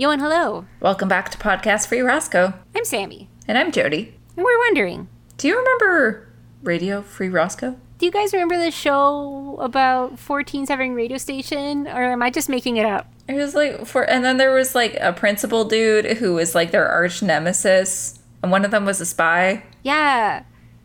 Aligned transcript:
Yo 0.00 0.10
and 0.10 0.22
hello. 0.22 0.64
Welcome 0.78 1.08
back 1.08 1.28
to 1.30 1.38
Podcast 1.38 1.88
Free 1.88 2.00
Roscoe. 2.02 2.54
I'm 2.72 2.84
Sammy. 2.84 3.28
And 3.48 3.58
I'm 3.58 3.72
Jody. 3.72 4.14
And 4.36 4.44
we're 4.44 4.58
wondering 4.58 5.08
Do 5.36 5.48
you 5.48 5.58
remember 5.58 6.28
Radio 6.62 7.02
Free 7.02 7.28
Roscoe? 7.28 7.76
do 7.98 8.06
you 8.06 8.12
guys 8.12 8.32
remember 8.32 8.56
the 8.56 8.70
show 8.70 9.58
about 9.60 10.20
four 10.20 10.44
teens 10.44 10.68
having 10.68 10.94
radio 10.94 11.18
station? 11.18 11.88
Or 11.88 12.04
am 12.04 12.22
I 12.22 12.30
just 12.30 12.48
making 12.48 12.76
it 12.76 12.86
up? 12.86 13.12
It 13.26 13.34
was 13.34 13.56
like 13.56 13.86
for, 13.86 14.08
and 14.08 14.24
then 14.24 14.36
there 14.36 14.54
was 14.54 14.76
like 14.76 14.96
a 15.00 15.12
principal 15.12 15.64
dude 15.64 16.06
who 16.18 16.34
was 16.34 16.54
like 16.54 16.70
their 16.70 16.88
arch 16.88 17.22
nemesis, 17.22 18.20
and 18.40 18.52
one 18.52 18.64
of 18.64 18.70
them 18.70 18.84
was 18.84 19.00
a 19.00 19.06
spy. 19.06 19.64
Yeah. 19.82 20.44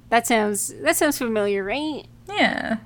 That 0.09 0.25
sounds 0.25 0.73
that 0.81 0.95
sounds 0.95 1.19
familiar, 1.19 1.63
right? 1.63 2.07
Yeah, 2.27 2.77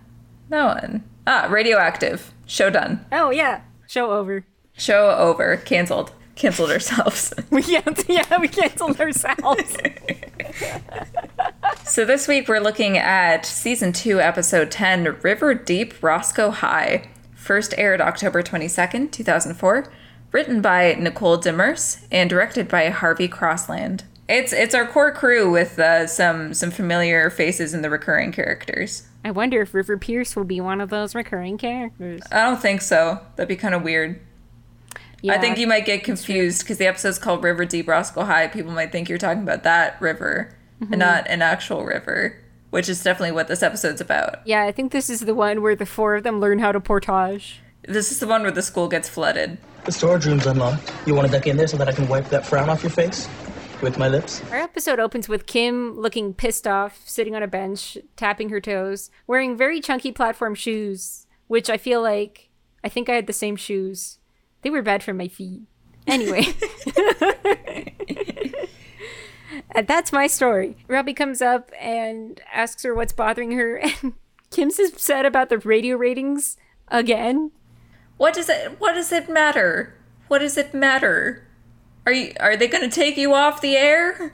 that 0.50 0.82
one. 0.82 1.04
Ah, 1.26 1.48
Radioactive. 1.50 2.34
Show 2.46 2.70
done. 2.70 3.06
Oh 3.14 3.30
yeah. 3.30 3.62
Show 3.88 4.12
over. 4.12 4.46
Show 4.74 5.10
over. 5.12 5.56
Canceled. 5.58 6.12
Canceled 6.38 6.70
ourselves. 6.70 7.34
We 7.50 7.64
can't 7.64 8.06
yeah, 8.08 8.40
we 8.40 8.48
canceled 8.48 9.02
ourselves. 9.02 9.76
so 11.84 12.06
this 12.06 12.28
week 12.28 12.48
we're 12.48 12.60
looking 12.60 12.98
at 12.98 13.46
season 13.46 13.92
two, 13.92 14.20
episode 14.22 14.70
ten, 14.70 15.18
River 15.24 15.56
Deep 15.56 15.96
Roscoe 16.04 16.52
High. 16.52 17.10
First 17.34 17.74
aired 17.78 18.02
October 18.02 18.44
twenty 18.44 18.68
second, 18.68 19.12
two 19.12 19.24
thousand 19.24 19.56
four. 19.56 19.92
Written 20.32 20.62
by 20.62 20.94
Nicole 21.00 21.40
Demerse 21.40 22.06
and 22.12 22.30
directed 22.30 22.68
by 22.68 22.90
Harvey 22.90 23.28
Crossland. 23.28 24.04
It's 24.30 24.54
it's 24.54 24.76
our 24.76 24.86
core 24.86 25.12
crew 25.12 25.50
with 25.50 25.80
uh, 25.80 26.06
some 26.06 26.54
some 26.54 26.70
familiar 26.70 27.32
faces 27.32 27.74
and 27.74 27.84
the 27.84 27.90
recurring 27.90 28.32
characters. 28.32 29.08
I 29.26 29.32
wonder 29.32 29.62
if 29.62 29.74
River 29.74 29.98
Pierce 29.98 30.36
will 30.36 30.44
be 30.44 30.62
one 30.62 30.82
of 30.82 30.90
those 30.92 31.16
recurring 31.16 31.58
characters. 31.58 32.22
I 32.32 32.44
don't 32.44 32.62
think 32.62 32.82
so. 32.82 33.22
That'd 33.36 33.48
be 33.48 33.56
kind 33.56 33.74
of 33.74 33.82
weird. 33.82 34.22
Yeah. 35.22 35.34
I 35.34 35.38
think 35.40 35.58
you 35.58 35.68
might 35.68 35.86
get 35.86 36.04
confused 36.04 36.62
because 36.62 36.78
the 36.78 36.86
episode's 36.86 37.18
called 37.18 37.44
River 37.44 37.66
Deep 37.66 37.88
Roscoe 37.88 38.24
High. 38.24 38.48
People 38.48 38.72
might 38.72 38.92
think 38.92 39.10
you're 39.10 39.18
talking 39.18 39.44
about 39.44 39.64
that 39.64 40.00
river 40.02 40.56
and 40.80 40.90
mm-hmm. 40.90 41.00
not 41.00 41.28
an 41.28 41.42
actual 41.42 41.84
river, 41.86 42.38
which 42.70 42.88
is 42.88 43.04
definitely 43.04 43.32
what 43.32 43.48
this 43.48 43.64
episode's 43.64 44.02
about. 44.02 44.46
Yeah, 44.46 44.64
I 44.64 44.72
think 44.72 44.92
this 44.92 45.10
is 45.10 45.22
the 45.22 45.34
one 45.34 45.62
where 45.62 45.76
the 45.76 45.86
four 45.86 46.16
of 46.16 46.24
them 46.24 46.40
learn 46.40 46.60
how 46.60 46.72
to 46.72 46.80
portage. 46.80 47.62
This 47.84 48.12
is 48.12 48.20
the 48.20 48.28
one 48.28 48.44
where 48.44 48.52
the 48.52 48.62
school 48.62 48.88
gets 48.88 49.10
flooded. 49.10 49.58
The 49.86 49.92
storage 49.92 50.26
room's 50.26 50.46
unlocked. 50.46 50.90
Um, 50.90 50.98
you 51.06 51.16
want 51.16 51.28
to 51.28 51.34
duck 51.34 51.48
in 51.48 51.58
there 51.58 51.68
so 51.68 51.78
that 51.78 51.88
I 51.88 51.94
can 51.94 52.08
wipe 52.08 52.30
that 52.30 52.46
frown 52.46 52.70
off 52.70 52.84
your 52.84 52.90
face? 52.90 53.28
With 53.82 54.00
my 54.00 54.08
lips? 54.08 54.42
Our 54.52 54.58
episode 54.58 55.00
opens 55.00 55.30
with 55.30 55.46
Kim 55.46 56.00
looking 56.00 56.34
pissed 56.34 56.66
off, 56.66 57.04
sitting 57.06 57.36
on 57.36 57.44
a 57.44 57.48
bench, 57.48 57.96
tapping 58.16 58.50
her 58.50 58.60
toes, 58.60 59.12
wearing 59.28 59.56
very 59.56 59.80
chunky 59.80 60.12
platform 60.12 60.56
shoes, 60.56 61.28
which 61.46 61.70
I 61.70 61.78
feel 61.78 62.02
like 62.02 62.50
I 62.84 62.90
think 62.90 63.08
I 63.08 63.14
had 63.14 63.28
the 63.28 63.34
same 63.34 63.56
shoes. 63.56 64.18
They 64.68 64.72
were 64.72 64.82
bad 64.82 65.02
for 65.02 65.14
my 65.14 65.30
feet. 65.30 65.62
Anyway. 66.08 66.46
and 66.98 67.88
uh, 69.76 69.82
that's 69.84 70.12
my 70.12 70.28
story. 70.28 70.76
Robbie 70.90 71.14
comes 71.14 71.42
up 71.42 71.72
and 71.80 72.42
asks 72.54 72.84
her 72.84 72.94
what's 72.94 73.14
bothering 73.14 73.52
her, 73.54 73.78
and 74.04 74.12
Kim's 74.52 74.78
upset 74.78 75.26
about 75.26 75.48
the 75.48 75.58
radio 75.58 75.96
ratings 75.96 76.58
again. 76.90 77.52
What 78.18 78.34
does 78.34 78.50
it 78.50 78.76
what 78.78 78.96
does 78.96 79.14
it 79.14 79.30
matter? 79.30 79.96
What 80.28 80.40
does 80.40 80.58
it 80.58 80.74
matter? 80.74 81.48
Are 82.06 82.12
you 82.12 82.34
are 82.42 82.58
they 82.58 82.68
gonna 82.68 82.90
take 82.90 83.16
you 83.16 83.34
off 83.34 83.62
the 83.62 83.78
air? 83.78 84.34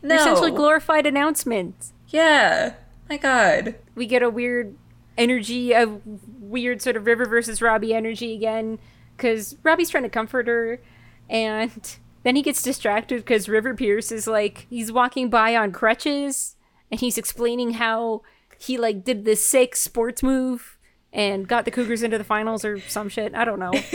No. 0.00 0.10
They're 0.10 0.18
essentially 0.18 0.52
glorified 0.52 1.06
announcements. 1.06 1.92
yeah. 2.06 2.74
My 3.10 3.16
god. 3.16 3.74
we 3.96 4.06
get 4.06 4.22
a 4.22 4.30
weird 4.30 4.76
energy 5.18 5.74
of 5.74 6.02
weird 6.40 6.82
sort 6.82 6.94
of 6.94 7.04
River 7.06 7.24
versus 7.24 7.60
Robbie 7.60 7.92
energy 7.94 8.32
again 8.32 8.78
because 9.16 9.56
Robbie's 9.62 9.90
trying 9.90 10.02
to 10.04 10.08
comfort 10.10 10.46
her 10.46 10.80
and 11.28 11.96
then 12.22 12.36
he 12.36 12.42
gets 12.42 12.62
distracted 12.62 13.18
because 13.18 13.48
River 13.48 13.74
Pierce 13.74 14.10
is 14.12 14.26
like 14.26 14.66
he's 14.70 14.92
walking 14.92 15.30
by 15.30 15.56
on 15.56 15.72
crutches 15.72 16.56
and 16.90 17.00
he's 17.00 17.18
explaining 17.18 17.72
how 17.74 18.22
he 18.58 18.78
like 18.78 19.04
did 19.04 19.24
this 19.24 19.46
sick 19.46 19.76
sports 19.76 20.22
move 20.22 20.78
and 21.12 21.48
got 21.48 21.64
the 21.64 21.70
Cougars 21.70 22.02
into 22.02 22.18
the 22.18 22.24
finals 22.24 22.64
or 22.64 22.78
some 22.80 23.08
shit. 23.08 23.34
I 23.34 23.44
don't 23.44 23.58
know. 23.58 23.72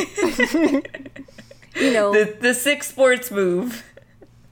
you 1.75 1.93
know, 1.93 2.11
The 2.13 2.35
the 2.39 2.53
six 2.53 2.87
sports 2.87 3.31
move. 3.31 3.83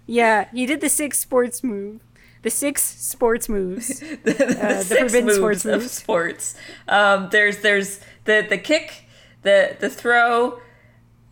yeah, 0.05 0.47
he 0.53 0.65
did 0.65 0.81
the 0.81 0.89
sick 0.89 1.13
sports 1.13 1.63
move. 1.63 2.01
The 2.41 2.49
six 2.49 2.81
sports 2.81 3.49
moves. 3.49 3.99
the, 3.99 4.15
the 4.23 4.33
Uh, 4.63 4.77
the 4.77 4.83
six 4.83 4.99
forbidden 5.01 5.25
moves 5.25 5.37
sports 5.37 5.65
of 5.65 5.81
moves. 5.81 5.91
sports. 5.91 6.55
Um, 6.87 7.29
there's 7.31 7.57
there's 7.59 7.99
the 8.25 8.45
the 8.47 8.57
kick, 8.57 9.05
the 9.41 9.75
the 9.79 9.89
throw, 9.89 10.59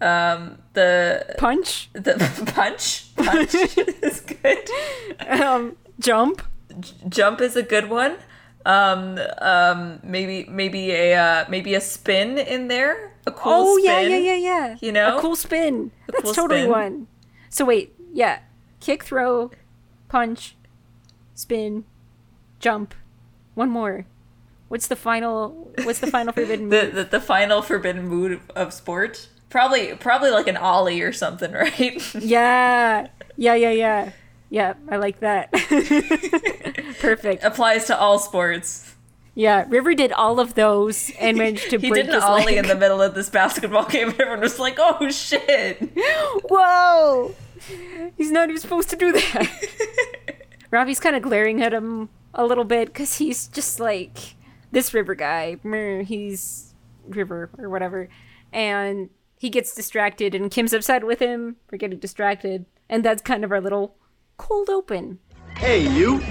um, 0.01 0.59
the 0.73 1.35
Punch, 1.37 1.89
the 1.93 2.13
punch. 2.55 3.15
Punch 3.15 3.55
is 4.03 4.21
good. 4.21 4.69
um, 5.27 5.75
jump. 5.99 6.41
Jump 7.09 7.41
is 7.41 7.55
a 7.55 7.63
good 7.63 7.89
one. 7.89 8.15
Um, 8.65 9.17
um, 9.39 9.99
maybe 10.03 10.45
maybe 10.49 10.91
a 10.91 11.15
uh, 11.15 11.45
maybe 11.49 11.73
a 11.73 11.81
spin 11.81 12.37
in 12.37 12.67
there. 12.67 13.13
A 13.25 13.31
cool 13.31 13.75
spin. 13.75 13.75
Oh 13.75 13.77
yeah, 13.77 13.99
spin. 14.01 14.11
yeah, 14.11 14.17
yeah, 14.17 14.35
yeah. 14.35 14.75
You 14.81 14.91
know? 14.91 15.17
a 15.17 15.21
cool 15.21 15.35
spin. 15.35 15.91
That's 16.07 16.23
cool 16.23 16.33
totally 16.33 16.61
spin. 16.61 16.71
one. 16.71 17.07
So 17.49 17.65
wait, 17.65 17.95
yeah, 18.13 18.39
kick, 18.79 19.03
throw, 19.03 19.51
punch, 20.09 20.55
spin, 21.33 21.85
jump. 22.59 22.93
One 23.55 23.69
more. 23.69 24.05
What's 24.69 24.87
the 24.87 24.95
final? 24.95 25.71
What's 25.83 25.99
the 25.99 26.07
final 26.07 26.33
forbidden 26.33 26.69
The, 26.69 26.83
move? 26.83 26.95
the 26.95 27.03
the 27.05 27.21
final 27.21 27.61
forbidden 27.61 28.07
move 28.07 28.41
of 28.55 28.73
sport. 28.73 29.29
Probably 29.49 29.95
probably 29.95 30.29
like 30.31 30.47
an 30.47 30.57
ollie 30.57 31.01
or 31.01 31.13
something, 31.13 31.51
right? 31.63 32.13
Yeah, 32.15 33.07
yeah, 33.37 33.55
yeah, 33.55 33.71
yeah, 33.71 34.11
yeah. 34.49 34.73
I 34.89 34.97
like 34.97 35.19
that. 35.21 35.51
Perfect. 36.99 37.43
Applies 37.43 37.85
to 37.85 37.97
all 37.97 38.19
sports. 38.19 38.93
Yeah, 39.35 39.65
River 39.69 39.93
did 39.93 40.11
all 40.11 40.39
of 40.39 40.55
those 40.55 41.11
and 41.19 41.37
managed 41.37 41.69
to 41.69 41.77
He 41.77 41.89
break 41.89 42.07
did 42.07 42.15
an 42.15 42.23
ollie 42.23 42.45
leg. 42.45 42.57
in 42.57 42.67
the 42.67 42.75
middle 42.75 43.01
of 43.03 43.13
this 43.13 43.29
basketball 43.29 43.85
game, 43.85 44.09
and 44.09 44.19
everyone 44.19 44.41
was 44.41 44.57
like, 44.57 44.75
"Oh 44.79 45.09
shit!" 45.11 45.77
Whoa! 46.49 47.35
He's 48.17 48.31
not 48.31 48.49
even 48.49 48.59
supposed 48.59 48.89
to 48.89 48.95
do 48.95 49.11
that. 49.11 49.47
Robbie's 50.71 50.99
kind 50.99 51.15
of 51.15 51.21
glaring 51.21 51.61
at 51.61 51.71
him 51.73 52.09
a 52.33 52.45
little 52.45 52.63
bit 52.63 52.87
because 52.87 53.17
he's 53.19 53.47
just 53.47 53.79
like 53.79 54.35
this 54.71 54.93
river 54.93 55.15
guy. 55.15 55.57
He's 56.03 56.73
river 57.07 57.49
or 57.57 57.69
whatever. 57.69 58.09
And 58.51 59.09
he 59.37 59.49
gets 59.49 59.75
distracted, 59.75 60.33
and 60.33 60.49
Kim's 60.49 60.73
upset 60.73 61.05
with 61.05 61.19
him 61.19 61.57
for 61.67 61.77
getting 61.77 61.99
distracted. 61.99 62.65
And 62.89 63.03
that's 63.03 63.21
kind 63.21 63.43
of 63.43 63.51
our 63.51 63.61
little 63.61 63.95
cold 64.37 64.69
open. 64.69 65.19
Hey, 65.55 65.87
you. 65.87 66.21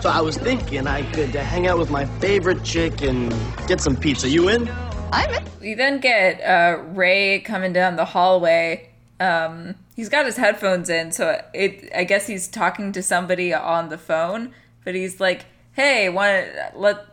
So 0.00 0.10
I 0.10 0.20
was 0.20 0.36
thinking 0.36 0.86
I 0.86 1.02
could 1.12 1.34
uh, 1.34 1.40
hang 1.40 1.66
out 1.66 1.78
with 1.78 1.90
my 1.90 2.04
favorite 2.20 2.62
chick 2.64 3.02
and 3.02 3.34
get 3.66 3.80
some 3.80 3.96
pizza. 3.96 4.28
You 4.28 4.48
in? 4.48 4.68
I'm 5.12 5.32
in 5.34 5.44
We 5.60 5.74
then 5.74 6.00
get 6.00 6.40
uh, 6.40 6.82
Ray 6.82 7.40
coming 7.40 7.72
down 7.72 7.96
the 7.96 8.04
hallway. 8.04 8.90
Um, 9.20 9.74
he's 9.96 10.08
got 10.08 10.26
his 10.26 10.36
headphones 10.36 10.88
in, 10.88 11.10
so 11.10 11.42
it. 11.52 11.90
I 11.94 12.04
guess 12.04 12.26
he's 12.26 12.46
talking 12.46 12.92
to 12.92 13.02
somebody 13.02 13.52
on 13.52 13.88
the 13.88 13.98
phone, 13.98 14.52
but 14.84 14.94
he's 14.94 15.18
like, 15.18 15.46
"Hey, 15.72 16.08
want 16.08 16.46
let? 16.76 17.04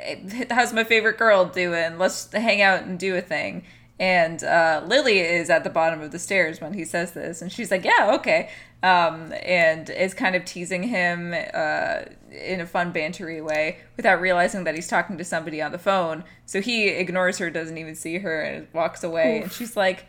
How's 0.50 0.72
my 0.72 0.84
favorite 0.84 1.18
girl 1.18 1.44
doing? 1.44 1.98
Let's 1.98 2.30
hang 2.32 2.62
out 2.62 2.82
and 2.82 2.98
do 2.98 3.16
a 3.16 3.20
thing." 3.20 3.64
And 3.98 4.42
uh, 4.42 4.82
Lily 4.86 5.20
is 5.20 5.48
at 5.48 5.64
the 5.64 5.70
bottom 5.70 6.00
of 6.00 6.10
the 6.10 6.18
stairs 6.18 6.60
when 6.60 6.74
he 6.74 6.84
says 6.84 7.12
this, 7.12 7.40
and 7.42 7.52
she's 7.52 7.70
like, 7.70 7.84
"Yeah, 7.84 8.12
okay," 8.14 8.50
um, 8.82 9.32
and 9.44 9.88
is 9.90 10.14
kind 10.14 10.34
of 10.34 10.44
teasing 10.44 10.82
him 10.82 11.32
uh, 11.54 12.02
in 12.30 12.60
a 12.60 12.66
fun, 12.66 12.92
bantery 12.92 13.44
way 13.44 13.78
without 13.96 14.20
realizing 14.20 14.64
that 14.64 14.74
he's 14.74 14.88
talking 14.88 15.18
to 15.18 15.24
somebody 15.24 15.62
on 15.62 15.72
the 15.72 15.78
phone. 15.78 16.24
So 16.46 16.60
he 16.60 16.88
ignores 16.88 17.38
her, 17.38 17.50
doesn't 17.50 17.78
even 17.78 17.94
see 17.94 18.18
her, 18.18 18.40
and 18.40 18.66
walks 18.72 19.04
away. 19.04 19.42
And 19.42 19.52
she's 19.52 19.76
like, 19.76 20.06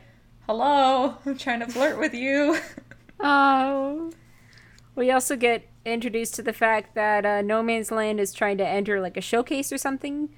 "Hello, 0.47 1.17
I'm 1.25 1.38
trying 1.38 1.59
to 1.59 1.67
flirt 1.67 2.00
with 2.00 2.13
you." 2.13 2.59
Oh. 3.25 4.12
We 4.95 5.12
also 5.12 5.35
get 5.35 5.68
introduced 5.85 6.35
to 6.35 6.41
the 6.41 6.53
fact 6.53 6.95
that 6.95 7.25
uh, 7.25 7.41
No 7.41 7.62
Man's 7.63 7.91
Land 7.91 8.19
is 8.19 8.33
trying 8.33 8.57
to 8.57 8.68
enter 8.68 9.01
like 9.01 9.18
a 9.18 9.21
showcase 9.21 9.71
or 9.71 9.77
something. 9.77 10.30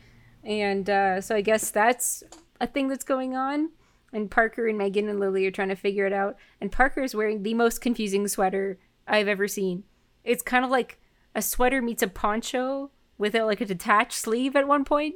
And 0.44 0.90
uh, 0.90 1.22
so 1.22 1.36
I 1.36 1.42
guess 1.42 1.72
that's 1.72 2.24
a 2.62 2.68
thing 2.68 2.88
that's 2.88 3.04
going 3.04 3.36
on. 3.36 3.70
And 4.14 4.32
Parker 4.32 4.68
and 4.68 4.78
Megan 4.78 5.10
and 5.10 5.20
Lily 5.20 5.46
are 5.46 5.52
trying 5.52 5.70
to 5.70 5.76
figure 5.76 6.06
it 6.06 6.14
out. 6.14 6.38
And 6.62 6.72
Parker 6.72 7.04
is 7.04 7.16
wearing 7.16 7.44
the 7.44 7.54
most 7.54 7.82
confusing 7.82 8.28
sweater 8.28 8.78
I've 9.08 9.28
ever 9.28 9.48
seen. 9.48 9.84
It's 10.24 10.44
kind 10.44 10.64
of 10.64 10.72
like 10.72 11.00
a 11.34 11.42
sweater 11.42 11.82
meets 11.82 12.02
a 12.02 12.08
poncho 12.08 12.92
with 13.18 13.36
like 13.36 13.62
a 13.62 13.66
detached 13.66 14.14
sleeve 14.14 14.56
at 14.56 14.68
one 14.68 14.86
point. 14.86 15.16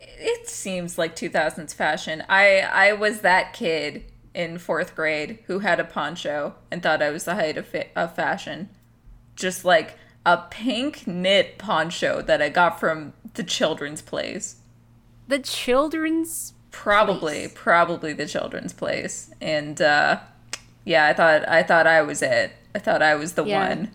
it 0.00 0.48
seems 0.48 0.98
like 0.98 1.14
2000s 1.14 1.72
fashion. 1.74 2.24
I 2.28 2.60
I 2.60 2.92
was 2.92 3.20
that 3.20 3.52
kid 3.52 4.04
in 4.34 4.58
fourth 4.58 4.96
grade 4.96 5.38
who 5.46 5.60
had 5.60 5.78
a 5.78 5.84
poncho 5.84 6.54
and 6.70 6.82
thought 6.82 7.02
I 7.02 7.10
was 7.10 7.24
the 7.24 7.34
height 7.34 7.56
of, 7.58 7.66
fa- 7.66 7.96
of 7.96 8.16
fashion. 8.16 8.70
Just 9.36 9.64
like 9.64 9.96
a 10.24 10.38
pink 10.50 11.06
knit 11.06 11.58
poncho 11.58 12.22
that 12.22 12.40
I 12.42 12.48
got 12.48 12.78
from 12.78 13.12
the 13.34 13.42
children's 13.42 14.02
place. 14.02 14.56
The 15.28 15.38
children's 15.38 16.54
Probably, 16.70 17.48
probably 17.48 18.12
the 18.14 18.26
children's 18.26 18.72
place. 18.72 19.30
And 19.40 19.80
uh, 19.80 20.20
Yeah, 20.84 21.06
I 21.06 21.12
thought 21.12 21.46
I 21.48 21.62
thought 21.62 21.86
I 21.86 22.00
was 22.02 22.22
it. 22.22 22.52
I 22.74 22.78
thought 22.78 23.02
I 23.02 23.14
was 23.14 23.34
the 23.34 23.44
Yeah. 23.44 23.68
one. 23.68 23.90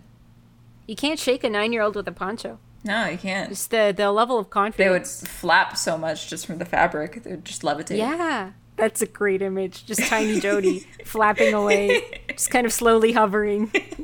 You 0.85 0.95
can't 0.95 1.19
shake 1.19 1.43
a 1.43 1.49
nine 1.49 1.73
year 1.73 1.81
old 1.81 1.95
with 1.95 2.07
a 2.07 2.11
poncho. 2.11 2.59
No, 2.83 3.07
you 3.07 3.17
can't. 3.17 3.49
Just 3.49 3.71
the 3.71 3.93
the 3.95 4.11
level 4.11 4.37
of 4.37 4.49
confidence 4.49 4.77
They 4.77 4.89
would 4.91 5.07
flap 5.29 5.75
so 5.75 5.97
much 5.97 6.29
just 6.29 6.45
from 6.45 6.59
the 6.59 6.65
fabric. 6.65 7.23
They 7.23 7.31
would 7.31 7.45
just 7.45 7.63
levitate. 7.63 7.97
Yeah. 7.97 8.51
That's 8.77 9.01
a 9.01 9.07
great 9.07 9.41
image. 9.41 9.85
Just 9.85 10.01
tiny 10.03 10.39
Jody 10.41 10.87
flapping 11.03 11.53
away, 11.53 12.21
just 12.29 12.51
kind 12.51 12.65
of 12.65 12.71
slowly 12.71 13.11
hovering. 13.11 13.71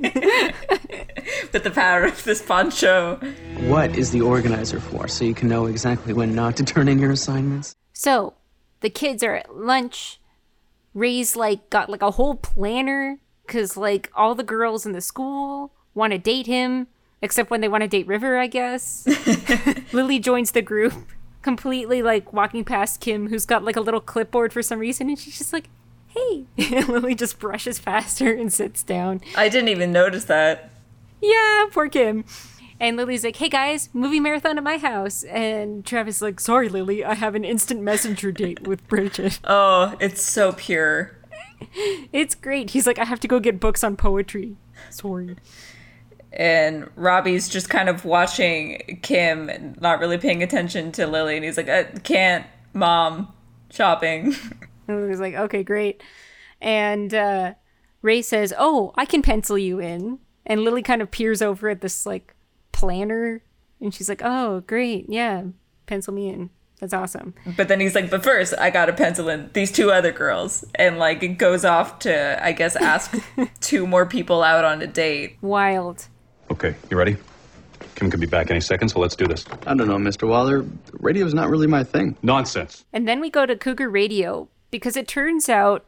With 1.54 1.64
the 1.64 1.72
power 1.72 2.06
of 2.06 2.24
this 2.24 2.42
poncho. 2.42 3.16
What 3.68 3.96
is 3.96 4.12
the 4.12 4.22
organizer 4.22 4.80
for, 4.80 5.08
so 5.08 5.24
you 5.24 5.36
can 5.36 5.48
know 5.48 5.68
exactly 5.68 6.14
when 6.14 6.34
not 6.34 6.58
to 6.58 6.64
turn 6.64 6.88
in 6.88 7.00
your 7.00 7.12
assignments? 7.12 7.76
So 7.94 8.34
the 8.82 8.90
kids 8.90 9.24
are 9.24 9.36
at 9.36 9.56
lunch. 9.56 10.20
Ray's 10.94 11.36
like 11.36 11.70
got 11.70 11.90
like 11.90 12.02
a 12.02 12.12
whole 12.12 12.36
planner 12.36 13.20
because 13.46 13.78
like 13.78 14.12
all 14.16 14.36
the 14.36 14.44
girls 14.44 14.86
in 14.86 14.92
the 14.94 15.02
school 15.02 15.72
want 15.94 16.12
to 16.14 16.20
date 16.20 16.48
him, 16.48 16.88
except 17.22 17.52
when 17.52 17.62
they 17.62 17.68
want 17.68 17.82
to 17.84 17.88
date 17.88 18.08
River, 18.08 18.38
I 18.38 18.48
guess. 18.48 19.08
Lily 19.94 20.20
joins 20.20 20.52
the 20.52 20.62
group, 20.62 20.94
completely 21.44 22.02
like 22.02 22.34
walking 22.34 22.64
past 22.64 23.00
Kim, 23.00 23.28
who's 23.30 23.46
got 23.46 23.64
like 23.64 23.76
a 23.76 23.82
little 23.82 24.02
clipboard 24.02 24.52
for 24.52 24.62
some 24.64 24.80
reason, 24.80 25.10
and 25.10 25.20
she's 25.20 25.38
just 25.38 25.54
like, 25.54 25.70
"Hey," 26.08 26.46
and 26.58 26.88
Lily 26.90 27.14
just 27.14 27.38
brushes 27.40 27.80
past 27.80 28.20
her 28.20 28.34
and 28.34 28.52
sits 28.52 28.82
down. 28.82 29.22
I 29.36 29.50
didn't 29.50 29.70
even 29.70 29.92
notice 29.92 30.26
that. 30.26 30.72
Yeah, 31.22 31.66
poor 31.72 31.88
Kim. 31.88 32.26
And 32.80 32.98
Lily's 32.98 33.24
like, 33.24 33.38
hey 33.38 33.48
guys, 33.48 33.88
movie 33.94 34.20
marathon 34.20 34.58
at 34.58 34.64
my 34.64 34.78
house. 34.78 35.24
And 35.24 35.86
Travis 35.86 36.22
like, 36.22 36.40
sorry, 36.42 36.68
Lily, 36.68 37.06
I 37.06 37.14
have 37.14 37.34
an 37.34 37.46
instant 37.46 37.82
messenger 37.82 38.30
date 38.32 38.68
with 38.68 38.86
Bridget. 38.90 39.40
Oh, 39.46 39.96
it's 40.02 40.22
so 40.22 40.52
pure. 40.52 41.16
It's 42.12 42.36
great. 42.36 42.72
He's 42.72 42.86
like, 42.86 43.00
I 43.00 43.06
have 43.06 43.22
to 43.22 43.28
go 43.28 43.40
get 43.40 43.60
books 43.60 43.84
on 43.86 43.96
poetry. 43.96 44.58
Sorry. 44.90 45.38
And 46.34 46.90
Robbie's 46.96 47.48
just 47.48 47.70
kind 47.70 47.90
of 47.90 48.06
watching 48.06 49.00
Kim 49.04 49.50
and 49.50 49.80
not 49.80 50.00
really 50.00 50.18
paying 50.18 50.42
attention 50.42 50.92
to 50.94 51.06
Lily. 51.06 51.36
And 51.36 51.46
he's 51.46 51.58
like, 51.58 51.70
I 51.70 51.84
can't, 51.84 52.46
mom, 52.74 53.32
shopping. 53.70 54.36
And 54.86 55.10
he's 55.10 55.22
like, 55.22 55.34
okay, 55.36 55.64
great. 55.64 56.04
And 56.60 57.14
uh, 57.14 57.54
Ray 58.02 58.22
says, 58.22 58.54
oh, 58.60 58.92
I 58.96 59.06
can 59.06 59.22
pencil 59.22 59.58
you 59.58 59.80
in. 59.80 60.20
And 60.46 60.66
Lily 60.66 60.82
kind 60.82 61.02
of 61.02 61.10
peers 61.10 61.42
over 61.42 61.70
at 61.70 61.80
this 61.80 62.06
like 62.06 62.36
planner. 62.74 63.42
And 63.80 63.94
she's 63.94 64.10
like, 64.10 64.22
oh, 64.24 64.60
great. 64.68 65.06
Yeah, 65.08 65.44
pencil 65.86 66.14
me 66.14 66.28
in. 66.28 66.50
That's 66.80 66.94
awesome. 66.94 67.34
But 67.56 67.70
then 67.70 67.80
he's 67.80 67.96
like, 67.96 68.10
but 68.10 68.26
first, 68.26 68.54
I 68.60 68.70
got 68.70 68.88
to 68.88 68.94
pencil 68.94 69.30
in 69.30 69.50
these 69.54 69.72
two 69.72 69.90
other 69.90 70.12
girls. 70.12 70.66
And 70.76 71.00
like, 71.00 71.24
it 71.24 71.38
goes 71.38 71.64
off 71.64 72.00
to, 72.00 72.46
I 72.46 72.52
guess, 72.52 72.76
ask 72.76 73.16
two 73.62 73.88
more 73.88 74.06
people 74.06 74.44
out 74.44 74.66
on 74.66 74.82
a 74.82 74.88
date. 74.88 75.38
Wild. 75.42 76.08
Okay, 76.54 76.76
you 76.92 76.98
ready? 76.98 77.18
Kim 77.96 78.10
could 78.12 78.20
be 78.20 78.28
back 78.28 78.52
any 78.52 78.62
second, 78.62 78.90
so 78.90 79.00
let's 79.00 79.16
do 79.16 79.26
this. 79.28 79.44
I 79.66 79.74
don't 79.74 79.88
know, 79.88 79.98
Mr. 79.98 80.28
Waller. 80.28 80.64
Radio's 80.94 81.34
not 81.34 81.50
really 81.50 81.66
my 81.68 81.84
thing. 81.84 82.16
Nonsense. 82.22 82.86
And 82.94 83.08
then 83.08 83.20
we 83.20 83.30
go 83.30 83.46
to 83.46 83.56
Cougar 83.56 83.90
Radio 83.90 84.50
because 84.72 84.96
it 84.96 85.08
turns 85.08 85.50
out 85.50 85.86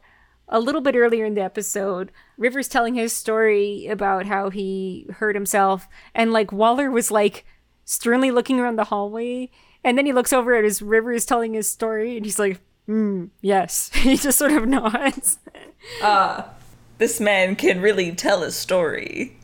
a 0.48 0.58
little 0.60 0.80
bit 0.80 0.96
earlier 0.96 1.24
in 1.24 1.34
the 1.34 1.40
episode, 1.42 2.10
Rivers 2.36 2.68
telling 2.68 2.94
his 2.96 3.12
story 3.12 3.86
about 3.86 4.26
how 4.26 4.50
he 4.50 5.06
hurt 5.18 5.34
himself, 5.36 5.86
and 6.14 6.32
like 6.32 6.50
Waller 6.52 6.90
was 6.90 7.10
like 7.10 7.44
sternly 7.84 8.30
looking 8.32 8.58
around 8.58 8.76
the 8.76 8.84
hallway, 8.84 9.50
and 9.84 9.96
then 9.96 10.06
he 10.06 10.12
looks 10.12 10.32
over 10.32 10.54
at 10.56 10.64
his 10.64 10.82
Rivers 10.82 11.24
telling 11.24 11.54
his 11.54 11.68
story, 11.68 12.16
and 12.16 12.24
he's 12.26 12.38
like, 12.40 12.60
"Hmm, 12.86 13.26
yes." 13.40 13.90
he 13.94 14.16
just 14.16 14.38
sort 14.38 14.52
of 14.52 14.66
nods. 14.68 15.38
Ah, 16.02 16.48
This 16.98 17.20
man 17.20 17.54
can 17.56 17.80
really 17.80 18.12
tell 18.12 18.42
a 18.42 18.50
story. 18.52 19.36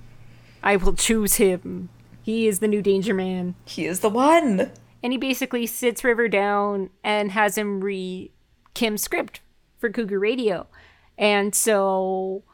I 0.62 0.76
will 0.76 0.94
choose 0.94 1.36
him. 1.36 1.88
He 2.22 2.46
is 2.46 2.60
the 2.60 2.68
new 2.68 2.82
Danger 2.82 3.14
Man. 3.14 3.54
He 3.64 3.86
is 3.86 4.00
the 4.00 4.08
one. 4.08 4.70
And 5.02 5.12
he 5.12 5.18
basically 5.18 5.66
sits 5.66 6.04
River 6.04 6.28
down 6.28 6.90
and 7.02 7.32
has 7.32 7.58
him 7.58 7.80
read 7.80 8.30
Kim's 8.74 9.02
script 9.02 9.40
for 9.78 9.90
Cougar 9.90 10.18
Radio. 10.20 10.68
And 11.18 11.54
so 11.54 12.44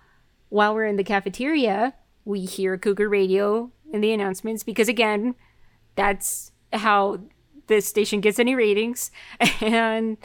while 0.48 0.74
we're 0.74 0.86
in 0.86 0.96
the 0.96 1.04
cafeteria, 1.04 1.94
we 2.24 2.40
hear 2.40 2.78
Cougar 2.78 3.08
Radio 3.08 3.70
in 3.92 4.00
the 4.00 4.12
announcements 4.12 4.62
because, 4.62 4.88
again, 4.88 5.34
that's 5.94 6.52
how 6.72 7.20
the 7.66 7.80
station 7.80 8.20
gets 8.20 8.38
any 8.38 8.54
ratings. 8.54 9.10
And 9.60 10.16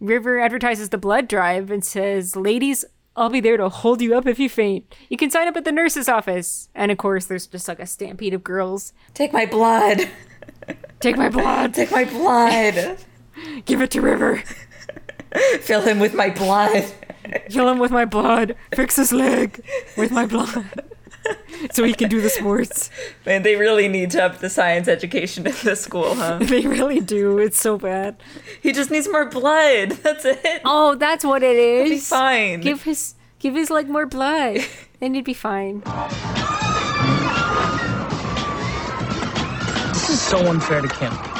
River 0.00 0.38
advertises 0.38 0.90
the 0.90 0.98
blood 0.98 1.28
drive 1.28 1.70
and 1.70 1.84
says, 1.84 2.36
Ladies, 2.36 2.84
I'll 3.18 3.28
be 3.30 3.40
there 3.40 3.56
to 3.56 3.68
hold 3.68 4.00
you 4.00 4.16
up 4.16 4.26
if 4.26 4.38
you 4.38 4.48
faint. 4.48 4.94
You 5.08 5.16
can 5.16 5.30
sign 5.30 5.48
up 5.48 5.56
at 5.56 5.64
the 5.64 5.72
nurse's 5.72 6.08
office. 6.08 6.68
And 6.74 6.90
of 6.92 6.98
course, 6.98 7.26
there's 7.26 7.46
just 7.46 7.68
like 7.68 7.80
a 7.80 7.86
stampede 7.86 8.32
of 8.34 8.44
girls. 8.44 8.92
Take 9.14 9.32
my 9.32 9.44
blood. 9.46 10.08
Take 11.00 11.16
my 11.16 11.28
blood, 11.28 11.74
Take 11.74 11.90
my 11.90 12.04
blood. 12.04 12.98
give 13.64 13.80
it 13.80 13.90
to 13.92 14.00
River. 14.00 14.42
Fill 15.60 15.82
him 15.82 15.98
with 16.00 16.14
my 16.14 16.30
blood. 16.30 16.84
Kill 17.50 17.68
him 17.68 17.78
with 17.78 17.90
my 17.90 18.04
blood. 18.04 18.56
Fix 18.74 18.96
his 18.96 19.12
leg 19.12 19.62
with 19.96 20.10
my 20.10 20.26
blood. 20.26 20.64
So 21.72 21.84
he 21.84 21.94
can 21.94 22.08
do 22.08 22.20
the 22.20 22.30
sports. 22.30 22.90
Man, 23.26 23.42
they 23.42 23.56
really 23.56 23.88
need 23.88 24.10
to 24.12 24.24
up 24.24 24.38
the 24.38 24.50
science 24.50 24.88
education 24.88 25.46
in 25.46 25.54
this 25.62 25.80
school, 25.80 26.14
huh? 26.14 26.38
They 26.42 26.66
really 26.66 27.00
do. 27.00 27.38
It's 27.38 27.58
so 27.60 27.78
bad. 27.78 28.16
He 28.62 28.72
just 28.72 28.90
needs 28.90 29.08
more 29.08 29.26
blood. 29.26 29.90
That's 30.02 30.24
it. 30.24 30.62
Oh, 30.64 30.94
that's 30.94 31.24
what 31.24 31.42
it 31.42 31.56
is. 31.56 31.90
He's 31.90 32.08
fine. 32.08 32.60
Give 32.60 32.82
his 32.82 33.14
give 33.38 33.54
his 33.54 33.70
leg 33.70 33.88
more 33.88 34.06
blood, 34.06 34.58
and 35.00 35.14
he'd 35.14 35.24
be 35.24 35.34
fine. 35.34 35.80
This 39.92 40.10
is 40.10 40.20
so 40.20 40.38
unfair 40.38 40.80
to 40.80 40.88
Kim. 40.88 41.37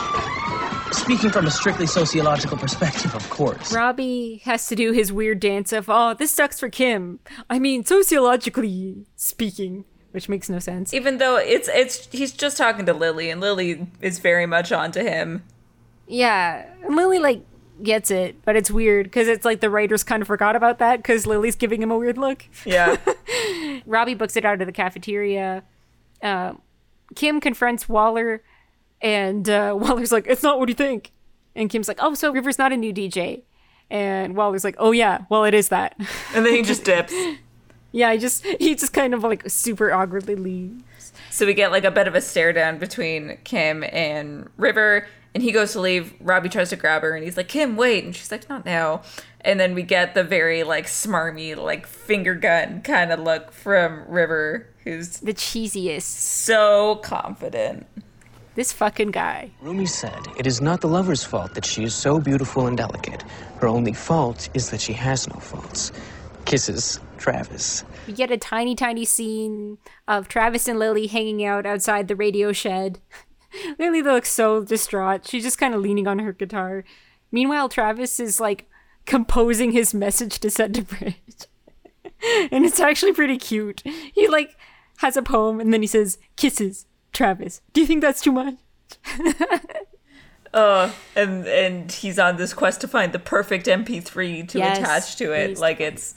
Speaking 1.09 1.31
from 1.31 1.47
a 1.47 1.51
strictly 1.51 1.87
sociological 1.87 2.59
perspective, 2.59 3.15
of 3.15 3.31
course. 3.31 3.73
Robbie 3.73 4.43
has 4.45 4.67
to 4.67 4.77
do 4.77 4.93
his 4.93 5.11
weird 5.11 5.41
dance 5.41 5.73
of, 5.73 5.89
oh, 5.89 6.13
this 6.13 6.31
sucks 6.31 6.61
for 6.61 6.69
Kim. 6.69 7.19
I 7.49 7.59
mean, 7.59 7.83
sociologically 7.83 9.07
speaking, 9.17 9.87
which 10.11 10.29
makes 10.29 10.51
no 10.51 10.59
sense. 10.59 10.93
Even 10.93 11.17
though 11.17 11.37
it's 11.39 11.67
it's 11.69 12.09
he's 12.13 12.33
just 12.33 12.59
talking 12.59 12.85
to 12.85 12.93
Lily, 12.93 13.31
and 13.31 13.41
Lily 13.41 13.87
is 14.03 14.19
very 14.19 14.45
much 14.45 14.71
onto 14.71 15.01
him. 15.01 15.45
Yeah, 16.07 16.67
and 16.85 16.95
Lily 16.95 17.19
like 17.19 17.43
gets 17.83 18.11
it, 18.11 18.45
but 18.45 18.55
it's 18.55 18.71
weird 18.71 19.07
because 19.07 19.29
it's 19.29 19.47
like 19.47 19.61
the 19.61 19.71
writers 19.71 20.05
kind 20.05 20.21
of 20.21 20.27
forgot 20.27 20.57
about 20.57 20.79
that 20.81 20.99
because 20.99 21.27
Lily's 21.27 21.57
giving 21.57 21.81
him 21.81 21.91
a 21.91 21.97
weird 21.97 22.19
look. 22.19 22.45
Yeah. 22.67 22.99
Robbie 23.87 24.13
books 24.13 24.37
it 24.37 24.45
out 24.45 24.61
of 24.61 24.67
the 24.67 24.73
cafeteria. 24.73 25.63
Uh, 26.23 26.53
Kim 27.15 27.41
confronts 27.41 27.89
Waller, 27.89 28.43
and 29.01 29.49
uh, 29.49 29.75
Waller's 29.79 30.13
like, 30.13 30.27
"It's 30.27 30.43
not 30.43 30.59
what 30.59 30.69
you 30.69 30.75
think." 30.75 31.13
And 31.55 31.69
Kim's 31.71 31.89
like, 31.89 31.99
"Oh, 32.01 32.15
so 32.15 32.33
River's 32.33 32.59
not 32.59 32.73
a 32.73 32.77
new 32.77 32.93
DJ." 32.93 33.43
And 33.91 34.37
Waller's 34.37 34.65
like, 34.65 34.77
"Oh 34.79 34.93
yeah, 34.93 35.25
well 35.31 35.45
it 35.45 35.55
is 35.55 35.69
that." 35.69 35.97
and 36.35 36.45
then 36.45 36.55
he 36.55 36.63
just 36.63 36.85
dips. 36.85 37.13
yeah, 37.93 38.13
he 38.13 38.19
just 38.19 38.45
he 38.45 38.75
just 38.75 38.93
kind 38.93 39.15
of 39.15 39.23
like 39.23 39.49
super 39.49 39.93
awkwardly 39.93 40.35
leaves. 40.35 41.13
So 41.31 41.47
we 41.47 41.55
get 41.55 41.71
like 41.73 41.85
a 41.85 41.91
bit 41.91 42.07
of 42.09 42.15
a 42.15 42.21
stare 42.21 42.53
down 42.53 42.79
between 42.79 43.39
Kim 43.45 43.83
and 43.85 44.49
River, 44.57 45.07
and 45.35 45.43
he 45.43 45.53
goes 45.53 45.73
to 45.73 45.81
leave. 45.81 46.15
Robbie 46.21 46.49
tries 46.49 46.71
to 46.71 46.77
grab 46.77 47.03
her, 47.03 47.15
and 47.15 47.25
he's 47.25 47.37
like, 47.37 47.49
"Kim, 47.49 47.77
wait!" 47.77 48.05
And 48.05 48.15
she's 48.15 48.31
like, 48.31 48.49
"Not 48.49 48.65
now." 48.65 49.03
And 49.41 49.59
then 49.61 49.75
we 49.75 49.83
get 49.83 50.15
the 50.15 50.25
very 50.25 50.65
like 50.65 50.87
smarmy, 50.87 51.57
like 51.57 51.87
finger 51.87 52.35
gun 52.35 52.83
kind 52.83 53.11
of 53.13 53.21
look 53.21 53.53
from 53.53 54.05
River, 54.09 54.67
who's 54.85 55.19
The 55.21 55.33
cheesiest. 55.33 56.03
so 56.03 56.97
confident. 56.97 57.87
This 58.59 58.73
fucking 58.73 59.13
guy. 59.13 59.53
Rumi 59.63 59.87
said, 59.87 60.19
It 60.37 60.45
is 60.45 60.61
not 60.61 60.81
the 60.81 60.89
lover's 60.89 61.23
fault 61.23 61.55
that 61.55 61.65
she 61.65 61.85
is 61.85 61.95
so 61.95 62.19
beautiful 62.19 62.67
and 62.67 62.77
delicate. 62.77 63.23
Her 63.61 63.69
only 63.69 63.93
fault 63.93 64.49
is 64.53 64.71
that 64.71 64.81
she 64.81 64.93
has 64.95 65.29
no 65.29 65.39
faults. 65.39 65.93
Kisses, 66.45 66.99
Travis. 67.19 67.85
We 68.09 68.15
get 68.15 68.33
a 68.33 68.37
tiny, 68.37 68.75
tiny 68.75 69.05
scene 69.05 69.79
of 70.09 70.27
Travis 70.27 70.67
and 70.67 70.77
Lily 70.77 71.07
hanging 71.07 71.45
out 71.45 71.67
outside 71.67 72.09
the 72.09 72.17
radio 72.17 72.51
shed. 72.51 72.99
Lily 73.79 74.03
looks 74.03 74.29
so 74.29 74.65
distraught. 74.65 75.29
She's 75.29 75.45
just 75.45 75.59
kind 75.59 75.73
of 75.73 75.81
leaning 75.81 76.09
on 76.09 76.19
her 76.19 76.33
guitar. 76.33 76.83
Meanwhile, 77.31 77.69
Travis 77.69 78.19
is 78.19 78.41
like 78.41 78.69
composing 79.07 79.71
his 79.71 79.95
message 79.95 80.41
to 80.41 80.51
send 80.51 80.75
to 80.75 80.83
Bridge. 80.83 81.15
and 82.51 82.65
it's 82.65 82.81
actually 82.81 83.13
pretty 83.13 83.39
cute. 83.39 83.85
He 84.13 84.27
like 84.27 84.57
has 84.97 85.17
a 85.17 85.23
poem 85.23 85.61
and 85.61 85.73
then 85.73 85.81
he 85.81 85.87
says, 85.87 86.19
Kisses, 86.35 86.87
Travis. 87.13 87.61
Do 87.73 87.81
you 87.81 87.87
think 87.87 88.01
that's 88.03 88.21
too 88.21 88.33
much? 88.33 88.55
Uh, 90.55 90.91
and 91.17 91.47
and 91.47 91.93
he's 91.93 92.19
on 92.19 92.37
this 92.37 92.55
quest 92.55 92.81
to 92.81 92.89
find 92.89 93.13
the 93.13 93.19
perfect 93.19 93.67
MP3 93.67 94.49
to 94.49 94.59
Yes, 94.59 94.79
attach 94.79 95.17
to 95.17 95.33
it. 95.33 95.49
please. 95.49 95.61
Like 95.61 95.81
it's 95.81 96.15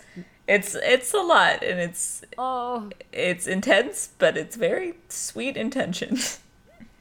it's 0.48 0.75
it's 0.75 1.13
a 1.13 1.17
lot, 1.21 1.63
and 1.63 1.79
it's 1.79 2.24
Oh, 2.38 2.89
it's 3.12 3.48
intense, 3.48 4.10
but 4.17 4.38
it's 4.38 4.55
very 4.55 4.95
sweet 5.10 5.57
intentions. 5.57 6.39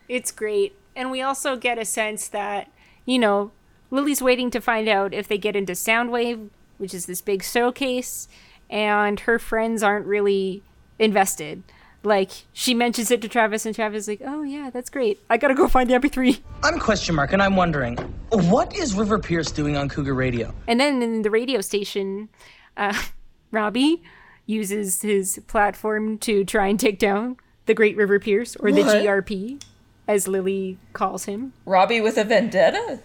It's 0.08 0.32
great. 0.32 0.74
And 0.96 1.12
we 1.12 1.22
also 1.22 1.56
get 1.56 1.78
a 1.78 1.84
sense 1.84 2.26
that, 2.26 2.68
you 3.06 3.16
know, 3.16 3.52
Lily's 3.92 4.20
waiting 4.20 4.50
to 4.50 4.60
find 4.60 4.88
out 4.88 5.14
if 5.14 5.28
they 5.28 5.38
get 5.38 5.54
into 5.54 5.74
Soundwave, 5.74 6.48
which 6.78 6.92
is 6.92 7.06
this 7.06 7.20
big 7.20 7.44
showcase. 7.44 8.26
and 8.68 9.20
her 9.20 9.38
friends 9.38 9.84
aren't 9.84 10.06
really 10.06 10.64
invested. 10.98 11.62
Like 12.02 12.30
she 12.52 12.72
mentions 12.72 13.10
it 13.10 13.20
to 13.22 13.28
Travis, 13.28 13.66
and 13.66 13.74
Travis 13.74 14.04
is 14.04 14.08
like, 14.08 14.22
"Oh 14.24 14.42
yeah, 14.42 14.70
that's 14.70 14.88
great. 14.88 15.20
I 15.28 15.36
gotta 15.36 15.54
go 15.54 15.68
find 15.68 15.88
the 15.90 15.94
MP3." 15.94 16.40
I'm 16.64 16.78
question 16.78 17.14
mark, 17.14 17.32
and 17.32 17.42
I'm 17.42 17.56
wondering, 17.56 17.96
what 18.30 18.74
is 18.74 18.94
River 18.94 19.18
Pierce 19.18 19.50
doing 19.50 19.76
on 19.76 19.88
Cougar 19.88 20.14
Radio? 20.14 20.54
And 20.66 20.80
then 20.80 21.02
in 21.02 21.22
the 21.22 21.30
radio 21.30 21.60
station, 21.60 22.28
uh, 22.76 22.98
Robbie 23.50 24.02
uses 24.46 25.02
his 25.02 25.40
platform 25.46 26.16
to 26.18 26.44
try 26.44 26.66
and 26.68 26.78
take 26.80 26.98
down 26.98 27.36
the 27.66 27.74
Great 27.74 27.96
River 27.96 28.18
Pierce, 28.18 28.56
or 28.56 28.72
the 28.72 28.82
GRP, 28.82 29.62
as 30.08 30.26
Lily 30.26 30.78
calls 30.92 31.26
him. 31.26 31.52
Robbie 31.64 32.00
with 32.00 32.16
a 32.18 32.24
vendetta? 32.24 33.00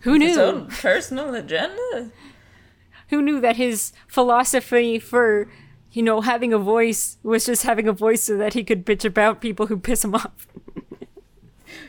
Who 0.00 0.12
His 0.12 0.18
knew? 0.20 0.26
His 0.28 0.38
own 0.38 0.66
personal 0.68 1.34
agenda? 1.34 2.10
Who 3.08 3.20
knew 3.20 3.40
that 3.40 3.56
his 3.56 3.92
philosophy 4.06 4.98
for, 4.98 5.48
you 5.92 6.02
know, 6.02 6.20
having 6.20 6.52
a 6.52 6.58
voice 6.58 7.18
was 7.22 7.46
just 7.46 7.64
having 7.64 7.88
a 7.88 7.92
voice 7.92 8.22
so 8.22 8.36
that 8.36 8.54
he 8.54 8.64
could 8.64 8.86
bitch 8.86 9.04
about 9.04 9.40
people 9.40 9.66
who 9.66 9.76
piss 9.76 10.04
him 10.04 10.14
off? 10.14 10.46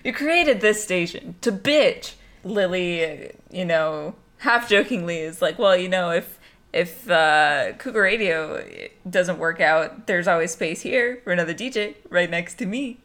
You 0.03 0.13
created 0.13 0.62
this 0.62 0.84
station 0.84 1.36
to 1.41 1.51
bitch. 1.51 2.13
Lily, 2.43 3.31
you 3.51 3.65
know, 3.65 4.15
half 4.39 4.67
jokingly 4.67 5.20
is 5.20 5.41
like, 5.41 5.60
well, 5.60 5.77
you 5.77 5.89
know, 5.89 6.10
if 6.10 6.39
if 6.74 7.10
uh, 7.10 7.74
Cougar 7.74 8.01
Radio 8.01 8.65
doesn't 9.08 9.38
work 9.38 9.60
out, 9.60 10.08
there's 10.08 10.27
always 10.27 10.51
space 10.51 10.81
here 10.81 11.22
for 11.24 11.34
another 11.34 11.53
DJ 11.53 11.96
right 12.10 12.29
next 12.29 12.55
to 12.55 12.65
me. 12.65 12.98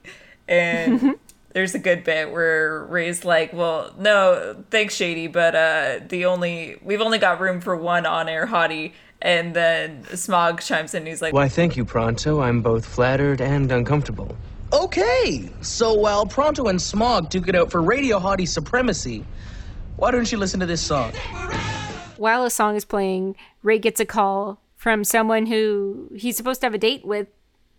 And 0.49 1.17
there's 1.53 1.75
a 1.75 1.79
good 1.79 2.05
bit 2.05 2.31
where 2.31 2.85
Ray's 2.85 3.25
like, 3.25 3.53
well, 3.53 3.93
no, 3.99 4.65
thanks, 4.71 4.95
Shady, 4.95 5.27
but 5.27 5.55
uh, 5.55 6.01
the 6.09 6.25
only 6.27 6.79
we've 6.83 7.01
only 7.01 7.19
got 7.19 7.41
room 7.41 7.61
for 7.61 7.77
one 7.77 8.07
on-air 8.07 8.47
hottie. 8.47 8.93
And 9.27 9.55
then 9.55 10.05
Smog 10.15 10.61
chimes 10.61 10.95
in. 10.95 11.05
He's 11.05 11.21
like, 11.21 11.35
Why, 11.35 11.49
thank 11.49 11.77
you, 11.77 11.85
Pronto. 11.85 12.41
I'm 12.41 12.63
both 12.63 12.87
flattered 12.87 13.41
and 13.41 13.73
uncomfortable. 13.73 14.37
Okay, 14.73 15.51
so 15.63 15.95
while 15.95 16.27
Pronto 16.27 16.69
and 16.69 16.81
Smog 16.81 17.29
duke 17.29 17.49
it 17.49 17.57
out 17.57 17.73
for 17.73 17.83
radio 17.83 18.21
hottie 18.21 18.47
supremacy, 18.47 19.25
why 19.97 20.13
don't 20.13 20.31
you 20.31 20.39
listen 20.39 20.61
to 20.61 20.67
this 20.67 20.81
song? 20.81 21.11
While 22.19 22.45
a 22.45 22.51
song 22.51 22.77
is 22.77 22.85
playing, 22.85 23.35
Ray 23.65 23.81
gets 23.81 23.99
a 23.99 24.07
call 24.07 24.61
from 24.77 25.03
someone 25.03 25.47
who 25.47 26.09
he's 26.15 26.37
supposed 26.37 26.61
to 26.61 26.67
have 26.67 26.75
a 26.75 26.79
date 26.79 27.05
with. 27.05 27.27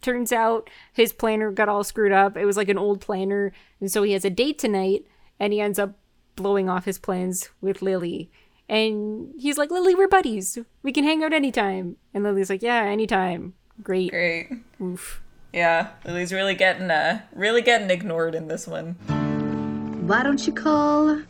Turns 0.01 0.33
out 0.33 0.69
his 0.91 1.13
planner 1.13 1.49
got 1.51 1.69
all 1.69 1.85
screwed 1.85 2.11
up. 2.11 2.35
It 2.35 2.43
was 2.43 2.57
like 2.57 2.67
an 2.67 2.77
old 2.77 2.99
planner. 2.99 3.53
And 3.79 3.89
so 3.89 4.03
he 4.03 4.11
has 4.11 4.25
a 4.25 4.29
date 4.29 4.59
tonight 4.59 5.05
and 5.39 5.53
he 5.53 5.61
ends 5.61 5.79
up 5.79 5.97
blowing 6.35 6.67
off 6.69 6.83
his 6.83 6.99
plans 6.99 7.49
with 7.61 7.81
Lily. 7.81 8.29
And 8.69 9.33
he's 9.37 9.57
like, 9.57 9.71
Lily, 9.71 9.95
we're 9.95 10.07
buddies. 10.07 10.57
We 10.83 10.91
can 10.91 11.03
hang 11.03 11.23
out 11.23 11.33
anytime. 11.33 11.95
And 12.13 12.23
Lily's 12.23 12.49
like, 12.49 12.61
Yeah, 12.61 12.83
anytime. 12.83 13.53
Great. 13.81 14.11
great. 14.11 14.49
Oof. 14.81 15.21
Yeah, 15.53 15.91
Lily's 16.05 16.33
really 16.33 16.55
getting 16.55 16.91
uh 16.91 17.21
really 17.33 17.61
getting 17.61 17.89
ignored 17.89 18.35
in 18.35 18.47
this 18.47 18.67
one. 18.67 18.93
Why 20.07 20.23
don't 20.23 20.45
you 20.45 20.53
call? 20.53 21.21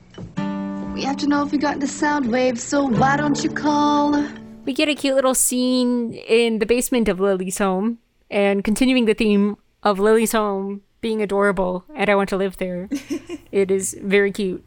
We 0.94 1.04
have 1.04 1.18
to 1.18 1.28
know 1.28 1.46
if 1.46 1.52
we 1.52 1.58
got 1.60 1.76
into 1.76 1.88
sound 1.88 2.32
waves, 2.32 2.64
so 2.64 2.84
why 2.84 3.18
don't 3.18 3.44
you 3.44 3.52
call? 3.52 4.26
We 4.66 4.74
get 4.74 4.90
a 4.90 4.96
cute 4.96 5.16
little 5.16 5.36
scene 5.36 6.14
in 6.14 6.60
the 6.60 6.66
basement 6.66 7.08
of 7.08 7.20
Lily's 7.20 7.60
home, 7.60 8.00
and 8.32 8.64
continuing 8.64 9.06
the 9.06 9.14
theme 9.14 9.58
of 9.84 10.00
Lily's 10.00 10.32
home 10.32 10.82
being 11.00 11.22
adorable, 11.22 11.86
and 11.96 12.10
I 12.10 12.16
want 12.16 12.30
to 12.30 12.38
live 12.38 12.58
there. 12.58 12.90
it 13.52 13.70
is 13.70 13.96
very 14.02 14.32
cute. 14.32 14.64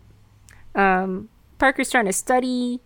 Um, 0.75 1.29
Parker's 1.61 1.91
trying 1.91 2.07
to 2.07 2.13
study. 2.13 2.81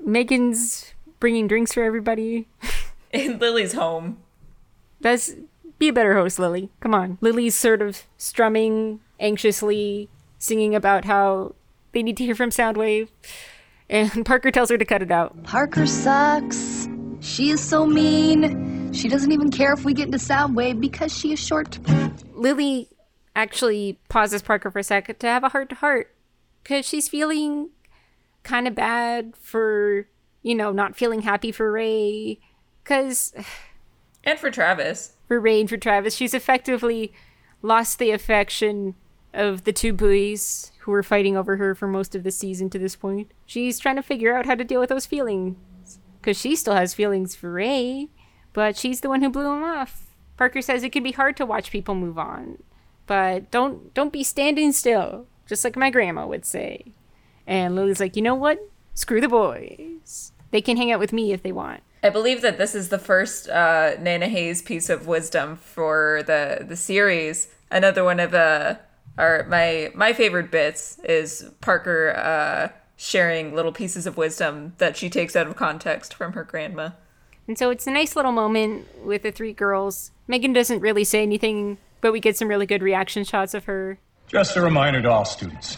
Megan's 0.00 0.94
bringing 1.20 1.46
drinks 1.46 1.72
for 1.72 1.84
everybody. 1.84 2.48
In 3.12 3.38
Lily's 3.38 3.74
home. 3.74 4.18
That's 5.00 5.34
be 5.78 5.88
a 5.88 5.92
better 5.92 6.14
host, 6.14 6.38
Lily. 6.38 6.70
Come 6.80 6.94
on. 6.94 7.18
Lily's 7.20 7.54
sort 7.54 7.82
of 7.82 8.02
strumming 8.16 9.00
anxiously, 9.20 10.08
singing 10.38 10.74
about 10.74 11.04
how 11.04 11.54
they 11.92 12.02
need 12.02 12.16
to 12.16 12.24
hear 12.24 12.34
from 12.34 12.50
Soundwave, 12.50 13.08
and 13.88 14.24
Parker 14.26 14.50
tells 14.50 14.70
her 14.70 14.78
to 14.78 14.84
cut 14.84 15.02
it 15.02 15.10
out. 15.10 15.42
Parker 15.44 15.86
sucks. 15.86 16.88
She 17.20 17.50
is 17.50 17.60
so 17.60 17.86
mean. 17.86 18.92
She 18.92 19.08
doesn't 19.08 19.32
even 19.32 19.50
care 19.50 19.72
if 19.72 19.84
we 19.84 19.92
get 19.92 20.06
into 20.06 20.18
Soundwave 20.18 20.80
because 20.80 21.16
she 21.16 21.32
is 21.32 21.38
short. 21.38 21.78
Lily 22.34 22.88
actually 23.34 23.98
pauses 24.08 24.42
Parker 24.42 24.70
for 24.70 24.78
a 24.78 24.84
second 24.84 25.20
to 25.20 25.26
have 25.26 25.44
a 25.44 25.50
heart 25.50 25.68
to 25.68 25.74
heart 25.74 26.14
because 26.62 26.86
she's 26.86 27.08
feeling 27.08 27.70
kind 28.46 28.66
of 28.66 28.74
bad 28.74 29.34
for, 29.36 30.06
you 30.42 30.54
know, 30.54 30.72
not 30.72 30.96
feeling 30.96 31.22
happy 31.22 31.52
for 31.52 31.70
Ray. 31.70 32.38
Because 32.82 33.34
And 34.24 34.38
for 34.38 34.50
Travis. 34.50 35.14
for 35.28 35.38
Ray 35.40 35.60
and 35.60 35.68
for 35.68 35.76
Travis, 35.76 36.14
she's 36.14 36.32
effectively 36.34 37.12
lost 37.60 37.98
the 37.98 38.12
affection 38.12 38.94
of 39.34 39.64
the 39.64 39.72
two 39.72 39.92
boys 39.92 40.72
who 40.80 40.92
were 40.92 41.02
fighting 41.02 41.36
over 41.36 41.56
her 41.56 41.74
for 41.74 41.88
most 41.88 42.14
of 42.14 42.22
the 42.22 42.30
season 42.30 42.70
to 42.70 42.78
this 42.78 42.96
point. 42.96 43.30
She's 43.44 43.78
trying 43.78 43.96
to 43.96 44.02
figure 44.02 44.34
out 44.34 44.46
how 44.46 44.54
to 44.54 44.64
deal 44.64 44.80
with 44.80 44.88
those 44.88 45.04
feelings 45.04 45.56
because 46.20 46.38
she 46.40 46.56
still 46.56 46.74
has 46.74 46.94
feelings 46.94 47.34
for 47.34 47.52
Ray, 47.52 48.08
but 48.52 48.76
she's 48.76 49.00
the 49.00 49.08
one 49.08 49.20
who 49.22 49.28
blew 49.30 49.52
him 49.52 49.62
off. 49.62 50.14
Parker 50.36 50.62
says 50.62 50.82
it 50.82 50.92
can 50.92 51.02
be 51.02 51.12
hard 51.12 51.36
to 51.36 51.46
watch 51.46 51.70
people 51.70 51.94
move 51.94 52.18
on, 52.18 52.62
but 53.06 53.50
don't 53.50 53.92
don't 53.94 54.12
be 54.12 54.22
standing 54.22 54.72
still, 54.72 55.26
just 55.46 55.64
like 55.64 55.76
my 55.76 55.90
grandma 55.90 56.26
would 56.26 56.44
say. 56.44 56.92
And 57.46 57.76
Lily's 57.76 58.00
like, 58.00 58.16
you 58.16 58.22
know 58.22 58.34
what? 58.34 58.58
Screw 58.94 59.20
the 59.20 59.28
boys. 59.28 60.32
They 60.50 60.60
can 60.60 60.76
hang 60.76 60.90
out 60.90 61.00
with 61.00 61.12
me 61.12 61.32
if 61.32 61.42
they 61.42 61.52
want. 61.52 61.82
I 62.02 62.10
believe 62.10 62.42
that 62.42 62.58
this 62.58 62.74
is 62.74 62.88
the 62.88 62.98
first 62.98 63.48
uh, 63.48 63.96
Nana 64.00 64.28
Hayes 64.28 64.62
piece 64.62 64.88
of 64.88 65.06
wisdom 65.06 65.56
for 65.56 66.22
the 66.26 66.64
the 66.66 66.76
series. 66.76 67.48
Another 67.70 68.04
one 68.04 68.20
of 68.20 68.32
uh, 68.32 68.76
our 69.18 69.44
my 69.48 69.90
my 69.94 70.12
favorite 70.12 70.50
bits 70.50 70.98
is 71.00 71.50
Parker 71.60 72.14
uh, 72.16 72.68
sharing 72.96 73.54
little 73.54 73.72
pieces 73.72 74.06
of 74.06 74.16
wisdom 74.16 74.74
that 74.78 74.96
she 74.96 75.10
takes 75.10 75.34
out 75.34 75.46
of 75.46 75.56
context 75.56 76.14
from 76.14 76.32
her 76.34 76.44
grandma. 76.44 76.90
And 77.48 77.58
so 77.58 77.70
it's 77.70 77.86
a 77.86 77.90
nice 77.90 78.16
little 78.16 78.32
moment 78.32 78.86
with 79.04 79.22
the 79.22 79.30
three 79.30 79.52
girls. 79.52 80.10
Megan 80.26 80.52
doesn't 80.52 80.80
really 80.80 81.04
say 81.04 81.22
anything, 81.22 81.78
but 82.00 82.12
we 82.12 82.20
get 82.20 82.36
some 82.36 82.48
really 82.48 82.66
good 82.66 82.82
reaction 82.82 83.24
shots 83.24 83.54
of 83.54 83.64
her. 83.64 83.98
Just 84.26 84.56
a 84.56 84.60
reminder 84.60 85.00
to 85.02 85.10
all 85.10 85.24
students 85.24 85.76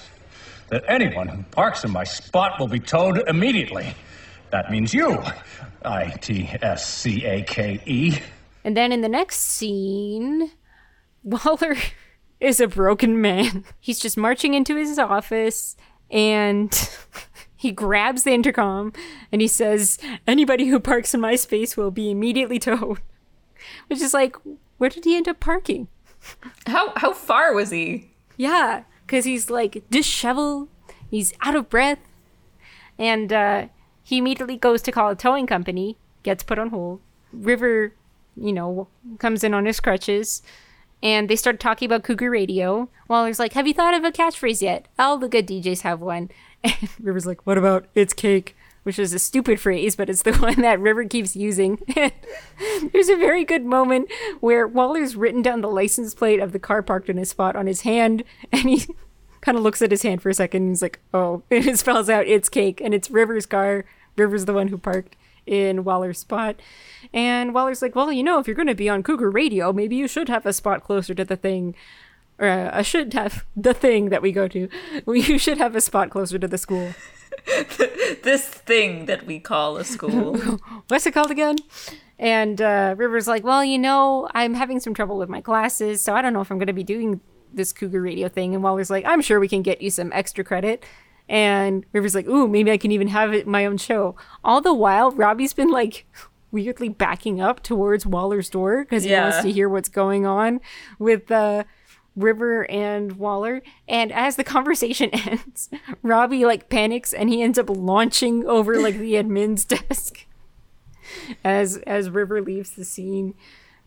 that 0.70 0.84
anyone 0.88 1.28
who 1.28 1.42
parks 1.44 1.84
in 1.84 1.90
my 1.90 2.04
spot 2.04 2.58
will 2.58 2.68
be 2.68 2.80
towed 2.80 3.26
immediately. 3.28 3.94
That 4.50 4.70
means 4.70 4.94
you. 4.94 5.22
I 5.84 6.10
T 6.20 6.50
S 6.62 6.86
C 6.86 7.24
A 7.24 7.42
K 7.42 7.80
E. 7.86 8.18
And 8.64 8.76
then 8.76 8.92
in 8.92 9.00
the 9.00 9.08
next 9.08 9.36
scene, 9.36 10.50
Waller 11.22 11.76
is 12.40 12.60
a 12.60 12.68
broken 12.68 13.20
man. 13.20 13.64
He's 13.80 13.98
just 13.98 14.16
marching 14.16 14.54
into 14.54 14.76
his 14.76 14.98
office 14.98 15.76
and 16.10 16.70
he 17.56 17.70
grabs 17.72 18.24
the 18.24 18.32
intercom 18.32 18.92
and 19.32 19.40
he 19.40 19.48
says, 19.48 19.98
Anybody 20.26 20.66
who 20.66 20.80
parks 20.80 21.14
in 21.14 21.20
my 21.20 21.36
space 21.36 21.76
will 21.76 21.90
be 21.90 22.10
immediately 22.10 22.58
towed. 22.58 23.00
Which 23.88 24.00
is 24.00 24.14
like, 24.14 24.36
where 24.78 24.90
did 24.90 25.04
he 25.04 25.16
end 25.16 25.28
up 25.28 25.40
parking? 25.40 25.88
How 26.66 26.92
how 26.96 27.12
far 27.12 27.52
was 27.52 27.70
he? 27.70 28.10
Yeah, 28.36 28.84
because 29.08 29.24
he's 29.24 29.48
like 29.48 29.82
disheveled, 29.90 30.68
he's 31.10 31.32
out 31.40 31.56
of 31.56 31.70
breath, 31.70 31.98
and 32.98 33.32
uh, 33.32 33.66
he 34.04 34.18
immediately 34.18 34.56
goes 34.56 34.82
to 34.82 34.92
call 34.92 35.08
a 35.08 35.16
towing 35.16 35.46
company, 35.46 35.96
gets 36.22 36.42
put 36.42 36.58
on 36.58 36.68
hold. 36.68 37.00
River, 37.32 37.94
you 38.36 38.52
know, 38.52 38.86
comes 39.18 39.42
in 39.42 39.54
on 39.54 39.64
his 39.64 39.80
crutches, 39.80 40.42
and 41.02 41.28
they 41.28 41.36
start 41.36 41.58
talking 41.58 41.86
about 41.86 42.04
Cougar 42.04 42.30
Radio. 42.30 42.90
Waller's 43.08 43.38
like, 43.38 43.54
Have 43.54 43.66
you 43.66 43.74
thought 43.74 43.94
of 43.94 44.04
a 44.04 44.12
catchphrase 44.12 44.60
yet? 44.60 44.86
All 44.98 45.16
the 45.16 45.28
good 45.28 45.48
DJs 45.48 45.80
have 45.80 46.00
one. 46.00 46.30
And 46.64 46.88
River's 47.00 47.26
like, 47.26 47.46
What 47.46 47.56
about 47.56 47.86
it's 47.94 48.12
cake? 48.12 48.54
Which 48.88 48.98
is 48.98 49.12
a 49.12 49.18
stupid 49.18 49.60
phrase, 49.60 49.96
but 49.96 50.08
it's 50.08 50.22
the 50.22 50.32
one 50.38 50.62
that 50.62 50.80
River 50.80 51.04
keeps 51.04 51.36
using. 51.36 51.78
There's 51.94 53.10
a 53.10 53.18
very 53.18 53.44
good 53.44 53.66
moment 53.66 54.10
where 54.40 54.66
Waller's 54.66 55.14
written 55.14 55.42
down 55.42 55.60
the 55.60 55.68
license 55.68 56.14
plate 56.14 56.40
of 56.40 56.52
the 56.52 56.58
car 56.58 56.80
parked 56.80 57.10
in 57.10 57.18
his 57.18 57.28
spot 57.28 57.54
on 57.54 57.66
his 57.66 57.82
hand, 57.82 58.24
and 58.50 58.70
he 58.70 58.86
kind 59.42 59.58
of 59.58 59.62
looks 59.62 59.82
at 59.82 59.90
his 59.90 60.04
hand 60.04 60.22
for 60.22 60.30
a 60.30 60.34
second 60.34 60.62
and 60.62 60.70
he's 60.70 60.80
like, 60.80 61.00
oh, 61.12 61.42
and 61.50 61.66
it 61.66 61.78
spells 61.78 62.08
out 62.08 62.26
it's 62.26 62.48
cake, 62.48 62.80
and 62.80 62.94
it's 62.94 63.10
River's 63.10 63.44
car. 63.44 63.84
River's 64.16 64.46
the 64.46 64.54
one 64.54 64.68
who 64.68 64.78
parked 64.78 65.16
in 65.44 65.84
Waller's 65.84 66.20
spot. 66.20 66.58
And 67.12 67.52
Waller's 67.52 67.82
like, 67.82 67.94
well, 67.94 68.10
you 68.10 68.22
know, 68.22 68.38
if 68.38 68.46
you're 68.46 68.56
going 68.56 68.68
to 68.68 68.74
be 68.74 68.88
on 68.88 69.02
Cougar 69.02 69.30
Radio, 69.30 69.70
maybe 69.70 69.96
you 69.96 70.08
should 70.08 70.30
have 70.30 70.46
a 70.46 70.54
spot 70.54 70.82
closer 70.82 71.14
to 71.14 71.26
the 71.26 71.36
thing. 71.36 71.74
Or 72.38 72.48
uh, 72.48 72.70
I 72.72 72.80
should 72.80 73.12
have 73.12 73.44
the 73.54 73.74
thing 73.74 74.08
that 74.08 74.22
we 74.22 74.32
go 74.32 74.48
to. 74.48 74.66
You 75.06 75.36
should 75.36 75.58
have 75.58 75.76
a 75.76 75.82
spot 75.82 76.08
closer 76.08 76.38
to 76.38 76.48
the 76.48 76.56
school. 76.56 76.94
This 78.22 78.46
thing 78.48 79.06
that 79.06 79.26
we 79.26 79.38
call 79.40 79.76
a 79.76 79.84
school. 79.84 80.36
what's 80.88 81.06
it 81.06 81.12
called 81.12 81.30
again? 81.30 81.56
And 82.18 82.60
uh, 82.60 82.94
River's 82.96 83.28
like, 83.28 83.44
well, 83.44 83.64
you 83.64 83.78
know, 83.78 84.28
I'm 84.34 84.54
having 84.54 84.80
some 84.80 84.92
trouble 84.94 85.16
with 85.18 85.28
my 85.28 85.40
classes, 85.40 86.02
so 86.02 86.14
I 86.14 86.22
don't 86.22 86.32
know 86.32 86.40
if 86.40 86.50
I'm 86.50 86.58
going 86.58 86.66
to 86.66 86.72
be 86.72 86.82
doing 86.84 87.20
this 87.52 87.72
Cougar 87.72 88.00
Radio 88.02 88.28
thing. 88.28 88.54
And 88.54 88.62
Waller's 88.62 88.90
like, 88.90 89.04
I'm 89.06 89.20
sure 89.22 89.38
we 89.40 89.48
can 89.48 89.62
get 89.62 89.80
you 89.80 89.90
some 89.90 90.12
extra 90.12 90.42
credit. 90.44 90.84
And 91.28 91.84
River's 91.92 92.14
like, 92.14 92.26
ooh, 92.26 92.48
maybe 92.48 92.70
I 92.70 92.76
can 92.78 92.90
even 92.92 93.08
have 93.08 93.32
it 93.32 93.46
my 93.46 93.66
own 93.66 93.76
show. 93.78 94.16
All 94.42 94.60
the 94.60 94.74
while, 94.74 95.10
Robbie's 95.12 95.52
been 95.54 95.70
like 95.70 96.06
weirdly 96.50 96.88
backing 96.88 97.40
up 97.40 97.62
towards 97.62 98.04
Waller's 98.06 98.48
door 98.50 98.84
because 98.84 99.04
he 99.04 99.10
Yeah. 99.10 99.24
wants 99.24 99.42
to 99.42 99.52
hear 99.52 99.68
what's 99.68 99.88
going 99.90 100.26
on 100.26 100.60
with 100.98 101.30
uh, 101.30 101.64
River 102.18 102.68
and 102.70 103.12
Waller. 103.12 103.62
And 103.86 104.12
as 104.12 104.36
the 104.36 104.44
conversation 104.56 105.10
ends, 105.10 105.70
Robbie 106.02 106.44
like 106.44 106.68
panics 106.68 107.12
and 107.12 107.28
he 107.30 107.42
ends 107.42 107.58
up 107.58 107.70
launching 107.70 108.44
over 108.46 108.78
like 108.80 108.98
the 108.98 109.14
admin's 109.22 109.64
desk 109.64 110.26
as 111.44 111.78
as 111.78 112.10
River 112.10 112.42
leaves 112.42 112.70
the 112.72 112.84
scene. 112.84 113.34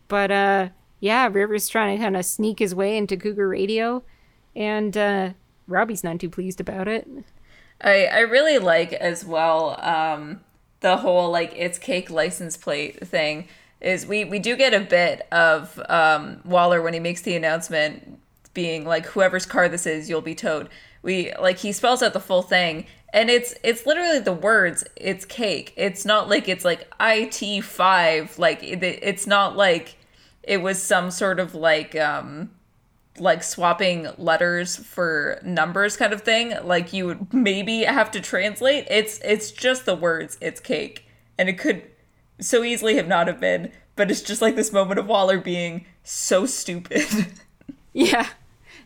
But 0.08 0.30
uh 0.30 0.68
yeah, 1.00 1.28
River's 1.30 1.68
trying 1.68 1.98
to 1.98 2.02
kind 2.02 2.16
of 2.16 2.24
sneak 2.24 2.60
his 2.60 2.74
way 2.74 2.96
into 2.96 3.16
Cougar 3.16 3.48
Radio 3.48 4.02
and 4.54 4.96
uh 4.96 5.30
Robbie's 5.66 6.04
not 6.04 6.20
too 6.20 6.30
pleased 6.30 6.60
about 6.60 6.88
it. 6.88 7.08
I 7.80 8.06
I 8.06 8.20
really 8.20 8.58
like 8.58 8.92
as 8.92 9.24
well 9.24 9.78
um 9.80 10.40
the 10.80 10.98
whole 10.98 11.30
like 11.30 11.52
it's 11.56 11.78
cake 11.78 12.10
license 12.10 12.56
plate 12.56 13.06
thing 13.06 13.48
is 13.80 14.06
we 14.06 14.24
we 14.24 14.38
do 14.38 14.56
get 14.56 14.72
a 14.74 14.80
bit 14.80 15.26
of 15.32 15.80
um 15.88 16.40
Waller 16.44 16.80
when 16.82 16.94
he 16.94 17.00
makes 17.00 17.22
the 17.22 17.36
announcement 17.36 18.20
being 18.54 18.84
like 18.84 19.06
whoever's 19.06 19.46
car 19.46 19.68
this 19.68 19.86
is 19.86 20.08
you'll 20.08 20.20
be 20.20 20.34
towed. 20.34 20.68
We 21.02 21.32
like 21.40 21.58
he 21.58 21.72
spells 21.72 22.02
out 22.02 22.12
the 22.12 22.20
full 22.20 22.42
thing 22.42 22.86
and 23.12 23.30
it's 23.30 23.54
it's 23.62 23.86
literally 23.86 24.18
the 24.18 24.32
words 24.32 24.84
it's 24.96 25.24
cake. 25.24 25.72
It's 25.76 26.04
not 26.04 26.28
like 26.28 26.48
it's 26.48 26.64
like 26.64 26.88
IT5 26.98 28.38
like 28.38 28.62
it, 28.62 28.82
it's 28.82 29.26
not 29.26 29.56
like 29.56 29.96
it 30.42 30.62
was 30.62 30.82
some 30.82 31.10
sort 31.10 31.40
of 31.40 31.54
like 31.54 31.96
um 31.96 32.50
like 33.18 33.42
swapping 33.42 34.08
letters 34.16 34.76
for 34.76 35.38
numbers 35.44 35.96
kind 35.96 36.12
of 36.14 36.22
thing 36.22 36.54
like 36.64 36.94
you 36.94 37.04
would 37.06 37.32
maybe 37.32 37.82
have 37.82 38.10
to 38.10 38.22
translate 38.22 38.86
it's 38.88 39.18
it's 39.22 39.50
just 39.50 39.84
the 39.84 39.94
words 39.94 40.38
it's 40.40 40.60
cake 40.60 41.06
and 41.36 41.46
it 41.46 41.58
could 41.58 41.82
so 42.40 42.64
easily 42.64 42.96
have 42.96 43.06
not 43.06 43.26
have 43.26 43.38
been 43.38 43.70
but 43.96 44.10
it's 44.10 44.22
just 44.22 44.40
like 44.40 44.56
this 44.56 44.72
moment 44.72 44.98
of 44.98 45.06
waller 45.06 45.38
being 45.38 45.84
so 46.02 46.46
stupid 46.46 47.04
Yeah, 47.92 48.26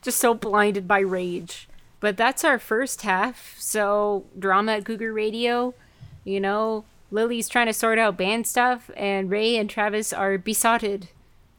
just 0.06 0.20
so 0.20 0.34
blinded 0.34 0.86
by 0.86 1.00
rage. 1.00 1.68
But 1.98 2.16
that's 2.16 2.44
our 2.44 2.60
first 2.60 3.02
half. 3.02 3.56
So, 3.58 4.24
drama 4.38 4.74
at 4.74 4.84
Cougar 4.84 5.12
Radio. 5.12 5.74
You 6.22 6.38
know, 6.38 6.84
Lily's 7.10 7.48
trying 7.48 7.66
to 7.66 7.72
sort 7.72 7.98
out 7.98 8.16
band 8.16 8.46
stuff, 8.46 8.88
and 8.96 9.28
Ray 9.28 9.56
and 9.56 9.68
Travis 9.68 10.12
are 10.12 10.38
besotted 10.38 11.08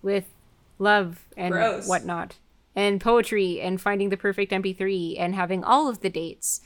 with 0.02 0.34
love 0.80 1.26
and 1.36 1.52
Gross. 1.52 1.90
whatnot, 1.90 2.38
and 2.74 3.02
poetry, 3.02 3.60
and 3.60 3.82
finding 3.82 4.10
the 4.10 4.18
perfect 4.18 4.54
MP3, 4.54 5.20
and 5.20 5.36
having 5.36 5.66
all 5.66 5.90
of 5.90 6.00
the 6.00 6.10
dates. 6.10 6.62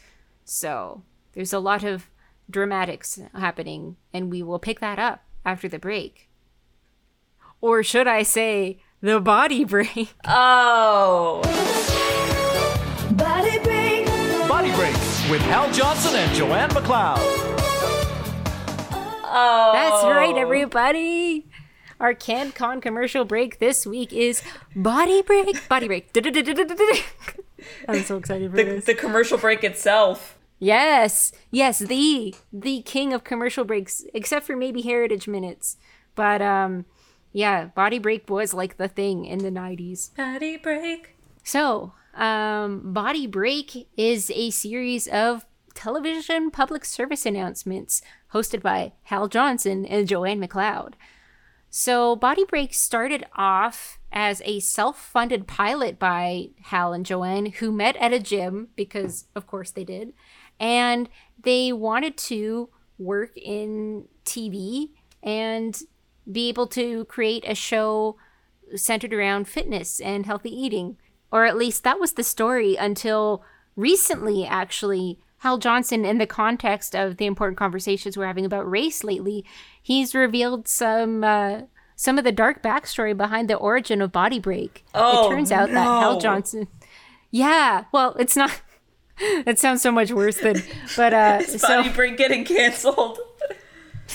So, 0.45 1.01
there's 1.33 1.53
a 1.53 1.59
lot 1.59 1.83
of 1.83 2.11
dramatics 2.47 3.19
happening, 3.33 3.95
and 4.13 4.29
we 4.29 4.43
will 4.43 4.59
pick 4.59 4.81
that 4.81 4.99
up 4.99 5.23
after 5.43 5.67
the 5.67 5.79
break. 5.79 6.29
Or 7.59 7.81
should 7.81 8.07
I 8.07 8.21
say, 8.21 8.77
the 9.01 9.19
body 9.19 9.65
break? 9.65 10.13
oh 10.25 11.41
Body 13.11 13.59
break. 13.59 14.05
Body 14.47 14.71
Break 14.75 14.93
with 15.29 15.41
Hal 15.41 15.71
Johnson 15.71 16.15
and 16.15 16.33
Joanne 16.35 16.69
McLeod. 16.69 17.17
oh 19.23 19.71
That's 19.73 20.03
right, 20.05 20.35
everybody. 20.35 21.47
Our 21.99 22.13
CanCon 22.15 22.81
commercial 22.81 23.25
break 23.25 23.59
this 23.59 23.85
week 23.85 24.11
is 24.13 24.41
Body 24.75 25.21
Break. 25.21 25.67
Body 25.69 25.87
Break. 25.87 26.11
I'm 27.87 28.03
so 28.03 28.17
excited 28.17 28.49
for 28.51 28.57
the, 28.57 28.63
this. 28.63 28.85
the 28.85 28.95
commercial 28.95 29.37
break 29.37 29.63
itself 29.63 30.39
Yes, 30.63 31.31
yes, 31.49 31.79
the 31.79 32.35
the 32.53 32.83
king 32.83 33.13
of 33.13 33.23
commercial 33.23 33.65
breaks, 33.65 34.05
except 34.13 34.45
for 34.45 34.55
maybe 34.55 34.83
Heritage 34.83 35.27
Minutes. 35.27 35.77
But 36.13 36.39
um, 36.43 36.85
yeah, 37.31 37.65
Body 37.65 37.99
Break 37.99 38.29
was 38.29 38.53
like 38.53 38.77
the 38.77 38.87
thing 38.87 39.25
in 39.25 39.39
the 39.39 39.51
'90s. 39.51 40.15
body 40.15 40.57
break 40.57 41.15
So, 41.43 41.93
um, 42.13 42.93
Body 42.93 43.27
Break 43.27 43.87
is 43.97 44.31
a 44.31 44.49
series 44.49 45.07
of 45.07 45.45
television 45.73 46.51
public 46.51 46.83
service 46.83 47.25
announcements 47.25 48.01
hosted 48.33 48.61
by 48.61 48.93
Hal 49.03 49.27
Johnson 49.27 49.85
and 49.85 50.07
Joanne 50.07 50.41
McLeod. 50.41 50.93
So, 51.69 52.17
Body 52.17 52.43
Break 52.43 52.73
started 52.73 53.25
off 53.35 53.97
as 54.11 54.41
a 54.43 54.59
self 54.59 54.99
funded 55.01 55.47
pilot 55.47 55.97
by 55.97 56.49
Hal 56.63 56.91
and 56.91 57.05
Joanne, 57.05 57.45
who 57.47 57.71
met 57.71 57.95
at 57.95 58.13
a 58.13 58.19
gym, 58.19 58.69
because 58.75 59.25
of 59.35 59.47
course 59.47 59.71
they 59.71 59.85
did, 59.85 60.13
and 60.59 61.07
they 61.41 61.71
wanted 61.71 62.17
to 62.17 62.69
work 62.97 63.31
in 63.37 64.07
TV 64.25 64.89
and 65.23 65.81
be 66.29 66.49
able 66.49 66.67
to 66.67 67.05
create 67.05 67.43
a 67.47 67.55
show 67.55 68.17
centered 68.75 69.13
around 69.13 69.47
fitness 69.47 69.99
and 69.99 70.25
healthy 70.25 70.49
eating. 70.49 70.97
Or 71.31 71.45
at 71.45 71.57
least 71.57 71.83
that 71.83 71.99
was 71.99 72.13
the 72.13 72.23
story 72.23 72.75
until 72.75 73.43
recently, 73.75 74.45
actually. 74.45 75.19
Hal 75.39 75.57
Johnson, 75.57 76.05
in 76.05 76.17
the 76.17 76.27
context 76.27 76.95
of 76.95 77.17
the 77.17 77.25
important 77.25 77.57
conversations 77.57 78.15
we're 78.15 78.27
having 78.27 78.45
about 78.45 78.69
race 78.69 79.03
lately, 79.03 79.43
he's 79.81 80.13
revealed 80.13 80.67
some 80.67 81.23
uh, 81.23 81.61
some 81.95 82.17
of 82.17 82.23
the 82.23 82.31
dark 82.31 82.61
backstory 82.61 83.15
behind 83.15 83.49
the 83.49 83.55
origin 83.55 84.01
of 84.01 84.11
Body 84.11 84.39
Break. 84.39 84.83
Oh, 84.93 85.25
it 85.25 85.35
turns 85.35 85.51
out 85.51 85.69
that 85.69 85.83
Hal. 85.83 86.19
Johnson, 86.19 86.67
yeah, 87.31 87.85
well, 87.91 88.15
it's 88.19 88.35
not. 88.35 88.61
That 89.45 89.59
sounds 89.59 89.83
so 89.83 89.91
much 89.91 90.11
worse 90.11 90.37
than, 90.37 90.63
but 90.97 91.13
uh, 91.13 91.43
so 91.45 91.67
body 91.67 91.89
break 91.89 92.17
getting 92.17 92.43
canceled 92.43 93.19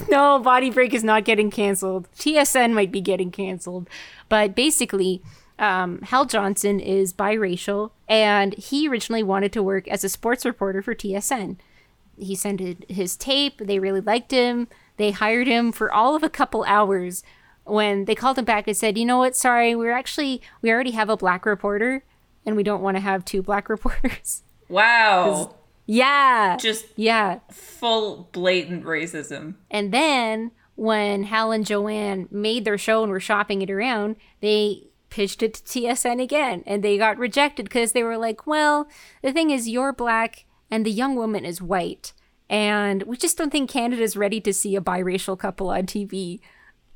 no, 0.08 0.38
Body 0.38 0.70
Break 0.70 0.94
is 0.94 1.04
not 1.04 1.24
getting 1.24 1.50
canceled. 1.50 2.08
TSN 2.16 2.72
might 2.72 2.92
be 2.92 3.00
getting 3.00 3.30
canceled. 3.30 3.88
But 4.28 4.54
basically, 4.54 5.22
um, 5.58 6.00
Hal 6.02 6.24
Johnson 6.24 6.80
is 6.80 7.12
biracial, 7.12 7.90
and 8.08 8.54
he 8.54 8.88
originally 8.88 9.22
wanted 9.22 9.52
to 9.52 9.62
work 9.62 9.88
as 9.88 10.04
a 10.04 10.08
sports 10.08 10.44
reporter 10.44 10.82
for 10.82 10.94
TSN. 10.94 11.56
He 12.18 12.34
sent 12.34 12.84
his 12.90 13.16
tape, 13.16 13.58
they 13.58 13.78
really 13.78 14.00
liked 14.00 14.30
him. 14.30 14.68
They 14.96 15.10
hired 15.10 15.46
him 15.46 15.72
for 15.72 15.92
all 15.92 16.16
of 16.16 16.22
a 16.22 16.30
couple 16.30 16.64
hours 16.64 17.22
when 17.64 18.06
they 18.06 18.14
called 18.14 18.38
him 18.38 18.44
back 18.44 18.66
and 18.66 18.76
said, 18.76 18.96
You 18.96 19.04
know 19.04 19.18
what? 19.18 19.36
Sorry, 19.36 19.74
we're 19.74 19.92
actually, 19.92 20.40
we 20.62 20.70
already 20.70 20.92
have 20.92 21.10
a 21.10 21.16
black 21.16 21.44
reporter, 21.44 22.04
and 22.46 22.56
we 22.56 22.62
don't 22.62 22.82
want 22.82 22.96
to 22.96 23.02
have 23.02 23.24
two 23.24 23.42
black 23.42 23.68
reporters. 23.68 24.42
wow 24.68 25.54
yeah. 25.86 26.56
just 26.56 26.86
yeah. 26.96 27.40
full 27.50 28.28
blatant 28.32 28.84
racism 28.84 29.54
And 29.70 29.92
then 29.92 30.50
when 30.74 31.24
Hal 31.24 31.52
and 31.52 31.66
Joanne 31.66 32.28
made 32.30 32.64
their 32.64 32.78
show 32.78 33.02
and 33.02 33.10
were 33.10 33.20
shopping 33.20 33.62
it 33.62 33.70
around, 33.70 34.16
they 34.40 34.88
pitched 35.08 35.42
it 35.42 35.54
to 35.54 35.62
TSN 35.62 36.22
again 36.22 36.62
and 36.66 36.84
they 36.84 36.98
got 36.98 37.16
rejected 37.16 37.64
because 37.64 37.92
they 37.92 38.02
were 38.02 38.18
like, 38.18 38.46
well, 38.46 38.88
the 39.22 39.32
thing 39.32 39.50
is, 39.50 39.68
you're 39.68 39.92
black 39.92 40.44
and 40.70 40.84
the 40.84 40.90
young 40.90 41.16
woman 41.16 41.44
is 41.44 41.62
white. 41.62 42.12
And 42.48 43.02
we 43.04 43.16
just 43.16 43.38
don't 43.38 43.50
think 43.50 43.70
Canada's 43.70 44.16
ready 44.16 44.40
to 44.42 44.52
see 44.52 44.76
a 44.76 44.80
biracial 44.80 45.38
couple 45.38 45.70
on 45.70 45.84
TV 45.84 46.40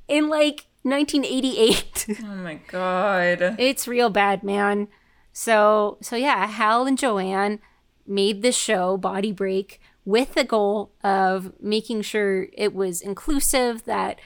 in 0.06 0.28
like 0.28 0.66
1988. 0.82 2.18
oh 2.24 2.26
my 2.36 2.60
god 2.68 3.56
it's 3.58 3.88
real 3.88 4.10
bad, 4.10 4.44
man. 4.44 4.88
So, 5.32 5.98
so 6.02 6.16
yeah, 6.16 6.46
Hal 6.46 6.86
and 6.86 6.98
Joanne 6.98 7.60
made 8.06 8.42
the 8.42 8.52
show 8.52 8.96
Body 8.96 9.32
Break 9.32 9.80
with 10.04 10.34
the 10.34 10.44
goal 10.44 10.92
of 11.04 11.52
making 11.60 12.02
sure 12.02 12.48
it 12.52 12.74
was 12.74 13.00
inclusive, 13.00 13.84
that 13.84 14.20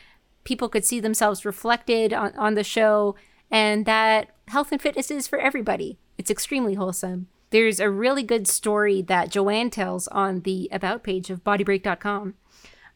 people 0.45 0.69
could 0.69 0.85
see 0.85 1.01
themselves 1.01 1.45
reflected 1.45 2.13
on, 2.13 2.33
on 2.37 2.55
the 2.55 2.65
show, 2.65 3.15
and 3.51 3.87
that 3.87 4.31
health 4.49 4.73
and 4.73 4.81
fitness 4.81 5.11
is 5.11 5.27
for 5.27 5.39
everybody. 5.39 5.99
It's 6.17 6.31
extremely 6.31 6.75
wholesome. 6.75 7.29
There's 7.51 7.81
a 7.81 7.91
really 7.91 8.23
good 8.23 8.49
story 8.49 9.03
that 9.03 9.31
Joanne 9.31 9.71
tells 9.71 10.09
on 10.09 10.41
the 10.41 10.69
about 10.73 11.03
page 11.03 11.31
of 11.31 11.45
bodybreak.com 11.45 12.35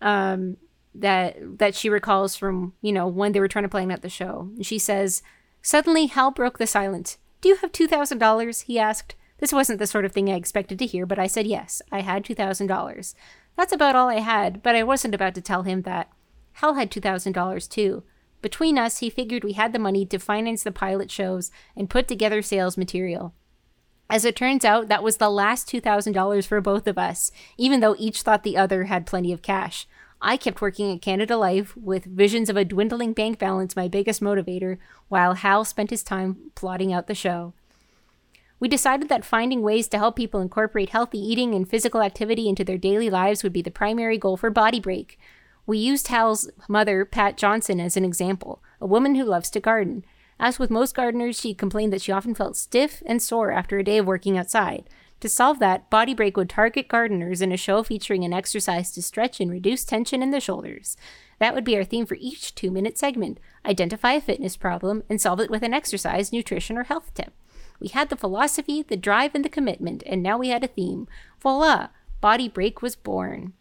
um, 0.01 0.57
that 0.95 1.59
that 1.59 1.75
she 1.75 1.89
recalls 1.89 2.35
from 2.37 2.75
you 2.83 2.93
know 2.93 3.07
when 3.07 3.33
they 3.33 3.41
were 3.41 3.49
trying 3.49 3.65
to 3.65 3.69
plan 3.69 3.91
out 3.91 4.03
the 4.03 4.09
show. 4.09 4.51
She 4.63 4.79
says, 4.79 5.23
"Suddenly, 5.63 6.07
Hal 6.07 6.33
broke 6.33 6.59
the 6.59 6.67
silence. 6.67 7.19
Do 7.41 7.49
you 7.49 7.57
have 7.57 7.73
two 7.73 7.87
thousand 7.87 8.19
dollars?" 8.19 8.63
He 8.63 8.79
asked. 8.79 9.15
This 9.39 9.53
wasn't 9.53 9.79
the 9.79 9.87
sort 9.87 10.05
of 10.05 10.13
thing 10.13 10.29
I 10.29 10.35
expected 10.35 10.79
to 10.81 10.87
hear, 10.87 11.07
but 11.07 11.19
I 11.19 11.27
said 11.27 11.47
yes. 11.47 11.81
I 11.91 12.01
had 12.01 12.25
two 12.25 12.35
thousand 12.35 12.67
dollars. 12.67 13.15
That's 13.57 13.73
about 13.73 13.97
all 13.97 14.09
I 14.09 14.21
had, 14.21 14.63
but 14.63 14.77
I 14.77 14.83
wasn't 14.83 15.15
about 15.15 15.35
to 15.35 15.41
tell 15.41 15.63
him 15.63 15.83
that. 15.83 16.11
Hal 16.55 16.75
had 16.75 16.91
two 16.91 17.01
thousand 17.01 17.33
dollars 17.33 17.67
too. 17.67 18.03
Between 18.41 18.79
us, 18.79 18.99
he 18.99 19.11
figured 19.11 19.43
we 19.43 19.55
had 19.55 19.73
the 19.73 19.79
money 19.79 20.07
to 20.07 20.19
finance 20.19 20.63
the 20.63 20.71
pilot 20.71 21.11
shows 21.11 21.51
and 21.77 21.91
put 21.91 22.07
together 22.07 22.41
sales 22.41 22.77
material. 22.77 23.35
As 24.11 24.25
it 24.25 24.37
turns 24.37 24.65
out, 24.65 24.89
that 24.89 25.03
was 25.03 25.19
the 25.19 25.29
last 25.29 25.69
$2,000 25.69 26.47
for 26.47 26.61
both 26.61 26.87
of 26.87 26.97
us, 26.97 27.31
even 27.59 27.81
though 27.81 27.95
each 27.99 28.23
thought 28.23 28.43
the 28.43 28.57
other 28.57 28.85
had 28.85 29.07
plenty 29.07 29.33
of 29.33 29.43
cash. 29.43 29.87
I 30.21 30.37
kept 30.37 30.63
working 30.63 30.93
at 30.93 31.03
Canada 31.03 31.37
Life 31.37 31.77
with 31.77 32.05
visions 32.05 32.49
of 32.49 32.57
a 32.57 32.65
dwindling 32.65 33.13
bank 33.13 33.39
balance 33.39 33.77
my 33.77 33.87
biggest 33.87 34.23
motivator, 34.23 34.79
while 35.09 35.35
Hal 35.35 35.65
spent 35.65 35.91
his 35.91 36.03
time 36.03 36.51
plotting 36.55 36.93
out 36.93 37.07
the 37.07 37.15
show. 37.15 37.53
We 38.61 38.69
decided 38.69 39.09
that 39.09 39.25
finding 39.25 39.63
ways 39.63 39.87
to 39.89 39.99
help 39.99 40.17
people 40.17 40.41
incorporate 40.41 40.91
healthy 40.91 41.19
eating 41.19 41.55
and 41.55 41.69
physical 41.69 42.03
activity 42.03 42.49
into 42.49 42.65
their 42.65 42.79
daily 42.79 43.09
lives 43.09 43.43
would 43.43 43.53
be 43.53 43.63
the 43.63 43.71
primary 43.71 44.19
goal 44.19 44.37
for 44.37 44.51
Body 44.51 44.81
Break. 44.81 45.19
We 45.65 45.79
used 45.79 46.09
Hal's 46.09 46.51
mother, 46.69 47.05
Pat 47.05 47.37
Johnson, 47.37 47.79
as 47.79 47.97
an 47.97 48.05
example, 48.05 48.63
a 48.81 48.87
woman 48.87 49.15
who 49.15 49.25
loves 49.25 49.51
to 49.51 49.61
garden. 49.61 50.05
As 50.41 50.59
with 50.59 50.71
most 50.71 50.95
gardeners, 50.95 51.39
she 51.39 51.55
complained 51.55 51.93
that 51.93 52.03
she 52.03 52.13
often 52.13 52.35
felt 52.35 52.57
stiff 52.57 53.03
and 53.07 53.23
sore 53.23 53.53
after 53.53 53.79
a 53.79 53.85
day 53.85 53.99
of 53.99 54.07
working 54.07 54.39
outside. 54.39 54.89
To 55.21 55.29
solve 55.29 55.59
that, 55.59 55.91
Body 55.91 56.15
Break 56.15 56.37
would 56.37 56.49
target 56.49 56.89
gardeners 56.89 57.43
in 57.43 57.51
a 57.53 57.57
show 57.57 57.83
featuring 57.83 58.25
an 58.25 58.33
exercise 58.33 58.93
to 58.93 59.03
stretch 59.03 59.41
and 59.41 59.51
reduce 59.51 59.85
tension 59.85 60.23
in 60.23 60.31
the 60.31 60.41
shoulders. 60.41 60.97
That 61.39 61.55
would 61.55 61.65
be 61.65 61.77
our 61.77 61.85
theme 61.85 62.07
for 62.07 62.17
each 62.21 62.55
two 62.55 62.71
minute 62.71 62.97
segment 62.97 63.39
identify 63.65 64.13
a 64.13 64.21
fitness 64.21 64.57
problem 64.57 65.03
and 65.09 65.21
solve 65.21 65.41
it 65.41 65.51
with 65.51 65.63
an 65.63 65.75
exercise, 65.75 66.33
nutrition, 66.33 66.79
or 66.79 66.85
health 66.85 67.13
tip. 67.15 67.33
We 67.81 67.89
had 67.89 68.09
the 68.09 68.17
philosophy, 68.17 68.83
the 68.83 68.97
drive, 68.97 69.35
and 69.35 69.45
the 69.45 69.49
commitment, 69.49 70.03
and 70.07 70.23
now 70.23 70.39
we 70.39 70.49
had 70.49 70.65
a 70.65 70.69
theme. 70.69 71.07
Voila! 71.41 71.89
Body 72.21 72.49
Break 72.49 72.83
was 72.83 72.97
born. 72.97 73.53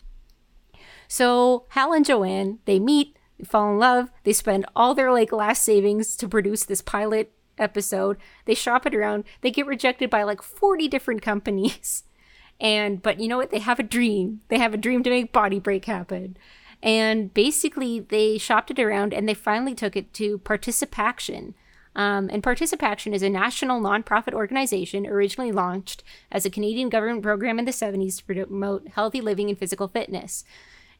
So 1.07 1.65
Hal 1.69 1.93
and 1.93 2.05
Joanne, 2.05 2.59
they 2.65 2.79
meet, 2.79 3.15
they 3.37 3.45
fall 3.45 3.71
in 3.71 3.79
love, 3.79 4.11
they 4.23 4.33
spend 4.33 4.65
all 4.75 4.95
their 4.95 5.11
like 5.11 5.31
last 5.31 5.63
savings 5.63 6.15
to 6.17 6.27
produce 6.27 6.65
this 6.65 6.81
pilot 6.81 7.31
episode. 7.57 8.17
They 8.45 8.53
shop 8.53 8.85
it 8.85 8.95
around. 8.95 9.23
They 9.41 9.51
get 9.51 9.65
rejected 9.65 10.09
by 10.09 10.23
like 10.23 10.41
40 10.41 10.87
different 10.87 11.21
companies. 11.21 12.03
And 12.59 13.03
but 13.03 13.19
you 13.19 13.27
know 13.27 13.37
what? 13.37 13.51
They 13.51 13.59
have 13.59 13.77
a 13.77 13.83
dream. 13.83 14.41
They 14.47 14.57
have 14.57 14.73
a 14.73 14.77
dream 14.77 15.03
to 15.03 15.11
make 15.11 15.31
Body 15.31 15.59
Break 15.59 15.85
happen. 15.85 16.37
And 16.81 17.31
basically 17.31 17.99
they 17.99 18.39
shopped 18.39 18.71
it 18.71 18.79
around 18.79 19.13
and 19.13 19.29
they 19.29 19.35
finally 19.35 19.75
took 19.75 19.95
it 19.95 20.11
to 20.15 20.39
Participaction. 20.39 21.53
Um, 21.97 22.29
and 22.31 22.43
Participaction 22.43 23.11
is 23.13 23.23
a 23.23 23.29
national 23.29 23.81
nonprofit 23.81 24.33
organization 24.33 25.07
originally 25.07 25.51
launched 25.51 26.03
as 26.31 26.45
a 26.45 26.49
Canadian 26.51 26.89
government 26.89 27.23
program 27.23 27.57
in 27.57 27.65
the 27.65 27.71
70s 27.71 28.17
to 28.17 28.45
promote 28.45 28.87
healthy 28.89 29.19
living 29.19 29.49
and 29.49 29.57
physical 29.57 29.87
fitness. 29.87 30.43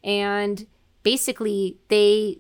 And 0.04 0.66
basically, 1.04 1.78
they 1.90 2.40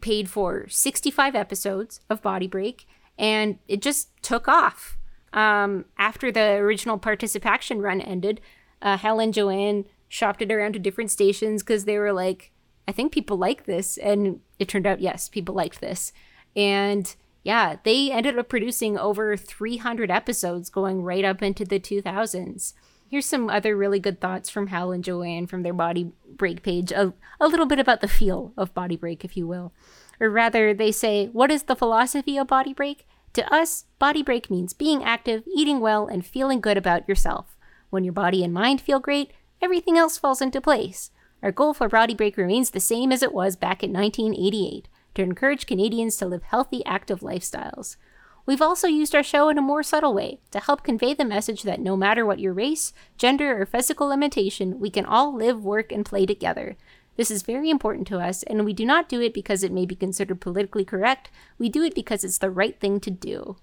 paid 0.00 0.28
for 0.28 0.66
65 0.68 1.36
episodes 1.36 2.00
of 2.10 2.20
Body 2.20 2.48
Break, 2.48 2.84
and 3.16 3.60
it 3.68 3.80
just 3.80 4.10
took 4.22 4.48
off. 4.48 4.98
Um, 5.32 5.84
after 5.96 6.32
the 6.32 6.54
original 6.56 6.98
Participaction 6.98 7.80
run 7.80 8.00
ended, 8.00 8.40
uh, 8.82 8.96
Hal 8.96 9.20
and 9.20 9.32
Joanne 9.32 9.84
shopped 10.08 10.42
it 10.42 10.50
around 10.50 10.72
to 10.72 10.80
different 10.80 11.12
stations 11.12 11.62
because 11.62 11.84
they 11.84 11.96
were 11.96 12.12
like, 12.12 12.50
I 12.88 12.92
think 12.92 13.12
people 13.12 13.36
like 13.36 13.66
this. 13.66 13.98
And 13.98 14.40
it 14.58 14.66
turned 14.66 14.86
out, 14.86 15.00
yes, 15.00 15.28
people 15.28 15.54
liked 15.54 15.80
this. 15.80 16.12
And 16.56 17.14
yeah, 17.42 17.76
they 17.82 18.10
ended 18.12 18.38
up 18.38 18.48
producing 18.48 18.96
over 18.96 19.36
300 19.36 20.10
episodes 20.10 20.70
going 20.70 21.02
right 21.02 21.24
up 21.24 21.42
into 21.42 21.64
the 21.64 21.80
2000s. 21.80 22.74
Here's 23.10 23.26
some 23.26 23.50
other 23.50 23.76
really 23.76 23.98
good 23.98 24.20
thoughts 24.20 24.48
from 24.48 24.68
Hal 24.68 24.92
and 24.92 25.04
Joanne 25.04 25.46
from 25.46 25.62
their 25.62 25.74
Body 25.74 26.12
Break 26.34 26.62
page. 26.62 26.92
A, 26.92 27.12
a 27.40 27.48
little 27.48 27.66
bit 27.66 27.78
about 27.78 28.00
the 28.00 28.08
feel 28.08 28.52
of 28.56 28.72
Body 28.72 28.96
Break, 28.96 29.24
if 29.24 29.36
you 29.36 29.46
will. 29.46 29.72
Or 30.20 30.30
rather, 30.30 30.72
they 30.72 30.92
say, 30.92 31.26
What 31.26 31.50
is 31.50 31.64
the 31.64 31.76
philosophy 31.76 32.38
of 32.38 32.46
Body 32.46 32.72
Break? 32.72 33.06
To 33.34 33.52
us, 33.52 33.84
Body 33.98 34.22
Break 34.22 34.50
means 34.50 34.72
being 34.72 35.02
active, 35.02 35.42
eating 35.54 35.80
well, 35.80 36.06
and 36.06 36.24
feeling 36.24 36.60
good 36.60 36.78
about 36.78 37.08
yourself. 37.08 37.56
When 37.90 38.04
your 38.04 38.12
body 38.12 38.44
and 38.44 38.54
mind 38.54 38.80
feel 38.80 39.00
great, 39.00 39.32
everything 39.60 39.98
else 39.98 40.16
falls 40.16 40.40
into 40.40 40.60
place. 40.60 41.10
Our 41.42 41.52
goal 41.52 41.74
for 41.74 41.88
Body 41.88 42.14
Break 42.14 42.36
remains 42.36 42.70
the 42.70 42.80
same 42.80 43.10
as 43.10 43.22
it 43.22 43.34
was 43.34 43.56
back 43.56 43.82
in 43.82 43.92
1988 43.92 44.88
to 45.14 45.22
encourage 45.22 45.66
Canadians 45.66 46.16
to 46.16 46.26
live 46.26 46.42
healthy, 46.44 46.84
active 46.84 47.20
lifestyles. 47.20 47.96
We've 48.44 48.62
also 48.62 48.88
used 48.88 49.14
our 49.14 49.22
show 49.22 49.48
in 49.48 49.58
a 49.58 49.62
more 49.62 49.82
subtle 49.82 50.14
way 50.14 50.40
to 50.50 50.60
help 50.60 50.82
convey 50.82 51.14
the 51.14 51.24
message 51.24 51.62
that 51.62 51.80
no 51.80 51.96
matter 51.96 52.26
what 52.26 52.40
your 52.40 52.52
race, 52.52 52.92
gender, 53.16 53.60
or 53.60 53.66
physical 53.66 54.08
limitation, 54.08 54.80
we 54.80 54.90
can 54.90 55.06
all 55.06 55.34
live, 55.34 55.62
work, 55.62 55.92
and 55.92 56.04
play 56.04 56.26
together. 56.26 56.76
This 57.16 57.30
is 57.30 57.42
very 57.42 57.70
important 57.70 58.06
to 58.08 58.18
us, 58.18 58.42
and 58.44 58.64
we 58.64 58.72
do 58.72 58.86
not 58.86 59.08
do 59.08 59.20
it 59.20 59.34
because 59.34 59.62
it 59.62 59.70
may 59.70 59.86
be 59.86 59.94
considered 59.94 60.40
politically 60.40 60.84
correct. 60.84 61.30
We 61.58 61.68
do 61.68 61.82
it 61.84 61.94
because 61.94 62.24
it's 62.24 62.38
the 62.38 62.50
right 62.50 62.78
thing 62.80 63.00
to 63.00 63.10
do. 63.10 63.56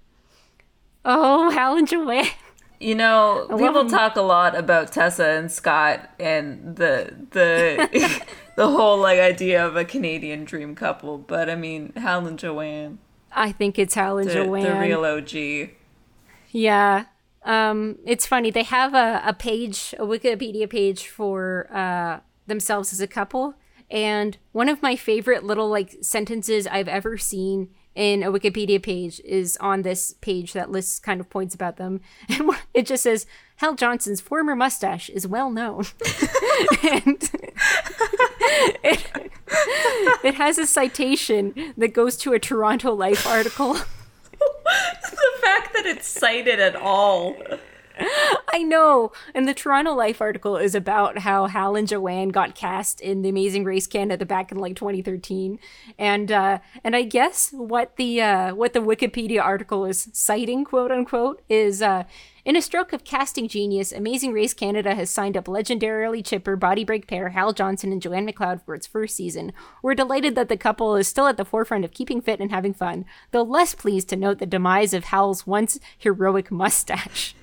Oh, 1.04 1.50
and 1.76 1.88
Joanne. 1.88 2.26
You 2.78 2.94
know, 2.94 3.46
people 3.58 3.90
talk 3.90 4.16
a 4.16 4.22
lot 4.22 4.56
about 4.56 4.90
Tessa 4.90 5.26
and 5.26 5.52
Scott 5.52 6.08
and 6.18 6.76
the 6.76 7.14
the 7.32 8.22
the 8.56 8.68
whole 8.68 8.98
like 8.98 9.18
idea 9.18 9.64
of 9.64 9.76
a 9.76 9.84
Canadian 9.84 10.44
dream 10.44 10.74
couple, 10.74 11.18
but 11.18 11.48
I 11.48 11.56
mean 11.56 11.92
Hal 11.96 12.26
and 12.26 12.38
Joanne, 12.38 12.98
I 13.32 13.52
think 13.52 13.78
it's 13.78 13.94
Hal 13.94 14.18
and 14.18 14.28
the, 14.28 14.34
Joanne. 14.34 14.64
the 14.64 14.80
real 14.80 15.04
OG. 15.04 15.70
Yeah. 16.50 17.04
Um, 17.44 17.98
it's 18.04 18.26
funny. 18.26 18.50
They 18.50 18.64
have 18.64 18.94
a, 18.94 19.22
a 19.24 19.32
page, 19.32 19.94
a 19.98 20.04
Wikipedia 20.04 20.68
page 20.68 21.08
for 21.08 21.68
uh, 21.72 22.20
themselves 22.46 22.92
as 22.92 23.00
a 23.00 23.06
couple. 23.06 23.54
And 23.90 24.36
one 24.52 24.68
of 24.68 24.82
my 24.82 24.94
favorite 24.96 25.44
little 25.44 25.68
like 25.68 25.96
sentences 26.02 26.66
I've 26.66 26.88
ever 26.88 27.16
seen 27.18 27.70
in 27.94 28.22
a 28.22 28.30
Wikipedia 28.30 28.82
page 28.82 29.20
is 29.24 29.56
on 29.60 29.82
this 29.82 30.14
page 30.20 30.52
that 30.52 30.70
lists 30.70 30.98
kind 30.98 31.20
of 31.20 31.28
points 31.28 31.54
about 31.54 31.76
them. 31.76 32.00
And 32.28 32.50
it 32.72 32.86
just 32.86 33.02
says, 33.02 33.26
Hal 33.56 33.74
Johnson's 33.74 34.20
former 34.20 34.54
mustache 34.56 35.10
is 35.10 35.26
well 35.26 35.50
known. 35.50 35.84
and 36.82 37.30
it, 38.82 39.06
it 40.24 40.34
has 40.34 40.58
a 40.58 40.66
citation 40.66 41.74
that 41.76 41.92
goes 41.92 42.16
to 42.18 42.32
a 42.32 42.38
Toronto 42.38 42.94
Life 42.94 43.26
article. 43.26 43.74
the 44.32 45.32
fact 45.40 45.74
that 45.74 45.84
it's 45.84 46.06
cited 46.06 46.60
at 46.60 46.76
all. 46.76 47.36
I 48.52 48.62
know. 48.62 49.12
And 49.34 49.46
the 49.46 49.54
Toronto 49.54 49.92
Life 49.94 50.20
article 50.20 50.56
is 50.56 50.74
about 50.74 51.18
how 51.18 51.46
Hal 51.46 51.76
and 51.76 51.86
Joanne 51.86 52.30
got 52.30 52.54
cast 52.54 53.00
in 53.00 53.22
The 53.22 53.28
Amazing 53.28 53.64
Race 53.64 53.86
Canada 53.86 54.24
back 54.24 54.50
in 54.50 54.58
like 54.58 54.76
2013. 54.76 55.58
And 55.98 56.32
uh 56.32 56.58
and 56.82 56.96
I 56.96 57.02
guess 57.02 57.50
what 57.52 57.96
the 57.96 58.20
uh 58.22 58.54
what 58.54 58.72
the 58.72 58.80
Wikipedia 58.80 59.42
article 59.42 59.84
is 59.84 60.08
citing, 60.12 60.64
quote 60.64 60.90
unquote, 60.90 61.42
is 61.48 61.82
uh 61.82 62.04
in 62.42 62.56
a 62.56 62.62
stroke 62.62 62.94
of 62.94 63.04
casting 63.04 63.48
genius, 63.48 63.92
Amazing 63.92 64.32
Race 64.32 64.54
Canada 64.54 64.94
has 64.94 65.10
signed 65.10 65.36
up 65.36 65.44
legendarily 65.44 66.24
chipper 66.24 66.56
body 66.56 66.84
break 66.84 67.06
pair 67.06 67.30
Hal 67.30 67.52
Johnson 67.52 67.92
and 67.92 68.00
Joanne 68.00 68.26
McLeod 68.26 68.64
for 68.64 68.74
its 68.74 68.86
first 68.86 69.14
season. 69.14 69.52
We're 69.82 69.94
delighted 69.94 70.34
that 70.36 70.48
the 70.48 70.56
couple 70.56 70.96
is 70.96 71.06
still 71.06 71.26
at 71.26 71.36
the 71.36 71.44
forefront 71.44 71.84
of 71.84 71.92
keeping 71.92 72.22
fit 72.22 72.40
and 72.40 72.50
having 72.50 72.72
fun, 72.72 73.04
though 73.32 73.42
less 73.42 73.74
pleased 73.74 74.08
to 74.08 74.16
note 74.16 74.38
the 74.38 74.46
demise 74.46 74.94
of 74.94 75.04
Hal's 75.04 75.46
once 75.46 75.78
heroic 75.98 76.50
mustache. 76.50 77.34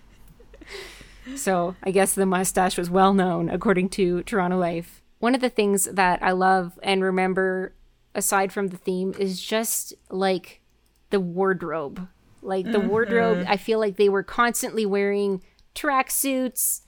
So 1.36 1.76
I 1.84 1.92
guess 1.92 2.14
the 2.14 2.26
mustache 2.26 2.78
was 2.78 2.90
well 2.90 3.14
known, 3.14 3.50
according 3.50 3.90
to 3.90 4.24
Toronto 4.24 4.58
Life. 4.58 5.02
One 5.20 5.36
of 5.36 5.42
the 5.42 5.50
things 5.50 5.86
that 5.86 6.22
I 6.22 6.32
love 6.32 6.80
and 6.84 7.04
remember, 7.04 7.74
aside 8.16 8.54
from 8.54 8.68
the 8.68 8.78
theme, 8.78 9.14
is 9.18 9.42
just 9.42 9.94
like 10.10 10.62
the 11.10 11.20
wardrobe. 11.20 12.08
Like 12.42 12.72
the 12.72 12.80
wardrobe, 12.80 13.46
I 13.48 13.58
feel 13.58 13.80
like 13.80 13.98
they 13.98 14.10
were 14.10 14.24
constantly 14.24 14.86
wearing 14.86 15.44
tracksuits, 15.76 16.82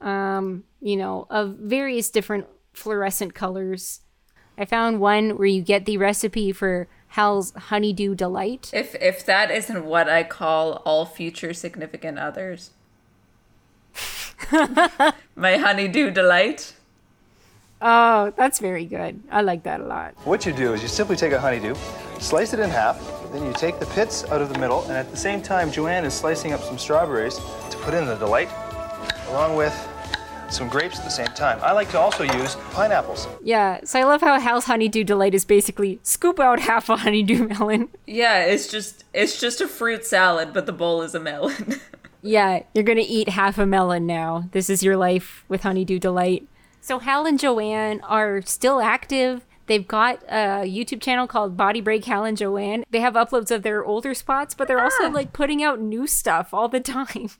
um, 0.00 0.64
you 0.80 0.96
know, 0.96 1.26
of 1.28 1.56
various 1.56 2.10
different 2.10 2.46
fluorescent 2.72 3.34
colors. 3.34 4.00
I 4.56 4.64
found 4.64 5.00
one 5.00 5.36
where 5.36 5.48
you 5.48 5.62
get 5.62 5.84
the 5.84 5.98
recipe 5.98 6.52
for 6.52 6.88
Hal's 7.08 7.52
Honeydew 7.54 8.14
Delight. 8.14 8.70
If 8.72 8.94
if 8.96 9.26
that 9.26 9.50
isn't 9.50 9.84
what 9.84 10.08
I 10.08 10.22
call 10.22 10.82
all 10.84 11.04
future 11.06 11.52
significant 11.52 12.18
others. 12.18 12.70
My 15.36 15.56
honeydew 15.56 16.10
delight. 16.10 16.74
Oh, 17.80 18.32
that's 18.36 18.60
very 18.60 18.84
good. 18.86 19.22
I 19.30 19.42
like 19.42 19.62
that 19.64 19.80
a 19.80 19.84
lot. 19.84 20.14
What 20.24 20.46
you 20.46 20.52
do 20.52 20.72
is 20.72 20.82
you 20.82 20.88
simply 20.88 21.16
take 21.16 21.32
a 21.32 21.40
honeydew, 21.40 21.74
slice 22.18 22.54
it 22.54 22.60
in 22.60 22.70
half, 22.70 22.98
then 23.32 23.44
you 23.44 23.52
take 23.52 23.78
the 23.78 23.86
pits 23.86 24.24
out 24.30 24.40
of 24.40 24.52
the 24.52 24.58
middle, 24.58 24.82
and 24.84 24.92
at 24.92 25.10
the 25.10 25.16
same 25.16 25.42
time, 25.42 25.70
Joanne 25.70 26.04
is 26.04 26.14
slicing 26.14 26.52
up 26.52 26.62
some 26.62 26.78
strawberries 26.78 27.36
to 27.36 27.76
put 27.82 27.92
in 27.92 28.06
the 28.06 28.14
delight, 28.14 28.48
along 29.28 29.56
with 29.56 29.74
some 30.50 30.68
grapes 30.68 30.98
at 30.98 31.04
the 31.04 31.10
same 31.10 31.26
time. 31.28 31.58
I 31.62 31.72
like 31.72 31.90
to 31.90 31.98
also 31.98 32.22
use 32.22 32.54
pineapples. 32.72 33.26
Yeah, 33.42 33.80
so 33.84 33.98
I 33.98 34.04
love 34.04 34.20
how 34.20 34.38
Hal's 34.38 34.64
Honeydew 34.64 35.04
Delight 35.04 35.34
is 35.34 35.44
basically 35.44 35.98
scoop 36.02 36.38
out 36.38 36.60
half 36.60 36.88
a 36.88 36.96
honeydew 36.96 37.48
melon. 37.58 37.88
Yeah, 38.06 38.44
it's 38.44 38.68
just 38.68 39.04
it's 39.12 39.40
just 39.40 39.60
a 39.60 39.68
fruit 39.68 40.04
salad, 40.06 40.52
but 40.52 40.66
the 40.66 40.72
bowl 40.72 41.02
is 41.02 41.14
a 41.14 41.20
melon. 41.20 41.80
Yeah, 42.24 42.62
you're 42.72 42.84
gonna 42.84 43.04
eat 43.06 43.28
half 43.28 43.58
a 43.58 43.66
melon 43.66 44.06
now. 44.06 44.48
This 44.52 44.70
is 44.70 44.82
your 44.82 44.96
life 44.96 45.44
with 45.46 45.62
Honeydew 45.62 45.98
Delight. 45.98 46.48
So 46.80 46.98
Hal 46.98 47.26
and 47.26 47.38
Joanne 47.38 48.00
are 48.00 48.40
still 48.42 48.80
active. 48.80 49.44
They've 49.66 49.86
got 49.86 50.22
a 50.28 50.64
YouTube 50.64 51.02
channel 51.02 51.26
called 51.26 51.56
Body 51.56 51.82
Break 51.82 52.06
Hal 52.06 52.24
and 52.24 52.36
Joanne. 52.36 52.84
They 52.90 53.00
have 53.00 53.12
uploads 53.14 53.50
of 53.50 53.62
their 53.62 53.84
older 53.84 54.14
spots, 54.14 54.54
but 54.54 54.68
they're 54.68 54.82
also 54.82 55.10
like 55.10 55.32
putting 55.34 55.62
out 55.62 55.80
new 55.80 56.06
stuff 56.06 56.54
all 56.54 56.68
the 56.68 56.80
time. 56.96 57.30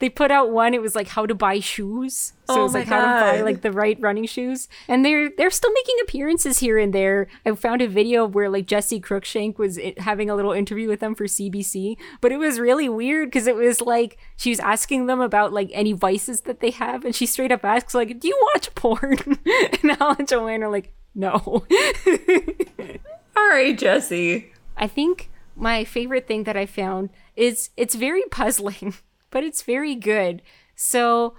They 0.00 0.08
put 0.08 0.30
out 0.30 0.50
one, 0.50 0.74
it 0.74 0.82
was 0.82 0.94
like 0.94 1.08
how 1.08 1.24
to 1.24 1.34
buy 1.34 1.60
shoes. 1.60 2.32
So 2.46 2.54
Oh 2.54 2.60
it 2.60 2.62
was 2.64 2.74
like 2.74 2.86
how 2.86 3.00
to 3.00 3.20
buy 3.24 3.40
like 3.42 3.62
the 3.62 3.72
right 3.72 3.96
running 4.00 4.26
shoes. 4.26 4.68
And 4.88 5.04
they're 5.04 5.30
they're 5.30 5.50
still 5.50 5.72
making 5.72 5.96
appearances 6.02 6.58
here 6.58 6.78
and 6.78 6.92
there. 6.92 7.28
I 7.46 7.54
found 7.54 7.80
a 7.80 7.88
video 7.88 8.26
where 8.26 8.50
like 8.50 8.66
Jessi 8.66 9.00
Cruickshank 9.00 9.56
was 9.56 9.78
eh, 9.78 9.92
having 9.98 10.28
a 10.28 10.34
little 10.34 10.52
interview 10.52 10.88
with 10.88 11.00
them 11.00 11.14
for 11.14 11.24
CBC, 11.24 11.96
but 12.20 12.32
it 12.32 12.38
was 12.38 12.58
really 12.58 12.88
weird 12.88 13.28
because 13.28 13.46
it 13.46 13.54
was 13.56 13.80
like 13.80 14.18
she 14.36 14.50
was 14.50 14.60
asking 14.60 15.06
them 15.06 15.20
about 15.20 15.52
like 15.52 15.70
any 15.72 15.92
vices 15.92 16.42
that 16.42 16.60
they 16.60 16.70
have, 16.70 17.04
and 17.04 17.14
she 17.14 17.24
straight 17.24 17.52
up 17.52 17.64
asks 17.64 17.94
like, 17.94 18.18
"Do 18.18 18.28
you 18.28 18.38
watch 18.54 18.74
porn?" 18.74 19.18
and 19.82 19.92
Al 20.00 20.16
and 20.18 20.28
Joanne 20.28 20.62
are 20.64 20.70
like, 20.70 20.92
No. 21.14 21.64
All 23.36 23.48
right, 23.48 23.76
Jesse. 23.78 24.52
I 24.76 24.86
think 24.88 25.30
my 25.56 25.84
favorite 25.84 26.26
thing 26.26 26.44
that 26.44 26.56
I 26.56 26.66
found 26.66 27.10
is 27.36 27.70
it's 27.76 27.94
very 27.94 28.22
puzzling, 28.30 28.94
but 29.34 29.42
it's 29.42 29.62
very 29.62 29.96
good. 29.96 30.40
So 30.76 31.34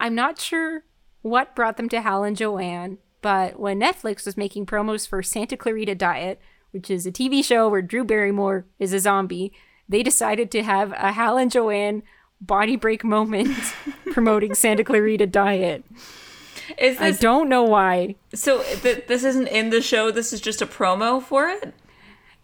I'm 0.00 0.16
not 0.16 0.40
sure 0.40 0.82
what 1.22 1.54
brought 1.54 1.76
them 1.76 1.88
to 1.90 2.00
Hal 2.00 2.24
and 2.24 2.36
Joanne, 2.36 2.98
but 3.22 3.58
when 3.58 3.80
Netflix 3.80 4.26
was 4.26 4.36
making 4.36 4.66
promos 4.66 5.06
for 5.06 5.22
Santa 5.22 5.56
Clarita 5.56 5.94
Diet, 5.94 6.40
which 6.72 6.90
is 6.90 7.06
a 7.06 7.12
TV 7.12 7.44
show 7.44 7.68
where 7.68 7.82
Drew 7.82 8.02
Barrymore 8.02 8.66
is 8.80 8.92
a 8.92 8.98
zombie, 8.98 9.52
they 9.88 10.02
decided 10.02 10.50
to 10.50 10.64
have 10.64 10.90
a 10.92 11.12
Hal 11.12 11.38
and 11.38 11.50
Joanne 11.50 12.02
body 12.40 12.74
break 12.74 13.04
moment 13.04 13.56
promoting 14.10 14.54
Santa 14.54 14.82
Clarita 14.82 15.28
Diet. 15.28 15.84
Is 16.78 17.00
I 17.00 17.12
don't 17.12 17.48
know 17.48 17.62
why. 17.62 18.16
so? 18.34 18.64
Th- 18.64 19.06
this 19.06 19.22
isn't 19.22 19.46
in 19.46 19.70
the 19.70 19.80
show. 19.80 20.10
This 20.10 20.32
is 20.32 20.40
just 20.40 20.60
a 20.60 20.66
promo 20.66 21.22
for 21.22 21.48
it. 21.48 21.72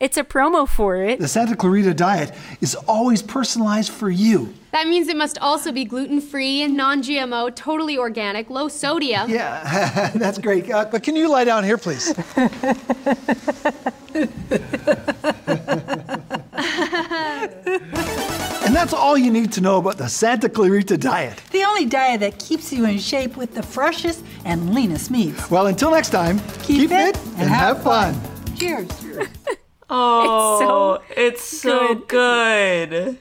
It's 0.02 0.16
a 0.16 0.24
promo 0.24 0.68
for 0.68 0.96
it. 0.96 1.20
The 1.20 1.28
Santa 1.28 1.54
Clarita 1.54 1.94
diet 1.94 2.34
is 2.60 2.74
always 2.74 3.22
personalized 3.22 3.92
for 3.92 4.10
you. 4.10 4.52
That 4.72 4.88
means 4.88 5.06
it 5.06 5.16
must 5.16 5.38
also 5.38 5.70
be 5.70 5.84
gluten 5.84 6.20
free, 6.20 6.66
non 6.66 7.04
GMO, 7.04 7.54
totally 7.54 7.96
organic, 7.96 8.50
low 8.50 8.66
sodium. 8.66 9.30
Yeah, 9.30 10.10
that's 10.16 10.38
great. 10.38 10.68
Uh, 10.68 10.86
but 10.86 11.04
can 11.04 11.14
you 11.14 11.30
lie 11.30 11.44
down 11.44 11.62
here, 11.62 11.78
please? 11.78 12.08
and 12.36 12.50
that's 18.74 18.92
all 18.92 19.16
you 19.16 19.30
need 19.30 19.52
to 19.52 19.60
know 19.60 19.76
about 19.76 19.98
the 19.98 20.08
Santa 20.08 20.48
Clarita 20.48 20.98
diet. 20.98 21.40
The 21.52 21.62
only 21.62 21.86
diet 21.86 22.18
that 22.22 22.40
keeps 22.40 22.72
you 22.72 22.86
in 22.86 22.98
shape 22.98 23.36
with 23.36 23.54
the 23.54 23.62
freshest 23.62 24.24
and 24.44 24.74
leanest 24.74 25.12
meats. 25.12 25.48
Well, 25.48 25.68
until 25.68 25.92
next 25.92 26.10
time, 26.10 26.40
keep, 26.64 26.88
fit, 26.88 27.16
and, 27.36 27.48
have 27.48 27.84
fun. 27.84 28.20
cheers 28.56 28.88
Cheers. 29.00 29.28
Oh, 29.94 31.02
it's 31.14 31.42
so 31.42 31.94
good. 31.94 33.18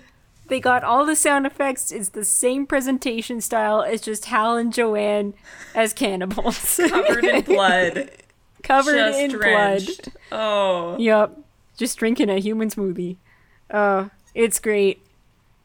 They 0.48 0.60
got 0.62 0.84
all 0.86 1.06
the 1.06 1.16
sound 1.18 1.46
effects. 1.46 1.92
It's 1.92 2.10
the 2.10 2.24
same 2.24 2.66
presentation 2.66 3.42
style. 3.42 3.82
It's 3.82 4.04
just 4.04 4.26
Hal 4.26 4.56
and 4.56 4.72
Joanne 4.72 5.34
as 5.76 5.92
cannibals. 5.92 6.80
Covered 6.90 7.26
in 7.26 7.42
blood. 7.44 8.12
Covered 8.64 8.96
Just 8.96 9.20
in 9.20 9.32
drenched. 9.32 10.10
Oh. 10.32 10.98
Yep. 10.98 11.40
Just 11.78 11.98
drinking 11.98 12.30
a 12.30 12.40
human 12.40 12.70
smoothie. 12.70 13.18
Uh, 13.70 14.10
it's 14.34 14.60
great. 14.60 15.02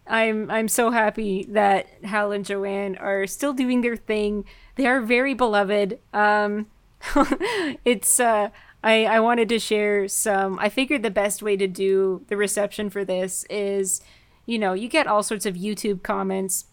I'm 0.08 0.50
I'm 0.50 0.68
so 0.68 0.90
happy 0.90 1.44
that 1.50 1.86
Hal 2.04 2.32
and 2.32 2.44
Joanne 2.44 2.96
are 2.96 3.26
still 3.26 3.52
doing 3.52 3.80
their 3.80 3.96
thing. 3.96 4.44
They 4.76 4.86
are 4.86 5.00
very 5.00 5.34
beloved. 5.34 5.98
Um 6.12 6.66
it's 7.84 8.18
uh 8.20 8.50
I, 8.86 9.04
I 9.04 9.20
wanted 9.20 9.48
to 9.48 9.58
share 9.58 10.06
some 10.06 10.58
I 10.60 10.68
figured 10.68 11.02
the 11.02 11.10
best 11.10 11.42
way 11.42 11.56
to 11.56 11.66
do 11.66 12.24
the 12.28 12.36
reception 12.36 12.88
for 12.88 13.04
this 13.04 13.44
is 13.50 14.00
you 14.46 14.60
know, 14.60 14.74
you 14.74 14.88
get 14.88 15.08
all 15.08 15.24
sorts 15.24 15.44
of 15.44 15.56
YouTube 15.56 16.04
comments 16.04 16.66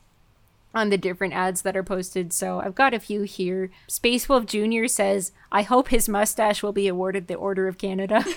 on 0.76 0.90
the 0.90 0.98
different 0.98 1.34
ads 1.34 1.64
that 1.64 1.76
are 1.76 1.84
posted. 1.84 2.32
So 2.32 2.60
I've 2.60 2.76
got 2.76 2.94
a 2.94 3.00
few 3.00 3.24
here. 3.24 3.72
Space 3.88 4.30
Wolf 4.30 4.46
Jr. 4.46 4.86
says, 4.86 5.32
I 5.52 5.64
hope 5.64 5.88
his 5.88 6.08
mustache 6.08 6.62
will 6.62 6.72
be 6.72 6.88
awarded 6.88 7.28
the 7.28 7.34
Order 7.34 7.68
of 7.68 7.80
Canada. 7.80 8.24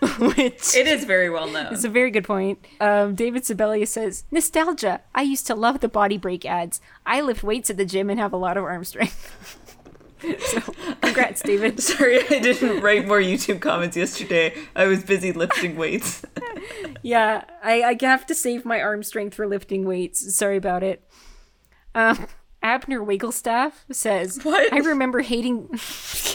Which 0.18 0.76
It 0.76 0.86
is 0.86 1.04
very 1.04 1.30
well 1.30 1.48
known. 1.48 1.72
It's 1.72 1.84
a 1.84 1.88
very 1.88 2.10
good 2.10 2.24
point. 2.24 2.64
Um, 2.80 3.14
David 3.14 3.44
Sibelius 3.44 3.90
says, 3.90 4.24
Nostalgia. 4.30 5.00
I 5.14 5.22
used 5.22 5.46
to 5.48 5.54
love 5.54 5.80
the 5.80 5.88
body 5.88 6.18
break 6.18 6.44
ads. 6.44 6.80
I 7.04 7.20
lift 7.20 7.42
weights 7.42 7.70
at 7.70 7.76
the 7.76 7.84
gym 7.84 8.10
and 8.10 8.20
have 8.20 8.32
a 8.32 8.36
lot 8.36 8.56
of 8.56 8.64
arm 8.64 8.84
strength. 8.84 9.66
so, 10.38 10.60
congrats, 11.00 11.42
David. 11.42 11.80
Sorry, 11.82 12.18
I 12.18 12.38
didn't 12.40 12.80
write 12.82 13.06
more 13.06 13.20
YouTube 13.20 13.60
comments 13.60 13.96
yesterday. 13.96 14.54
I 14.76 14.86
was 14.86 15.02
busy 15.04 15.32
lifting 15.32 15.76
weights. 15.76 16.22
Yeah, 17.02 17.44
I, 17.62 17.82
I 17.82 17.96
have 18.02 18.26
to 18.26 18.34
save 18.34 18.66
my 18.66 18.80
arm 18.82 19.02
strength 19.02 19.34
for 19.34 19.46
lifting 19.46 19.86
weights. 19.86 20.34
Sorry 20.36 20.58
about 20.58 20.82
it. 20.82 21.02
Um, 21.94 22.26
Abner 22.62 23.00
Wigglestaff 23.00 23.72
says, 23.90 24.40
What? 24.42 24.70
I 24.70 24.78
remember 24.78 25.20
hating. 25.20 25.70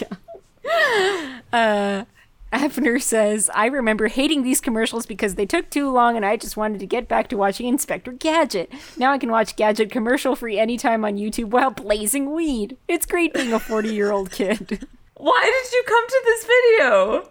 Yeah. 0.00 1.40
uh, 1.52 2.04
Abner 2.52 2.98
says, 2.98 3.50
I 3.54 3.66
remember 3.66 4.06
hating 4.08 4.42
these 4.42 4.60
commercials 4.60 5.04
because 5.04 5.34
they 5.34 5.46
took 5.46 5.68
too 5.68 5.90
long 5.90 6.16
and 6.16 6.24
I 6.24 6.36
just 6.36 6.56
wanted 6.56 6.80
to 6.80 6.86
get 6.86 7.08
back 7.08 7.28
to 7.28 7.36
watching 7.36 7.66
Inspector 7.66 8.10
Gadget. 8.12 8.72
Now 8.96 9.12
I 9.12 9.18
can 9.18 9.30
watch 9.30 9.56
Gadget 9.56 9.90
commercial 9.90 10.36
free 10.36 10.58
anytime 10.58 11.04
on 11.04 11.16
YouTube 11.16 11.50
while 11.50 11.70
blazing 11.70 12.32
weed. 12.32 12.76
It's 12.88 13.06
great 13.06 13.34
being 13.34 13.52
a 13.52 13.58
40 13.58 13.92
year 13.92 14.12
old 14.12 14.30
kid. 14.30 14.86
Why 15.16 15.42
did 15.44 15.72
you 15.72 15.82
come 15.86 16.06
to 16.06 16.22
this 16.24 16.44
video? 16.44 17.30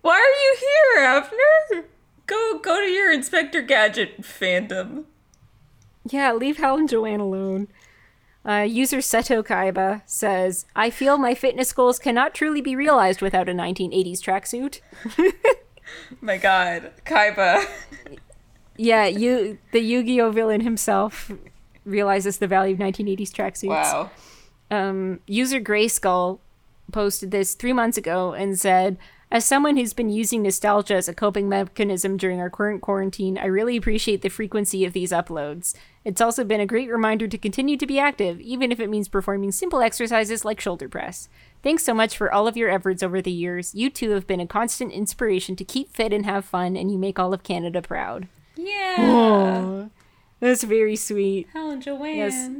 Why 0.00 0.14
are 0.14 0.42
you 0.42 0.56
here, 0.60 1.04
Abner? 1.04 1.88
Go 2.26 2.58
go 2.58 2.80
to 2.80 2.86
your 2.86 3.12
Inspector 3.12 3.60
Gadget 3.62 4.22
fandom. 4.22 5.04
Yeah, 6.08 6.32
leave 6.32 6.56
Hal 6.58 6.76
and 6.76 6.88
Joanne 6.88 7.20
alone. 7.20 7.68
Uh, 8.48 8.62
user 8.62 8.98
Seto 8.98 9.44
Kaiba 9.44 10.00
says, 10.06 10.64
I 10.74 10.88
feel 10.88 11.18
my 11.18 11.34
fitness 11.34 11.70
goals 11.74 11.98
cannot 11.98 12.34
truly 12.34 12.62
be 12.62 12.74
realized 12.74 13.20
without 13.20 13.46
a 13.46 13.52
1980s 13.52 14.20
tracksuit. 14.20 14.80
My 16.22 16.38
god. 16.38 16.92
Kaiba. 17.04 17.66
Yeah, 18.78 19.06
you 19.06 19.58
the 19.72 19.80
Yu-Gi-Oh 19.80 20.30
villain 20.30 20.62
himself 20.62 21.30
realizes 21.84 22.38
the 22.38 22.46
value 22.46 22.74
of 22.74 22.80
1980s 22.80 23.30
tracksuits. 23.30 23.68
Wow. 23.68 24.10
Um, 24.70 25.20
user 25.26 25.60
Grayskull 25.60 26.38
posted 26.90 27.30
this 27.30 27.54
three 27.54 27.74
months 27.74 27.98
ago 27.98 28.32
and 28.32 28.58
said, 28.58 28.96
as 29.30 29.44
someone 29.44 29.76
who's 29.76 29.92
been 29.92 30.08
using 30.08 30.42
nostalgia 30.42 30.94
as 30.94 31.08
a 31.08 31.14
coping 31.14 31.48
mechanism 31.48 32.16
during 32.16 32.40
our 32.40 32.48
current 32.48 32.80
quarantine, 32.80 33.36
I 33.36 33.44
really 33.46 33.76
appreciate 33.76 34.22
the 34.22 34.30
frequency 34.30 34.86
of 34.86 34.94
these 34.94 35.12
uploads. 35.12 35.74
It's 36.02 36.22
also 36.22 36.44
been 36.44 36.60
a 36.60 36.66
great 36.66 36.88
reminder 36.88 37.28
to 37.28 37.36
continue 37.36 37.76
to 37.76 37.86
be 37.86 37.98
active, 37.98 38.40
even 38.40 38.72
if 38.72 38.80
it 38.80 38.88
means 38.88 39.08
performing 39.08 39.52
simple 39.52 39.82
exercises 39.82 40.44
like 40.46 40.60
shoulder 40.60 40.88
press. 40.88 41.28
Thanks 41.62 41.84
so 41.84 41.92
much 41.92 42.16
for 42.16 42.32
all 42.32 42.48
of 42.48 42.56
your 42.56 42.70
efforts 42.70 43.02
over 43.02 43.20
the 43.20 43.30
years. 43.30 43.74
You 43.74 43.90
two 43.90 44.10
have 44.10 44.26
been 44.26 44.40
a 44.40 44.46
constant 44.46 44.92
inspiration 44.92 45.56
to 45.56 45.64
keep 45.64 45.92
fit 45.92 46.12
and 46.12 46.24
have 46.24 46.46
fun, 46.46 46.76
and 46.76 46.90
you 46.90 46.96
make 46.96 47.18
all 47.18 47.34
of 47.34 47.42
Canada 47.42 47.82
proud. 47.82 48.28
Yeah. 48.56 48.96
Aw, 48.98 49.88
that's 50.40 50.62
very 50.62 50.96
sweet. 50.96 51.48
Hal 51.52 51.70
and 51.70 51.82
Joanne. 51.82 52.16
Yes. 52.16 52.50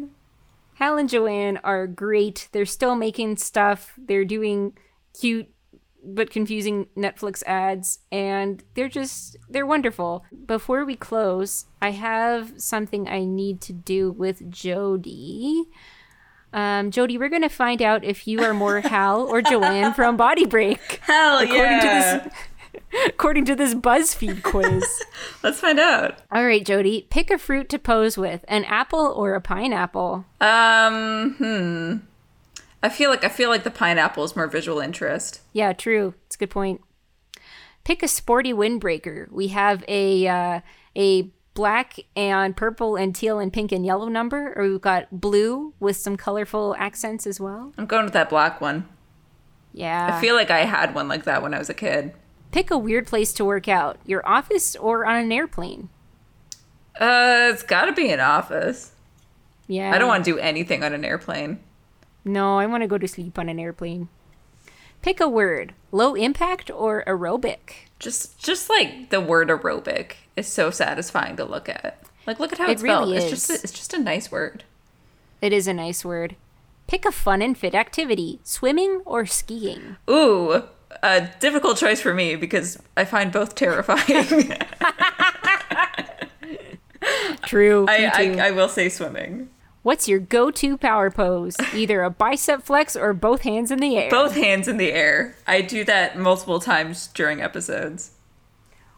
Hal 0.75 0.99
and 0.99 1.09
Joanne 1.09 1.59
are 1.65 1.87
great. 1.87 2.49
They're 2.53 2.67
still 2.67 2.95
making 2.95 3.39
stuff. 3.39 3.95
They're 3.97 4.25
doing 4.27 4.77
cute 5.19 5.49
but 6.14 6.31
confusing 6.31 6.87
Netflix 6.97 7.42
ads 7.47 8.01
and 8.11 8.62
they're 8.75 8.88
just 8.88 9.37
they're 9.49 9.66
wonderful. 9.66 10.25
Before 10.47 10.85
we 10.85 10.97
close, 10.97 11.66
I 11.81 11.90
have 11.90 12.55
something 12.57 13.09
I 13.09 13.25
need 13.25 13.61
to 13.62 13.73
do 13.73 14.11
with 14.11 14.51
Jody. 14.51 15.64
Um, 16.53 16.90
Jody, 16.90 17.18
we're 17.18 17.29
gonna 17.29 17.49
find 17.49 17.83
out 17.83 18.05
if 18.05 18.27
you 18.27 18.42
are 18.42 18.55
more 18.55 18.81
Hal 18.94 19.23
or 19.23 19.42
Joanne 19.42 19.94
from 19.94 20.16
Body 20.16 20.47
Break. 20.47 21.01
Hell 21.03 21.38
according 21.38 21.62
yeah. 21.62 22.18
to 22.18 22.25
this 22.25 22.35
according 23.07 23.44
to 23.47 23.55
this 23.55 23.75
BuzzFeed 23.75 24.42
quiz. 24.42 24.85
Let's 25.42 25.61
find 25.61 25.79
out. 25.79 26.18
All 26.31 26.44
right, 26.44 26.64
Jody, 26.64 27.07
pick 27.11 27.31
a 27.31 27.38
fruit 27.38 27.68
to 27.71 27.79
pose 27.79 28.16
with: 28.16 28.44
an 28.49 28.64
apple 28.64 29.12
or 29.16 29.35
a 29.35 29.40
pineapple. 29.40 30.25
Um, 30.40 31.35
hmm. 31.35 31.97
I 32.83 32.88
feel 32.88 33.11
like 33.11 33.25
I 33.25 33.29
feel 33.29 33.51
like 33.51 33.64
the 33.64 33.71
pineapple 33.71 34.25
is 34.25 34.37
more 34.37 34.47
visual 34.47 34.79
interest. 34.79 35.41
Yeah, 35.53 35.73
true. 35.73 36.14
It's 36.27 36.37
a 36.37 36.38
good 36.38 36.51
point. 36.51 36.81
Pick 37.85 38.03
a 38.03 38.09
sporty 38.09 38.53
windbreaker. 38.53 39.31
We 39.33 39.49
have 39.49 39.85
a 39.88 40.27
uh, 40.29 40.61
a 40.95 41.31
black 41.55 41.97
and 42.14 42.57
purple 42.57 42.95
and 42.95 43.17
teal 43.17 43.41
and 43.41 43.53
pink 43.53 43.73
and 43.73 43.85
yellow 43.85 44.09
number, 44.09 44.53
or 44.55 44.69
we've 44.69 44.81
got 44.81 45.21
blue 45.21 45.75
with 45.81 45.97
some 45.97 46.17
colorful 46.17 46.77
accents 46.79 47.27
as 47.27 47.41
well. 47.41 47.73
I'm 47.77 47.87
going 47.87 48.05
with 48.05 48.12
that 48.12 48.31
black 48.31 48.61
one. 48.61 48.88
Yeah. 49.73 50.17
I 50.17 50.21
feel 50.21 50.37
like 50.37 50.51
I 50.51 50.61
had 50.61 50.95
one 50.95 51.09
like 51.09 51.25
that 51.25 51.43
when 51.43 51.55
I 51.55 51.59
was 51.59 51.69
a 51.69 51.75
kid. 51.75 52.12
Pick 52.53 52.71
a 52.71 52.79
weird 52.79 53.07
place 53.09 53.33
to 53.35 53.45
work 53.45 53.69
out: 53.69 53.99
your 54.07 54.27
office 54.27 54.77
or 54.77 55.05
on 55.05 55.17
an 55.17 55.33
airplane. 55.33 55.88
Uh, 57.01 57.51
it's 57.53 57.62
got 57.62 57.87
to 57.87 57.93
be 57.93 58.11
an 58.11 58.21
office. 58.21 58.93
Yeah. 59.67 59.93
I 59.93 59.99
don't 59.99 60.09
want 60.09 60.25
to 60.25 60.33
do 60.33 60.38
anything 60.38 60.83
on 60.83 60.93
an 60.93 61.05
airplane. 61.05 61.61
No, 62.29 62.59
I 62.59 62.67
want 62.67 62.83
to 62.83 62.87
go 62.87 62.99
to 62.99 63.09
sleep 63.09 63.38
on 63.38 63.49
an 63.49 63.59
airplane. 63.59 64.09
Pick 65.01 65.21
a 65.21 65.29
word: 65.29 65.75
low 65.93 66.14
impact 66.14 66.71
or 66.71 67.03
aerobic. 67.07 67.88
Just 67.99 68.38
just 68.38 68.69
like 68.69 69.11
the 69.11 69.21
word 69.21 69.49
aerobic 69.49 70.12
is 70.37 70.47
so 70.47 70.71
satisfying 70.71 71.37
to 71.37 71.45
look 71.45 71.69
at. 71.69 72.01
Like 72.27 72.38
look 72.38 72.53
at 72.53 72.59
how 72.59 72.69
It 72.69 72.73
it's 72.73 72.83
spelled. 72.83 73.09
really 73.09 73.19
It's 73.23 73.31
just 73.31 73.51
a, 73.51 73.55
is. 73.55 73.64
it's 73.64 73.73
just 73.73 73.95
a 73.95 73.99
nice 73.99 74.31
word. 74.31 74.64
It 75.41 75.53
is 75.53 75.67
a 75.69 75.73
nice 75.75 76.05
word. 76.05 76.37
Pick 76.87 77.05
a 77.07 77.12
fun 77.12 77.41
and 77.43 77.57
fit 77.57 77.75
activity: 77.75 78.41
swimming 78.43 79.01
or 79.07 79.25
skiing. 79.25 79.97
Ooh, 80.11 80.64
a 81.03 81.29
difficult 81.41 81.77
choice 81.79 82.01
for 82.01 82.12
me 82.12 82.35
because 82.37 82.79
I 82.97 83.05
find 83.05 83.31
both 83.33 83.55
terrifying. 83.55 84.53
True. 87.45 87.87
I. 87.88 88.11
I 88.41 88.49
I 88.49 88.51
will 88.51 88.69
say 88.69 88.88
swimming. 88.88 89.49
What's 89.83 90.09
your 90.09 90.19
go-to 90.19 90.77
power 90.77 91.11
pose? 91.11 91.57
Either 91.73 92.03
a 92.03 92.11
bicep 92.11 92.62
flex 92.62 92.97
or 92.97 93.12
both 93.14 93.43
hands 93.43 93.71
in 93.71 93.79
the 93.79 93.97
air. 93.97 94.11
Both 94.11 94.35
hands 94.35 94.69
in 94.69 94.77
the 94.77 94.93
air. 94.93 95.37
I 95.47 95.61
do 95.62 95.85
that 95.85 96.19
multiple 96.19 96.61
times 96.61 97.07
during 97.09 97.41
episodes. 97.41 98.12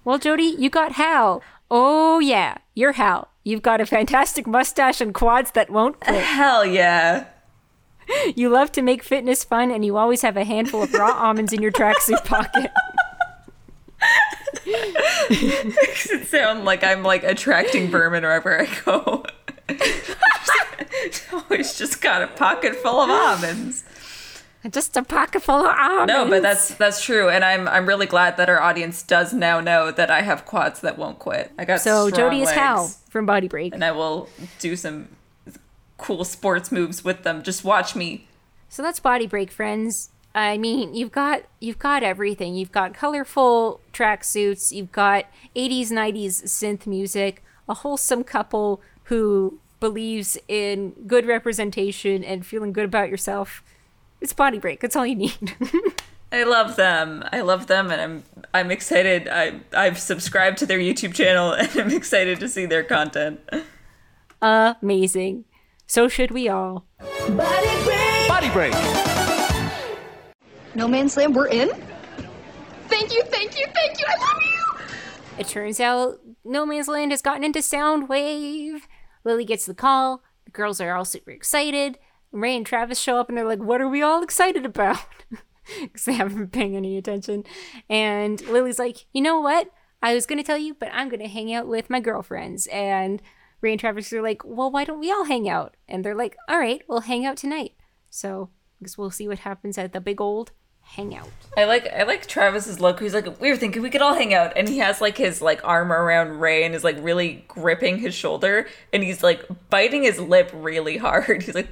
Well, 0.05 0.19
Jody, 0.19 0.55
you 0.59 0.71
got 0.71 0.93
Hal. 0.93 1.43
Oh 1.71 2.19
yeah, 2.19 2.59
you're 2.75 2.93
Hal. 2.93 3.29
You've 3.45 3.63
got 3.63 3.81
a 3.81 3.87
fantastic 3.87 4.47
mustache 4.47 5.01
and 5.01 5.15
quads 5.15 5.53
that 5.53 5.71
won't 5.71 6.01
quit. 6.01 6.23
Hell 6.25 6.65
yeah. 6.65 7.27
You 8.35 8.49
love 8.49 8.73
to 8.73 8.83
make 8.83 9.03
fitness 9.05 9.45
fun, 9.45 9.71
and 9.71 9.85
you 9.85 9.97
always 9.97 10.23
have 10.23 10.37
a 10.37 10.45
handful 10.45 10.83
of 10.83 10.93
raw 10.93 11.13
almonds 11.13 11.53
in 11.53 11.63
your 11.63 11.71
tracksuit 11.71 12.25
pocket. 12.25 12.71
Makes 14.67 16.11
it 16.11 16.27
sound 16.27 16.65
like 16.65 16.83
I'm 16.83 17.03
like 17.03 17.23
attracting 17.23 17.89
vermin 17.89 18.23
wherever 18.23 18.61
I 18.61 18.67
go. 18.85 19.25
Always 21.33 21.77
just 21.79 22.01
got 22.01 22.23
a 22.23 22.27
pocket 22.27 22.77
full 22.77 23.01
of 23.01 23.11
almonds. 23.11 23.85
Just 24.71 24.97
a 24.97 25.03
pocket 25.03 25.43
full 25.43 25.65
of 25.65 25.75
almonds. 25.75 26.09
No, 26.13 26.29
but 26.29 26.43
that's 26.43 26.75
that's 26.75 27.03
true, 27.03 27.29
and 27.31 27.45
I'm 27.45 27.67
I'm 27.67 27.87
really 27.87 28.07
glad 28.07 28.37
that 28.37 28.49
our 28.51 28.61
audience 28.61 29.03
does 29.03 29.33
now 29.33 29.61
know 29.61 29.91
that 29.91 30.11
I 30.11 30.21
have 30.21 30.45
quads 30.45 30.81
that 30.81 30.99
won't 30.99 31.19
quit. 31.19 31.51
I 31.59 31.65
got 31.65 31.81
so 31.81 32.11
Jody 32.11 32.43
is 32.43 32.51
Hal 32.51 32.89
from 33.09 33.25
Body 33.25 33.49
Break. 33.49 33.73
and 33.73 33.83
I 33.85 33.93
will 33.93 34.29
do 34.59 34.77
some 34.77 35.09
cool 35.97 36.25
sports 36.25 36.71
moves 36.71 37.03
with 37.05 37.23
them. 37.23 37.43
Just 37.43 37.65
watch 37.65 37.97
me. 37.97 38.27
So 38.69 38.83
that's 38.83 39.01
Body 39.01 39.27
Break, 39.27 39.51
friends. 39.51 40.11
I 40.35 40.59
mean, 40.59 40.95
you've 40.95 41.11
got 41.11 41.43
you've 41.61 41.79
got 41.79 42.03
everything. 42.03 42.55
You've 42.55 42.71
got 42.73 42.93
colorful 42.95 43.81
tracksuits. 43.95 44.73
You've 44.73 44.93
got 44.93 45.25
80s, 45.57 45.89
90s 45.89 46.45
synth 46.45 46.87
music. 46.87 47.43
A 47.69 47.75
wholesome 47.75 48.25
couple 48.25 48.81
who 49.11 49.59
believes 49.81 50.39
in 50.47 50.93
good 51.09 51.27
representation 51.27 52.23
and 52.23 52.47
feeling 52.47 52.73
good 52.73 52.85
about 52.85 53.11
yourself. 53.11 53.61
It's 54.21 54.33
Body 54.33 54.61
Break. 54.61 54.81
That's 54.81 54.95
all 54.95 55.05
you 55.05 55.17
need. 55.17 55.57
I 56.33 56.45
love 56.45 56.77
them. 56.77 57.25
I 57.33 57.41
love 57.41 57.67
them, 57.67 57.91
and 57.91 58.01
I'm 58.01 58.23
I'm 58.55 58.71
excited. 58.71 59.29
I 59.29 59.63
I've 59.77 59.99
subscribed 59.99 60.59
to 60.59 60.67
their 60.67 60.79
YouTube 60.79 61.13
channel, 61.13 61.53
and 61.59 61.69
I'm 61.77 61.91
excited 61.91 62.39
to 62.39 62.49
see 62.49 62.67
their 62.67 62.85
content. 62.85 63.41
Amazing. 64.41 65.45
So 65.89 66.07
should 66.07 66.31
we 66.31 66.49
all. 66.49 66.87
Body 67.01 67.85
break. 67.85 68.29
Body 68.29 68.51
break. 68.51 68.75
No 70.77 70.87
Man's 70.87 71.17
Land, 71.17 71.35
we're 71.35 71.49
in? 71.49 71.69
Thank 72.87 73.13
you, 73.13 73.25
thank 73.25 73.59
you, 73.59 73.67
thank 73.75 73.99
you. 73.99 74.07
I 74.07 74.21
love 74.21 74.41
you. 74.41 74.85
It 75.37 75.49
turns 75.49 75.81
out 75.81 76.21
No 76.45 76.65
Man's 76.65 76.87
Land 76.87 77.11
has 77.11 77.23
gotten 77.23 77.43
into 77.43 77.59
Soundwave. 77.59 78.83
Lily 79.25 79.45
gets 79.45 79.67
the 79.67 79.75
call. 79.75 80.23
The 80.45 80.51
girls 80.51 80.81
are 80.81 80.95
all 80.95 81.05
super 81.05 81.31
excited. 81.31 81.99
Ray 82.33 82.57
and 82.57 82.65
Travis 82.65 82.99
show 82.99 83.19
up 83.19 83.29
and 83.29 83.37
they're 83.37 83.47
like, 83.47 83.61
What 83.61 83.81
are 83.81 83.89
we 83.89 84.03
all 84.03 84.23
excited 84.23 84.65
about? 84.65 84.99
Because 85.81 86.05
they 86.05 86.15
haven't 86.15 86.37
been 86.37 86.49
paying 86.49 86.75
any 86.75 86.97
attention. 86.97 87.45
And 87.89 88.41
Lily's 88.49 88.79
like, 88.79 89.07
You 89.13 89.23
know 89.23 89.41
what? 89.41 89.71
I 90.03 90.15
was 90.15 90.27
going 90.27 90.39
to 90.39 90.45
tell 90.45 90.59
you, 90.59 90.75
but 90.75 90.89
I'm 90.93 91.09
going 91.09 91.21
to 91.21 91.29
hang 91.29 91.53
out 91.53 91.69
with 91.69 91.91
my 91.91 92.01
girlfriends. 92.01 92.67
And 92.69 93.23
Ray 93.61 93.73
and 93.73 93.81
Travis 93.81 94.13
are 94.13 94.23
like, 94.23 94.43
Well, 94.45 94.71
why 94.71 94.85
don't 94.85 94.99
we 94.99 95.13
all 95.13 95.27
hang 95.27 95.49
out? 95.49 95.77
And 95.87 96.05
they're 96.05 96.15
like, 96.15 96.37
All 96.49 96.59
right, 96.59 96.83
we'll 96.89 97.03
hang 97.03 97.25
out 97.25 97.37
tonight. 97.37 97.75
So 98.09 98.51
guess 98.83 98.99
we'll 98.99 99.11
see 99.11 99.29
what 99.29 99.41
happens 99.41 99.79
at 99.79 99.93
the 99.93 100.01
big 100.01 100.21
old 100.21 100.53
hangout. 100.91 101.29
I 101.57 101.65
like 101.65 101.89
I 101.93 102.05
like 102.05 102.27
Travis's 102.27 102.81
look. 102.81 103.01
He's 103.01 103.15
like, 103.15 103.41
we 103.41 103.51
were 103.51 103.57
thinking 103.57 103.83
we 103.83 103.91
could 103.91 104.03
all 104.03 104.15
hang 104.15 104.35
out, 104.35 104.53
and 104.57 104.69
he 104.69 104.79
has 104.79 105.01
like 105.01 105.17
his 105.17 105.43
like 105.43 105.65
arm 105.65 105.93
around 105.93 106.41
Ray 106.41 106.65
and 106.65 106.75
is 106.75 106.85
like 106.85 106.97
really 107.01 107.45
gripping 107.49 107.99
his 107.99 108.15
shoulder, 108.15 108.69
and 108.93 109.03
he's 109.03 109.23
like 109.23 109.45
biting 109.69 110.03
his 110.03 110.21
lip 110.21 110.51
really 110.55 110.97
hard. 110.97 111.43
He's 111.51 111.55
like, 111.55 111.69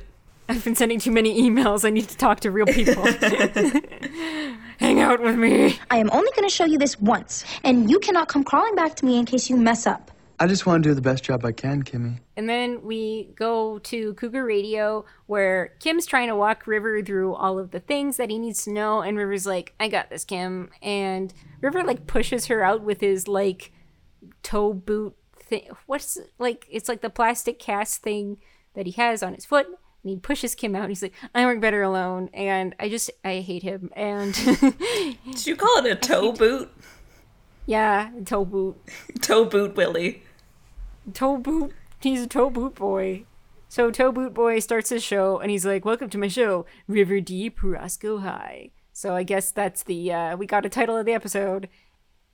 I've 0.49 0.65
been 0.65 0.75
sending 0.75 0.99
too 0.99 1.13
many 1.13 1.43
emails. 1.43 1.85
I 1.85 1.91
need 1.91 2.09
to 2.09 2.17
talk 2.17 2.41
to 2.41 2.51
real 2.51 2.67
people. 2.67 3.05
Hang 4.79 5.01
out 5.01 5.21
with 5.21 5.37
me. 5.37 5.79
I 5.91 5.99
am 5.99 6.11
only 6.11 6.31
going 6.35 6.49
to 6.49 6.55
show 6.55 6.65
you 6.65 6.79
this 6.79 6.99
once, 7.01 7.45
and 7.65 7.91
you 7.91 7.99
cannot 7.99 8.29
come 8.29 8.45
crawling 8.45 8.75
back 8.75 8.95
to 8.97 9.05
me 9.05 9.19
in 9.19 9.27
case 9.27 9.51
you 9.51 9.57
mess 9.57 9.87
up. 9.87 10.11
I 10.41 10.47
just 10.47 10.67
want 10.67 10.85
to 10.85 10.89
do 10.89 10.95
the 10.95 11.01
best 11.01 11.25
job 11.25 11.45
I 11.45 11.51
can, 11.51 11.83
Kimmy. 11.83 12.21
And 12.37 12.49
then 12.49 12.83
we 12.83 13.33
go 13.35 13.81
to 13.81 14.15
Cougar 14.15 14.45
Radio 14.45 15.05
where 15.27 15.75
Kim's 15.81 16.07
trying 16.07 16.29
to 16.29 16.37
walk 16.37 16.67
River 16.67 17.03
through 17.03 17.35
all 17.35 17.59
of 17.59 17.73
the 17.73 17.81
things 17.81 18.19
that 18.19 18.31
he 18.31 18.39
needs 18.39 18.63
to 18.65 18.71
know. 18.71 19.01
And 19.01 19.17
River's 19.17 19.47
like, 19.47 19.75
I 19.81 19.89
got 19.89 20.11
this, 20.11 20.25
Kim. 20.25 20.71
And 20.81 21.35
River 21.61 21.83
like 21.83 22.07
pushes 22.07 22.47
her 22.47 22.63
out 22.63 22.83
with 22.83 23.01
his 23.01 23.27
like 23.27 23.73
toe 24.45 24.73
boot 24.73 25.17
thing. 25.41 25.71
What's 25.87 26.19
like, 26.39 26.67
it's 26.71 26.89
like 26.89 27.01
the 27.01 27.11
plastic 27.11 27.59
cast 27.59 28.03
thing 28.03 28.39
that 28.75 28.87
he 28.87 28.93
has 28.93 29.25
on 29.25 29.35
his 29.35 29.45
foot. 29.45 29.67
And 29.67 30.11
he 30.11 30.17
pushes 30.17 30.55
Kim 30.55 30.77
out. 30.77 30.83
And 30.83 30.91
he's 30.93 31.03
like, 31.03 31.15
I 31.35 31.45
work 31.47 31.61
better 31.61 31.83
alone. 31.83 32.31
And 32.33 32.77
I 32.79 32.89
just, 32.89 33.11
I 33.25 33.41
hate 33.41 33.65
him. 33.65 33.91
And 33.97 34.33
did 35.25 35.47
you 35.47 35.57
call 35.57 35.85
it 35.85 35.91
a 35.91 35.97
toe 36.01 36.31
boot? 36.31 36.71
Yeah, 37.67 38.11
toe 38.25 38.45
boot. 38.45 38.77
toe 39.21 39.45
boot 39.45 39.75
Willie. 39.75 40.23
Toe 41.13 41.39
boot. 41.39 41.73
He's 42.01 42.23
a 42.23 42.27
toe 42.27 42.51
boot 42.51 42.75
boy. 42.75 43.25
So 43.69 43.91
toe 43.91 44.13
boot 44.13 44.35
boy 44.35 44.61
starts 44.61 44.91
his 44.91 45.03
show 45.03 45.39
and 45.39 45.51
he's 45.51 45.67
like, 45.67 45.85
"Welcome 45.85 46.11
to 46.11 46.19
my 46.19 46.29
show, 46.29 46.67
River 46.87 47.21
Deep, 47.21 47.63
Roscoe 47.63 48.19
High." 48.19 48.71
So 48.93 49.15
I 49.15 49.23
guess 49.23 49.51
that's 49.51 49.83
the 49.83 50.13
uh, 50.13 50.37
we 50.37 50.47
got 50.47 50.67
a 50.67 50.71
title 50.71 50.97
of 50.97 51.07
the 51.07 51.13
episode. 51.13 51.69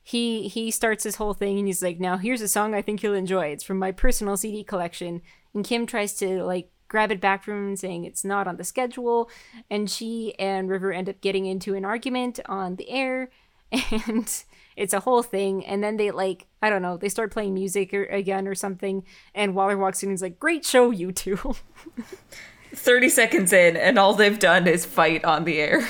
He 0.03 0.49
he 0.49 0.71
starts 0.71 1.05
this 1.05 1.17
whole 1.17 1.35
thing 1.35 1.59
and 1.59 1.67
he's 1.67 1.83
like, 1.83 1.99
"Now 1.99 2.17
here's 2.17 2.41
a 2.41 2.49
song 2.49 2.75
I 2.75 2.83
think 2.83 3.03
you'll 3.03 3.15
enjoy. 3.15 3.47
It's 3.47 3.65
from 3.65 3.79
my 3.79 3.93
personal 3.93 4.37
CD 4.37 4.63
collection." 4.63 5.23
And 5.55 5.65
Kim 5.65 5.87
tries 5.87 6.15
to 6.15 6.43
like 6.45 6.71
grab 6.89 7.11
it 7.11 7.21
back 7.21 7.43
from 7.43 7.71
him, 7.71 7.77
saying 7.77 8.05
it's 8.05 8.25
not 8.25 8.47
on 8.47 8.57
the 8.57 8.65
schedule. 8.65 9.29
And 9.69 9.91
she 9.91 10.35
and 10.39 10.71
River 10.71 10.93
end 10.93 11.09
up 11.09 11.21
getting 11.21 11.47
into 11.47 11.75
an 11.75 11.85
argument 11.85 12.41
on 12.47 12.77
the 12.77 12.89
air, 12.89 13.31
and 13.73 14.45
it's 14.77 14.93
a 14.93 15.01
whole 15.01 15.23
thing. 15.23 15.65
And 15.65 15.83
then 15.83 15.97
they 15.97 16.11
like 16.11 16.47
i 16.63 16.71
don't 16.71 16.83
know 16.83 16.97
they 16.97 17.09
start 17.09 17.33
playing 17.33 17.55
music 17.55 17.93
or, 17.95 18.05
again 18.05 18.47
or 18.49 18.55
something. 18.55 19.05
And 19.35 19.55
waller 19.55 19.77
walks 19.77 20.03
in 20.03 20.09
and 20.09 20.15
is 20.15 20.23
like 20.23 20.39
great 20.39 20.65
show 20.65 20.91
you 20.91 21.13
two. 21.13 21.39
30 22.75 23.09
seconds 23.09 23.53
in 23.53 23.77
and 23.77 23.99
all 23.99 24.15
they've 24.15 24.39
done 24.39 24.67
is 24.67 24.85
fight 24.85 25.25
on 25.25 25.45
the 25.45 25.59
air. 25.59 25.89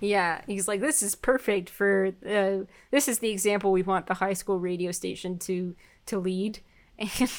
Yeah 0.00 0.42
he's 0.46 0.68
like 0.68 0.80
this 0.80 1.02
is 1.02 1.14
perfect 1.14 1.70
for 1.70 2.12
uh, 2.26 2.64
this 2.90 3.08
is 3.08 3.18
the 3.20 3.30
example 3.30 3.72
we 3.72 3.82
want 3.82 4.06
the 4.06 4.14
high 4.14 4.32
school 4.32 4.58
radio 4.58 4.92
station 4.92 5.38
to 5.40 5.74
to 6.06 6.18
lead. 6.18 6.60
And 6.98 7.30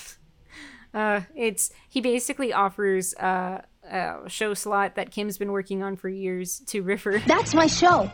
uh 0.91 1.21
it's 1.35 1.71
he 1.87 2.01
basically 2.01 2.51
offers 2.51 3.13
uh 3.15 3.61
uh, 3.89 4.27
show 4.27 4.53
slot 4.53 4.95
that 4.95 5.11
Kim's 5.11 5.37
been 5.37 5.51
working 5.51 5.83
on 5.83 5.95
for 5.95 6.09
years 6.09 6.59
to 6.67 6.81
River. 6.83 7.21
That's 7.27 7.53
my 7.53 7.67
show. 7.67 8.09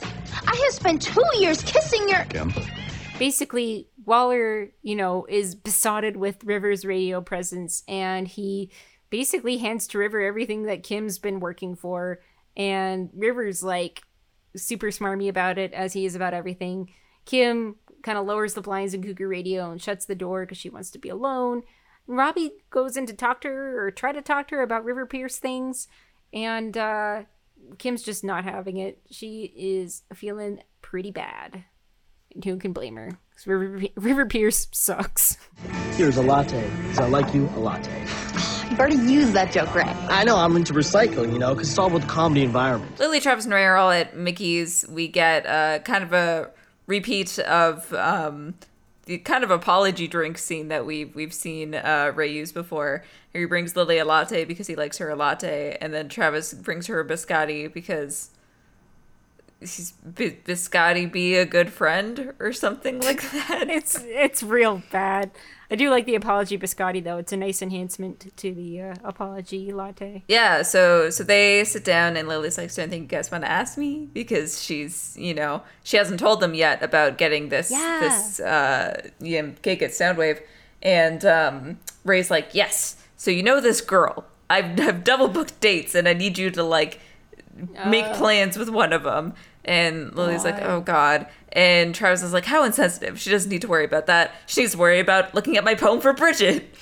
I 0.48 0.56
have 0.56 0.74
spent 0.74 1.02
two 1.02 1.22
years 1.40 1.62
kissing 1.64 2.08
your. 2.10 2.24
Kim. 2.26 2.54
Basically, 3.18 3.90
Waller, 4.06 4.72
you 4.82 4.96
know, 4.96 5.26
is 5.30 5.56
besotted 5.56 6.18
with 6.18 6.44
River's 6.44 6.84
radio 6.84 7.22
presence, 7.22 7.84
and 7.88 8.28
he 8.28 8.72
basically 9.10 9.58
hands 9.58 9.88
to 9.88 9.98
River 9.98 10.22
everything 10.22 10.64
that 10.64 10.84
Kim's 10.84 11.20
been 11.20 11.40
working 11.40 11.76
for. 11.76 12.20
And 12.58 13.10
River's 13.14 13.64
like 13.64 14.02
super 14.58 14.88
smarmy 14.88 15.30
about 15.30 15.58
it, 15.58 15.74
as 15.74 15.94
he 15.94 16.06
is 16.06 16.16
about 16.16 16.34
everything. 16.34 16.90
Kim 17.26 17.76
kind 18.04 18.18
of 18.18 18.26
lowers 18.26 18.54
the 18.54 18.62
blinds 18.62 18.94
in 18.94 19.02
Cougar 19.02 19.28
Radio 19.28 19.72
and 19.72 19.82
shuts 19.82 20.06
the 20.06 20.16
door 20.16 20.46
because 20.46 20.58
she 20.58 20.70
wants 20.70 20.92
to 20.92 21.00
be 21.00 21.10
alone. 21.10 21.64
Robbie 22.08 22.52
goes 22.70 22.96
in 22.98 23.06
to 23.08 23.14
talk 23.14 23.42
to 23.42 23.48
her 23.48 23.86
or 23.86 23.92
try 23.92 24.12
to 24.12 24.22
talk 24.22 24.48
to 24.50 24.56
her 24.56 24.62
about 24.62 24.86
River 24.86 25.06
Pierce 25.06 25.38
things, 25.38 25.88
and 26.34 26.78
uh, 26.78 27.24
Kim's 27.78 28.04
just 28.04 28.24
not 28.24 28.44
having 28.44 28.78
it. 28.78 29.00
She 29.10 29.52
is 29.56 30.04
feeling 30.14 30.62
pretty 30.82 31.12
bad. 31.12 31.64
And 32.34 32.44
who 32.44 32.58
can 32.58 32.74
blame 32.74 32.96
her? 32.98 33.18
'Cause 33.36 33.48
River, 33.48 33.88
River 33.96 34.26
Pierce 34.26 34.68
sucks. 34.72 35.38
Here's 35.96 36.18
a 36.18 36.22
latte, 36.22 36.70
because 36.84 37.00
I 37.00 37.08
like 37.08 37.34
you 37.34 37.50
a 37.56 37.60
latte. 37.60 38.02
You've 38.70 38.80
already 38.80 38.96
used 38.98 39.34
that 39.34 39.52
joke, 39.52 39.74
Ray. 39.76 39.84
I 39.84 40.24
know, 40.24 40.38
I'm 40.38 40.56
into 40.56 40.74
recycling, 40.74 41.34
you 41.34 41.40
know, 41.40 41.54
because 41.54 41.70
it's 41.70 41.78
all 41.78 41.88
about 41.88 42.02
the 42.02 42.08
comedy 42.08 42.44
environment. 42.44 43.00
Lily, 43.00 43.20
Travis, 43.20 43.46
and 43.46 43.54
Ray 43.54 43.64
are 43.66 43.78
all 43.78 43.92
at 43.92 44.16
Mickey's. 44.18 44.86
We 44.90 45.08
get 45.08 45.46
uh, 45.46 45.80
kind 45.80 46.04
of 46.04 46.14
a 46.14 46.52
repeat 46.88 47.38
of 47.40 47.92
um, 47.94 48.56
the 49.06 49.20
kind 49.20 49.44
of 49.44 49.52
apology 49.52 50.08
drink 50.08 50.38
scene 50.38 50.68
that 50.70 50.86
we've 50.86 51.14
we've 51.16 51.34
seen 51.34 51.76
uh, 51.76 52.12
Ray 52.16 52.32
use 52.32 52.52
before. 52.52 53.04
He 53.34 53.46
brings 53.46 53.76
Lily 53.76 53.98
a 53.98 54.06
latte 54.06 54.46
because 54.46 54.68
he 54.68 54.76
likes 54.76 54.98
her 54.98 55.10
a 55.10 55.16
latte, 55.16 55.78
and 55.80 55.94
then 55.94 56.10
Travis 56.10 56.54
brings 56.54 56.88
her 56.88 57.00
a 57.00 57.06
biscotti 57.06 57.72
because 57.72 58.32
he's 59.74 59.92
B- 59.92 60.38
biscotti 60.46 61.12
be 61.12 61.36
a 61.36 61.46
good 61.46 61.72
friend 61.72 62.34
or 62.40 62.54
something 62.54 63.00
like 63.02 63.22
that. 63.32 63.70
It's 63.70 63.98
it's 64.02 64.42
real 64.44 64.82
bad. 64.92 65.32
I 65.72 65.76
do 65.76 65.90
like 65.90 66.06
the 66.06 66.14
apology 66.16 66.58
biscotti 66.60 67.04
though. 67.04 67.18
It's 67.18 67.34
a 67.34 67.38
nice 67.38 67.62
enhancement 67.62 68.32
to 68.38 68.54
the 68.54 68.82
uh, 68.82 68.96
apology 69.04 69.72
latte. 69.74 70.24
Yeah, 70.28 70.62
so 70.62 71.10
so 71.10 71.24
they 71.24 71.64
sit 71.64 71.84
down 71.84 72.16
and 72.18 72.28
Lily's 72.28 72.58
like, 72.58 72.70
"So 72.70 72.84
anything 72.84 73.02
you 73.04 73.08
guys 73.08 73.32
want 73.32 73.44
to 73.44 73.50
ask 73.52 73.78
me?" 73.78 74.08
Because 74.14 74.62
she's, 74.64 75.16
you 75.18 75.34
know, 75.34 75.64
she 75.84 75.98
hasn't 75.98 76.20
told 76.20 76.40
them 76.40 76.54
yet 76.54 76.84
about 76.84 77.18
getting 77.18 77.50
this 77.50 77.72
Yeah. 77.72 78.00
this 78.02 78.40
uh 78.40 79.10
you 79.20 79.42
know, 79.42 79.54
cake 79.64 79.82
at 79.82 79.92
Soundwave, 79.92 80.40
and 80.84 81.26
um, 81.26 81.80
Ray's 82.04 82.30
like, 82.30 82.50
"Yes." 82.54 82.98
So 83.18 83.32
you 83.32 83.42
know 83.42 83.60
this 83.60 83.82
girl 83.82 84.26
I've, 84.50 84.80
I've 84.80 85.04
double 85.04 85.30
booked 85.30 85.60
dates 85.62 85.96
and 85.96 86.08
I 86.08 86.14
need 86.14 86.38
you 86.38 86.52
to 86.52 86.62
like 86.64 87.00
make 87.88 88.06
Oh. 88.06 88.14
plans 88.14 88.58
with 88.58 88.70
one 88.70 88.94
of 88.94 89.04
them. 89.04 89.34
And 89.66 90.16
Lily's 90.16 90.44
like, 90.44 90.62
oh 90.62 90.80
God. 90.82 91.28
And 91.52 91.94
Travis 91.96 92.22
is 92.22 92.34
like, 92.34 92.46
how 92.46 92.64
insensitive. 92.64 93.20
She 93.20 93.30
doesn't 93.32 93.50
need 93.50 93.62
to 93.62 93.68
worry 93.68 93.86
about 93.86 94.06
that. 94.08 94.34
She 94.46 94.62
needs 94.62 94.74
to 94.74 94.78
worry 94.78 95.00
about 95.00 95.34
looking 95.34 95.58
at 95.58 95.64
my 95.64 95.74
poem 95.76 96.02
for 96.02 96.14
Bridget. 96.14 96.74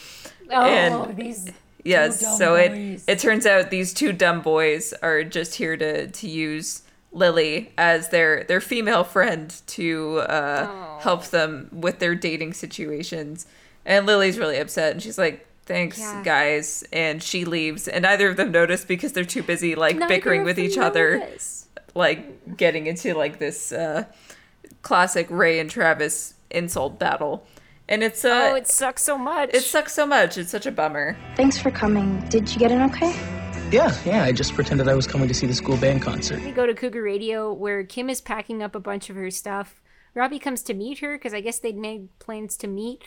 Oh, 0.51 0.61
And- 0.61 1.17
these 1.17 1.49
Yes, 1.85 2.37
so 2.37 2.55
it 2.55 2.69
boys. 2.69 3.03
it 3.07 3.19
turns 3.19 3.45
out 3.45 3.69
these 3.69 3.93
two 3.93 4.13
dumb 4.13 4.41
boys 4.41 4.93
are 5.01 5.23
just 5.25 5.55
here 5.55 5.75
to 5.75 6.07
to 6.07 6.29
use 6.29 6.81
Lily 7.11 7.73
as 7.77 8.07
their 8.07 8.45
their 8.45 8.61
female 8.61 9.03
friend 9.03 9.53
to 9.67 10.19
uh, 10.19 10.99
help 10.99 11.25
them 11.27 11.67
with 11.73 11.99
their 11.99 12.15
dating 12.15 12.53
situations. 12.53 13.45
And 13.85 14.05
Lily's 14.05 14.37
really 14.39 14.59
upset, 14.59 14.93
and 14.93 15.03
she's 15.03 15.17
like, 15.17 15.45
"Thanks, 15.65 15.99
Yeah. 15.99 16.21
guys," 16.23 16.85
and 16.93 17.21
she 17.21 17.43
leaves. 17.43 17.89
And 17.89 18.03
neither 18.03 18.29
of 18.29 18.37
them 18.37 18.51
notice 18.51 18.85
because 18.85 19.11
they're 19.11 19.25
too 19.25 19.43
busy 19.43 19.75
like 19.75 19.97
Neither 19.97 20.07
bickering 20.07 20.45
with 20.45 20.57
each 20.57 20.77
other, 20.77 21.19
notice. 21.19 21.62
Like 21.95 22.57
getting 22.57 22.87
into 22.87 23.13
like 23.13 23.39
this 23.39 23.71
uh, 23.71 24.05
classic 24.81 25.27
Ray 25.29 25.59
and 25.59 25.69
Travis 25.69 26.35
insult 26.49 26.99
battle. 26.99 27.45
And 27.89 28.01
it's 28.01 28.23
uh, 28.23 28.51
oh, 28.51 28.55
it 28.55 28.67
sucks 28.67 29.03
so 29.03 29.17
much. 29.17 29.49
it 29.53 29.61
sucks 29.63 29.93
so 29.93 30.05
much. 30.05 30.37
It's 30.37 30.51
such 30.51 30.65
a 30.65 30.71
bummer. 30.71 31.17
Thanks 31.35 31.57
for 31.57 31.69
coming. 31.69 32.19
Did 32.29 32.51
you 32.51 32.59
get 32.59 32.71
in 32.71 32.81
okay? 32.83 33.11
Yeah, 33.71 33.95
yeah, 34.05 34.23
I 34.23 34.31
just 34.31 34.53
pretended 34.53 34.87
I 34.87 34.93
was 34.93 35.07
coming 35.07 35.27
to 35.27 35.33
see 35.33 35.47
the 35.47 35.53
school 35.53 35.77
band 35.77 36.01
concert. 36.01 36.41
We 36.43 36.51
go 36.51 36.65
to 36.65 36.73
Cougar 36.75 37.01
Radio 37.01 37.51
where 37.51 37.83
Kim 37.83 38.09
is 38.09 38.21
packing 38.21 38.61
up 38.61 38.75
a 38.75 38.79
bunch 38.79 39.09
of 39.09 39.15
her 39.15 39.31
stuff. 39.31 39.81
Robbie 40.15 40.39
comes 40.39 40.61
to 40.63 40.73
meet 40.73 40.99
her 40.99 41.17
because 41.17 41.33
I 41.33 41.41
guess 41.41 41.59
they'd 41.59 41.77
made 41.77 42.07
plans 42.19 42.55
to 42.57 42.67
meet. 42.67 43.03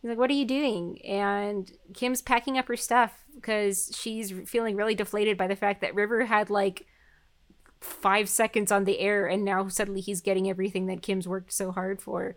He's 0.00 0.10
like, 0.10 0.18
What 0.18 0.30
are 0.30 0.34
you 0.34 0.44
doing? 0.44 1.00
And 1.04 1.70
Kim's 1.94 2.22
packing 2.22 2.58
up 2.58 2.68
her 2.68 2.76
stuff 2.76 3.24
because 3.34 3.90
she's 3.98 4.32
feeling 4.46 4.76
really 4.76 4.94
deflated 4.94 5.36
by 5.36 5.46
the 5.46 5.56
fact 5.56 5.80
that 5.80 5.94
River 5.94 6.24
had 6.26 6.50
like 6.50 6.86
five 7.80 8.28
seconds 8.28 8.70
on 8.70 8.84
the 8.84 8.98
air 8.98 9.26
and 9.26 9.44
now 9.44 9.68
suddenly 9.68 10.00
he's 10.00 10.20
getting 10.20 10.48
everything 10.48 10.86
that 10.86 11.02
Kim's 11.02 11.26
worked 11.26 11.52
so 11.52 11.72
hard 11.72 12.00
for. 12.02 12.36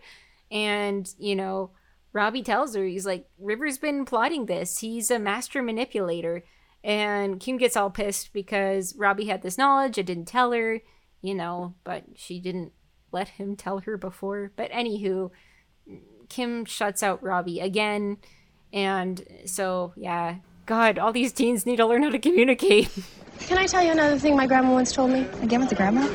And, 0.52 1.10
you 1.18 1.36
know, 1.36 1.72
Robbie 2.14 2.44
tells 2.44 2.76
her, 2.76 2.86
he's 2.86 3.06
like, 3.06 3.28
River's 3.40 3.78
been 3.78 4.06
plotting 4.06 4.46
this. 4.46 4.80
He's 4.80 5.10
a 5.10 5.20
master 5.20 5.62
manipulator. 5.62 6.44
And 6.84 7.40
Kim 7.40 7.58
gets 7.58 7.76
all 7.76 7.90
pissed 7.90 8.34
because 8.34 8.96
Robbie 8.98 9.26
had 9.26 9.42
this 9.42 9.58
knowledge 9.58 9.98
and 9.98 10.06
didn't 10.06 10.26
tell 10.26 10.52
her, 10.52 10.82
you 11.22 11.34
know, 11.34 11.76
but 11.84 12.04
she 12.16 12.40
didn't 12.40 12.74
let 13.12 13.30
him 13.30 13.56
tell 13.56 13.80
her 13.80 13.98
before. 13.98 14.52
But 14.56 14.72
anywho, 14.72 15.32
Kim 16.30 16.66
shuts 16.66 17.02
out 17.02 17.24
Robbie 17.24 17.60
again. 17.60 18.18
And 18.72 19.24
so, 19.46 19.94
yeah, 19.96 20.38
God, 20.66 20.98
all 20.98 21.12
these 21.12 21.34
teens 21.34 21.66
need 21.66 21.78
to 21.78 21.86
learn 21.86 22.04
how 22.04 22.10
to 22.10 22.20
communicate. 22.20 22.90
Can 23.40 23.58
I 23.58 23.66
tell 23.66 23.84
you 23.84 23.92
another 23.92 24.18
thing 24.18 24.36
my 24.38 24.48
grandma 24.48 24.72
once 24.72 24.92
told 24.94 25.12
me? 25.12 25.28
Again 25.42 25.60
with 25.60 25.70
the 25.70 25.76
grandma? 25.76 26.10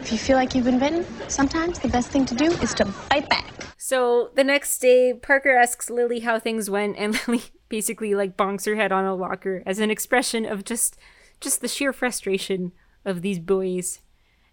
If 0.00 0.10
you 0.10 0.18
feel 0.18 0.36
like 0.36 0.54
you've 0.54 0.64
been 0.64 0.78
bitten, 0.78 1.06
sometimes 1.28 1.78
the 1.78 1.88
best 1.88 2.10
thing 2.10 2.26
to 2.26 2.34
do 2.34 2.46
is 2.46 2.74
to 2.74 2.84
bite 3.08 3.28
back. 3.28 3.54
So 3.78 4.30
the 4.34 4.44
next 4.44 4.78
day, 4.78 5.14
Parker 5.14 5.56
asks 5.56 5.88
Lily 5.90 6.20
how 6.20 6.38
things 6.38 6.68
went, 6.68 6.96
and 6.98 7.18
Lily 7.28 7.44
basically 7.68 8.14
like 8.14 8.36
bonks 8.36 8.66
her 8.66 8.74
head 8.74 8.92
on 8.92 9.04
a 9.04 9.14
locker 9.14 9.62
as 9.64 9.78
an 9.78 9.90
expression 9.90 10.44
of 10.44 10.64
just 10.64 10.96
just 11.40 11.60
the 11.60 11.68
sheer 11.68 11.92
frustration 11.92 12.72
of 13.04 13.22
these 13.22 13.38
boys. 13.38 14.00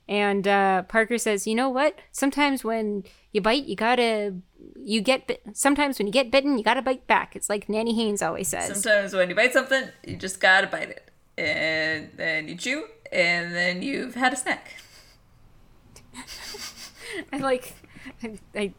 And 0.07 0.47
uh, 0.47 0.83
Parker 0.83 1.17
says, 1.17 1.47
"You 1.47 1.55
know 1.55 1.69
what? 1.69 1.97
Sometimes 2.11 2.63
when 2.63 3.03
you 3.31 3.41
bite, 3.41 3.65
you 3.65 3.75
gotta 3.75 4.35
you 4.83 5.01
get 5.01 5.27
bit. 5.27 5.41
Sometimes 5.53 5.97
when 5.99 6.07
you 6.07 6.13
get 6.13 6.31
bitten, 6.31 6.57
you 6.57 6.63
gotta 6.63 6.81
bite 6.81 7.07
back. 7.07 7.35
It's 7.35 7.49
like 7.49 7.69
Nanny 7.69 7.93
Haynes 7.95 8.21
always 8.21 8.47
says." 8.47 8.81
Sometimes 8.81 9.13
when 9.13 9.29
you 9.29 9.35
bite 9.35 9.53
something, 9.53 9.85
you 10.05 10.15
just 10.15 10.39
gotta 10.39 10.67
bite 10.67 10.89
it. 10.89 11.09
And 11.37 12.09
then 12.15 12.47
you 12.47 12.55
chew, 12.55 12.85
and 13.11 13.53
then 13.55 13.81
you've 13.81 14.15
had 14.15 14.33
a 14.33 14.35
snack. 14.35 14.75
I 17.33 17.37
like. 17.37 17.73
I, 18.23 18.39
I 18.55 18.73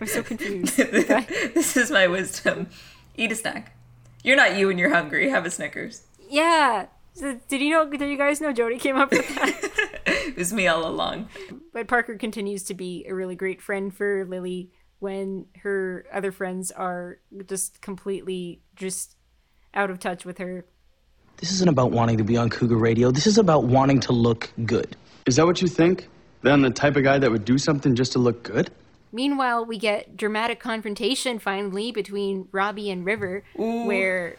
I'm 0.00 0.06
so 0.06 0.22
confused. 0.22 0.76
this 0.76 1.76
is 1.76 1.90
my 1.90 2.06
wisdom. 2.06 2.68
Eat 3.16 3.32
a 3.32 3.34
snack. 3.34 3.76
You're 4.22 4.36
not 4.36 4.56
you 4.56 4.68
when 4.68 4.78
you're 4.78 4.92
hungry. 4.94 5.28
Have 5.30 5.46
a 5.46 5.50
Snickers. 5.50 6.02
yeah. 6.28 6.86
So 7.14 7.40
did 7.48 7.62
you 7.62 7.70
know? 7.70 7.88
Did 7.88 8.02
you 8.10 8.18
guys 8.18 8.42
know 8.42 8.52
Jody 8.52 8.78
came 8.78 8.96
up 8.96 9.10
with 9.10 9.26
that? 9.36 9.70
It 10.26 10.36
was 10.36 10.52
me 10.52 10.66
all 10.66 10.86
along. 10.86 11.28
But 11.72 11.88
Parker 11.88 12.16
continues 12.16 12.62
to 12.64 12.74
be 12.74 13.06
a 13.08 13.14
really 13.14 13.34
great 13.34 13.62
friend 13.62 13.94
for 13.94 14.24
Lily 14.26 14.70
when 14.98 15.46
her 15.62 16.06
other 16.12 16.32
friends 16.32 16.70
are 16.70 17.18
just 17.46 17.80
completely 17.80 18.62
just 18.74 19.16
out 19.74 19.90
of 19.90 19.98
touch 19.98 20.24
with 20.24 20.38
her. 20.38 20.64
This 21.36 21.52
isn't 21.52 21.68
about 21.68 21.90
wanting 21.90 22.16
to 22.18 22.24
be 22.24 22.36
on 22.36 22.48
Cougar 22.48 22.76
Radio. 22.76 23.10
This 23.10 23.26
is 23.26 23.36
about 23.36 23.64
wanting 23.64 24.00
to 24.00 24.12
look 24.12 24.50
good. 24.64 24.96
Is 25.26 25.36
that 25.36 25.44
what 25.44 25.60
you 25.60 25.68
think? 25.68 26.08
That 26.42 26.52
I'm 26.52 26.62
the 26.62 26.70
type 26.70 26.96
of 26.96 27.02
guy 27.02 27.18
that 27.18 27.30
would 27.30 27.44
do 27.44 27.58
something 27.58 27.94
just 27.94 28.12
to 28.12 28.18
look 28.18 28.42
good? 28.42 28.70
Meanwhile, 29.12 29.66
we 29.66 29.78
get 29.78 30.16
dramatic 30.16 30.60
confrontation 30.60 31.38
finally 31.38 31.92
between 31.92 32.48
Robbie 32.52 32.90
and 32.90 33.04
River, 33.04 33.42
where 33.54 34.36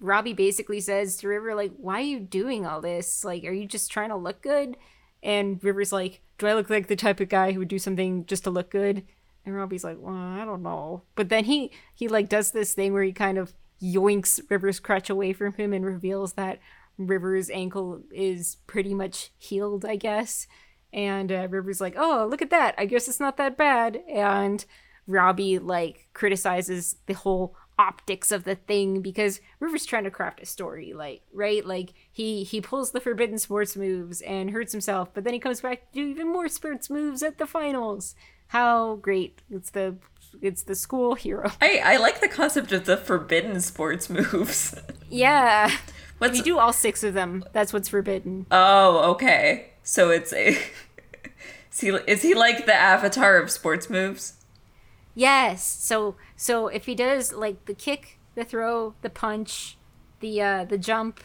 Robbie 0.00 0.32
basically 0.32 0.80
says 0.80 1.16
to 1.18 1.28
River, 1.28 1.54
like, 1.54 1.72
why 1.76 2.00
are 2.00 2.04
you 2.04 2.20
doing 2.20 2.66
all 2.66 2.80
this? 2.80 3.24
Like, 3.24 3.44
are 3.44 3.52
you 3.52 3.66
just 3.66 3.90
trying 3.90 4.10
to 4.10 4.16
look 4.16 4.42
good? 4.42 4.76
And 5.22 5.62
River's 5.62 5.92
like, 5.92 6.20
do 6.38 6.46
I 6.46 6.54
look 6.54 6.68
like 6.68 6.88
the 6.88 6.96
type 6.96 7.20
of 7.20 7.28
guy 7.28 7.52
who 7.52 7.60
would 7.60 7.68
do 7.68 7.78
something 7.78 8.26
just 8.26 8.44
to 8.44 8.50
look 8.50 8.70
good? 8.70 9.04
And 9.44 9.56
Robbie's 9.56 9.84
like, 9.84 9.98
well, 10.00 10.14
I 10.14 10.44
don't 10.44 10.62
know. 10.62 11.02
But 11.14 11.28
then 11.28 11.44
he, 11.44 11.70
he 11.94 12.08
like 12.08 12.28
does 12.28 12.52
this 12.52 12.74
thing 12.74 12.92
where 12.92 13.02
he 13.02 13.12
kind 13.12 13.38
of 13.38 13.52
yoinks 13.82 14.40
River's 14.48 14.78
crutch 14.78 15.10
away 15.10 15.32
from 15.32 15.54
him 15.54 15.72
and 15.72 15.84
reveals 15.84 16.34
that 16.34 16.60
River's 16.98 17.50
ankle 17.50 18.02
is 18.12 18.58
pretty 18.66 18.94
much 18.94 19.32
healed, 19.38 19.84
I 19.84 19.96
guess. 19.96 20.46
And 20.92 21.32
uh, 21.32 21.48
River's 21.48 21.80
like, 21.80 21.94
oh, 21.96 22.26
look 22.30 22.42
at 22.42 22.50
that. 22.50 22.74
I 22.78 22.86
guess 22.86 23.08
it's 23.08 23.20
not 23.20 23.36
that 23.38 23.56
bad. 23.56 24.02
And 24.08 24.64
Robbie 25.06 25.58
like 25.58 26.08
criticizes 26.12 26.96
the 27.06 27.14
whole 27.14 27.56
optics 27.78 28.30
of 28.30 28.44
the 28.44 28.54
thing 28.54 29.00
because 29.00 29.40
River's 29.58 29.86
trying 29.86 30.04
to 30.04 30.10
craft 30.10 30.42
a 30.42 30.46
story, 30.46 30.92
like 30.92 31.22
right, 31.32 31.64
like 31.64 31.94
he 32.10 32.44
he 32.44 32.60
pulls 32.60 32.92
the 32.92 33.00
forbidden 33.00 33.38
sports 33.38 33.76
moves 33.76 34.20
and 34.20 34.50
hurts 34.50 34.72
himself, 34.72 35.12
but 35.14 35.24
then 35.24 35.32
he 35.32 35.40
comes 35.40 35.60
back 35.60 35.90
to 35.92 36.00
do 36.00 36.08
even 36.08 36.30
more 36.30 36.48
sports 36.48 36.90
moves 36.90 37.22
at 37.22 37.38
the 37.38 37.46
finals. 37.46 38.14
How 38.52 38.96
great! 38.96 39.40
It's 39.50 39.70
the 39.70 39.96
it's 40.42 40.64
the 40.64 40.74
school 40.74 41.14
hero. 41.14 41.50
I, 41.62 41.80
I 41.82 41.96
like 41.96 42.20
the 42.20 42.28
concept 42.28 42.70
of 42.72 42.84
the 42.84 42.98
forbidden 42.98 43.62
sports 43.62 44.10
moves. 44.10 44.74
Yeah. 45.08 45.70
if 46.20 46.36
you 46.36 46.42
do 46.42 46.58
all 46.58 46.72
six 46.72 47.02
of 47.02 47.12
them, 47.12 47.44
that's 47.52 47.72
what's 47.72 47.88
forbidden. 47.88 48.46
oh, 48.50 49.10
okay. 49.12 49.72
So 49.82 50.10
it's 50.10 50.34
a. 50.34 50.48
is, 51.72 51.80
he, 51.80 51.88
is 51.88 52.22
he 52.22 52.34
like 52.34 52.66
the 52.66 52.74
avatar 52.74 53.38
of 53.38 53.50
sports 53.50 53.88
moves? 53.88 54.34
Yes. 55.14 55.64
So 55.64 56.16
so 56.36 56.68
if 56.68 56.84
he 56.84 56.94
does 56.94 57.32
like 57.32 57.64
the 57.64 57.74
kick, 57.74 58.18
the 58.34 58.44
throw, 58.44 58.94
the 59.00 59.10
punch, 59.10 59.78
the 60.20 60.42
uh 60.42 60.64
the 60.66 60.78
jump, 60.78 61.20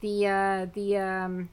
the 0.00 0.26
uh 0.26 0.66
the 0.72 0.96
um 0.96 1.50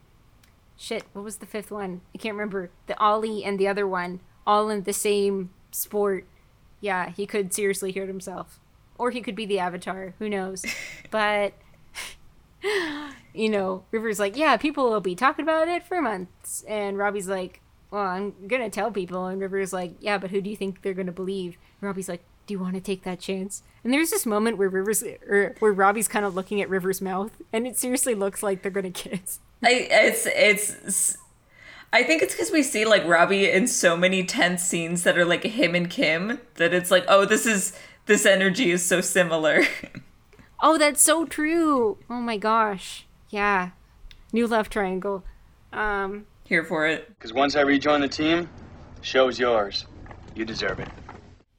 shit, 0.77 1.03
what 1.11 1.23
was 1.25 1.37
the 1.37 1.45
fifth 1.45 1.71
one? 1.71 1.99
I 2.13 2.17
can't 2.17 2.35
remember. 2.35 2.69
The 2.87 2.97
ollie 2.97 3.43
and 3.43 3.59
the 3.59 3.67
other 3.67 3.85
one 3.87 4.21
all 4.45 4.69
in 4.69 4.83
the 4.83 4.93
same 4.93 5.49
sport. 5.71 6.25
Yeah, 6.81 7.09
he 7.09 7.25
could 7.25 7.53
seriously 7.53 7.91
hurt 7.91 8.07
himself. 8.07 8.59
Or 8.97 9.11
he 9.11 9.21
could 9.21 9.35
be 9.35 9.45
the 9.45 9.59
avatar, 9.59 10.13
who 10.19 10.29
knows. 10.29 10.65
but 11.11 11.53
you 13.33 13.49
know, 13.49 13.83
River's 13.91 14.19
like, 14.19 14.37
"Yeah, 14.37 14.57
people 14.57 14.89
will 14.89 15.01
be 15.01 15.15
talking 15.15 15.43
about 15.43 15.67
it 15.67 15.83
for 15.83 16.01
months." 16.01 16.63
And 16.67 16.97
Robbie's 16.97 17.27
like, 17.27 17.61
well, 17.95 18.03
I'm 18.03 18.33
gonna 18.47 18.69
tell 18.69 18.91
people. 18.91 19.25
And 19.25 19.39
River's 19.39 19.71
like, 19.71 19.93
yeah, 20.01 20.17
but 20.17 20.31
who 20.31 20.41
do 20.41 20.49
you 20.49 20.55
think 20.57 20.81
they're 20.81 20.93
gonna 20.93 21.11
believe? 21.11 21.57
And 21.79 21.87
Robbie's 21.87 22.09
like, 22.09 22.23
do 22.45 22.53
you 22.53 22.59
want 22.59 22.75
to 22.75 22.81
take 22.81 23.03
that 23.03 23.19
chance? 23.19 23.63
And 23.83 23.93
there's 23.93 24.09
this 24.09 24.25
moment 24.25 24.57
where 24.57 24.69
Rivers, 24.69 25.01
or 25.01 25.55
where 25.59 25.71
Robbie's 25.71 26.07
kind 26.07 26.25
of 26.25 26.35
looking 26.35 26.61
at 26.61 26.69
River's 26.69 27.01
mouth, 27.01 27.31
and 27.53 27.65
it 27.65 27.77
seriously 27.77 28.13
looks 28.13 28.43
like 28.43 28.61
they're 28.61 28.71
gonna 28.71 28.91
kiss. 28.91 29.39
I 29.63 29.87
it's 29.89 30.25
it's. 30.25 31.17
I 31.93 32.03
think 32.03 32.21
it's 32.21 32.33
because 32.33 32.51
we 32.51 32.63
see 32.63 32.85
like 32.85 33.05
Robbie 33.05 33.49
in 33.49 33.67
so 33.67 33.95
many 33.95 34.23
tense 34.23 34.63
scenes 34.63 35.03
that 35.03 35.17
are 35.17 35.25
like 35.25 35.43
him 35.43 35.75
and 35.75 35.89
Kim 35.89 36.39
that 36.55 36.73
it's 36.73 36.91
like, 36.91 37.05
oh, 37.07 37.25
this 37.25 37.45
is 37.45 37.77
this 38.05 38.25
energy 38.25 38.71
is 38.71 38.83
so 38.83 39.01
similar. 39.01 39.63
Oh, 40.61 40.77
that's 40.77 41.01
so 41.01 41.25
true. 41.25 41.97
Oh 42.09 42.21
my 42.21 42.37
gosh. 42.37 43.05
Yeah. 43.29 43.71
New 44.31 44.47
love 44.47 44.69
triangle. 44.69 45.23
Um. 45.73 46.25
Here 46.45 46.63
for 46.63 46.87
it. 46.87 47.07
Because 47.09 47.33
once 47.33 47.55
I 47.55 47.61
rejoin 47.61 48.01
the 48.01 48.07
team, 48.07 48.49
show's 49.01 49.37
yours. 49.37 49.85
You 50.33 50.45
deserve 50.45 50.79
it. 50.79 50.89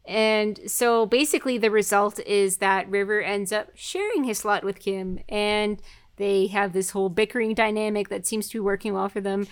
And 0.06 0.60
so 0.70 1.06
basically, 1.06 1.58
the 1.58 1.70
result 1.70 2.20
is 2.20 2.58
that 2.58 2.88
River 2.88 3.20
ends 3.20 3.52
up 3.52 3.68
sharing 3.74 4.24
his 4.24 4.38
slot 4.38 4.64
with 4.64 4.78
Kim, 4.78 5.18
and 5.28 5.80
they 6.16 6.46
have 6.48 6.72
this 6.72 6.90
whole 6.90 7.08
bickering 7.08 7.54
dynamic 7.54 8.08
that 8.08 8.26
seems 8.26 8.48
to 8.48 8.54
be 8.54 8.60
working 8.60 8.94
well 8.94 9.08
for 9.08 9.20
them. 9.20 9.46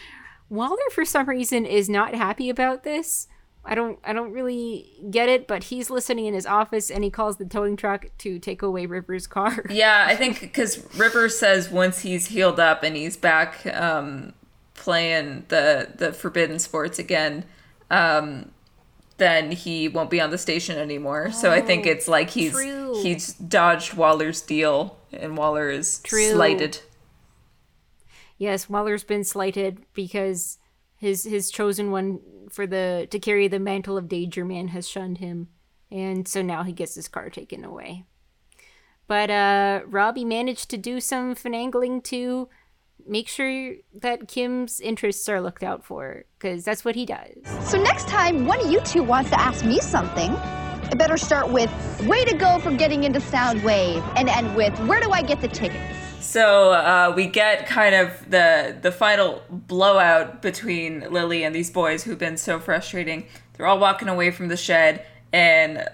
Waller, 0.48 0.76
for 0.92 1.04
some 1.04 1.28
reason, 1.28 1.64
is 1.66 1.88
not 1.88 2.14
happy 2.14 2.48
about 2.50 2.82
this. 2.84 3.26
I 3.66 3.74
don't 3.74 3.98
I 4.04 4.12
don't 4.12 4.30
really 4.32 4.90
get 5.10 5.30
it, 5.30 5.46
but 5.46 5.64
he's 5.64 5.88
listening 5.88 6.26
in 6.26 6.34
his 6.34 6.44
office 6.44 6.90
and 6.90 7.02
he 7.02 7.08
calls 7.10 7.38
the 7.38 7.46
towing 7.46 7.76
truck 7.76 8.06
to 8.18 8.38
take 8.38 8.60
away 8.60 8.84
River's 8.84 9.26
car. 9.26 9.64
Yeah, 9.70 10.04
I 10.06 10.14
think 10.16 10.40
because 10.40 10.86
River 10.98 11.30
says 11.30 11.70
once 11.70 12.00
he's 12.00 12.26
healed 12.26 12.60
up 12.60 12.82
and 12.82 12.94
he's 12.94 13.16
back 13.16 13.64
um, 13.74 14.34
playing 14.74 15.46
the 15.48 15.88
the 15.96 16.12
forbidden 16.12 16.58
sports 16.58 16.98
again, 16.98 17.46
um, 17.90 18.50
then 19.16 19.50
he 19.52 19.88
won't 19.88 20.10
be 20.10 20.20
on 20.20 20.30
the 20.30 20.36
station 20.38 20.76
anymore. 20.76 21.32
so 21.32 21.50
I 21.50 21.62
think 21.62 21.86
Oh, 21.86 21.90
it's 21.90 22.06
like 22.06 22.28
he's 22.30 22.52
true. 22.52 23.00
he's 23.02 23.32
dodged 23.32 23.94
Waller's 23.94 24.42
deal, 24.42 24.98
and 25.10 25.38
Waller 25.38 25.70
is 25.70 26.00
True. 26.00 26.32
slighted. 26.32 26.80
Yes, 28.38 28.68
Waller's 28.68 29.04
been 29.04 29.24
slighted 29.24 29.84
because 29.94 30.58
his 30.96 31.24
his 31.24 31.50
chosen 31.50 31.90
one 31.90 32.20
for 32.50 32.66
the 32.66 33.06
to 33.10 33.18
carry 33.18 33.48
the 33.48 33.58
mantle 33.58 33.96
of 33.96 34.08
Danger 34.08 34.44
Man 34.44 34.68
has 34.68 34.88
shunned 34.88 35.18
him, 35.18 35.48
and 35.90 36.26
so 36.26 36.42
now 36.42 36.62
he 36.62 36.72
gets 36.72 36.94
his 36.94 37.08
car 37.08 37.30
taken 37.30 37.64
away. 37.64 38.04
But 39.06 39.30
uh, 39.30 39.82
Robbie 39.86 40.24
managed 40.24 40.70
to 40.70 40.78
do 40.78 40.98
some 41.00 41.34
finagling 41.34 42.02
to 42.04 42.48
make 43.06 43.28
sure 43.28 43.74
that 43.92 44.28
Kim's 44.28 44.80
interests 44.80 45.28
are 45.28 45.40
looked 45.40 45.62
out 45.62 45.84
for, 45.84 46.24
because 46.38 46.64
that's 46.64 46.84
what 46.84 46.94
he 46.94 47.04
does. 47.04 47.36
So 47.60 47.80
next 47.80 48.08
time 48.08 48.46
one 48.46 48.60
of 48.60 48.70
you 48.70 48.80
two 48.80 49.02
wants 49.02 49.30
to 49.30 49.38
ask 49.38 49.64
me 49.64 49.78
something, 49.78 50.32
it 50.90 50.96
better 50.96 51.18
start 51.18 51.50
with 51.50 51.70
way 52.06 52.24
to 52.24 52.34
go 52.34 52.58
for 52.60 52.72
getting 52.72 53.04
into 53.04 53.20
Soundwave 53.20 54.02
and 54.16 54.28
end 54.28 54.56
with 54.56 54.78
where 54.86 55.00
do 55.00 55.10
I 55.10 55.22
get 55.22 55.40
the 55.40 55.48
tickets? 55.48 55.93
So 56.34 56.72
uh, 56.72 57.12
we 57.14 57.28
get 57.28 57.68
kind 57.68 57.94
of 57.94 58.28
the 58.28 58.76
the 58.82 58.90
final 58.90 59.40
blowout 59.48 60.42
between 60.42 61.08
Lily 61.12 61.44
and 61.44 61.54
these 61.54 61.70
boys 61.70 62.02
who've 62.02 62.18
been 62.18 62.38
so 62.38 62.58
frustrating. 62.58 63.28
They're 63.52 63.66
all 63.66 63.78
walking 63.78 64.08
away 64.08 64.32
from 64.32 64.48
the 64.48 64.56
shed 64.56 65.06
and 65.32 65.88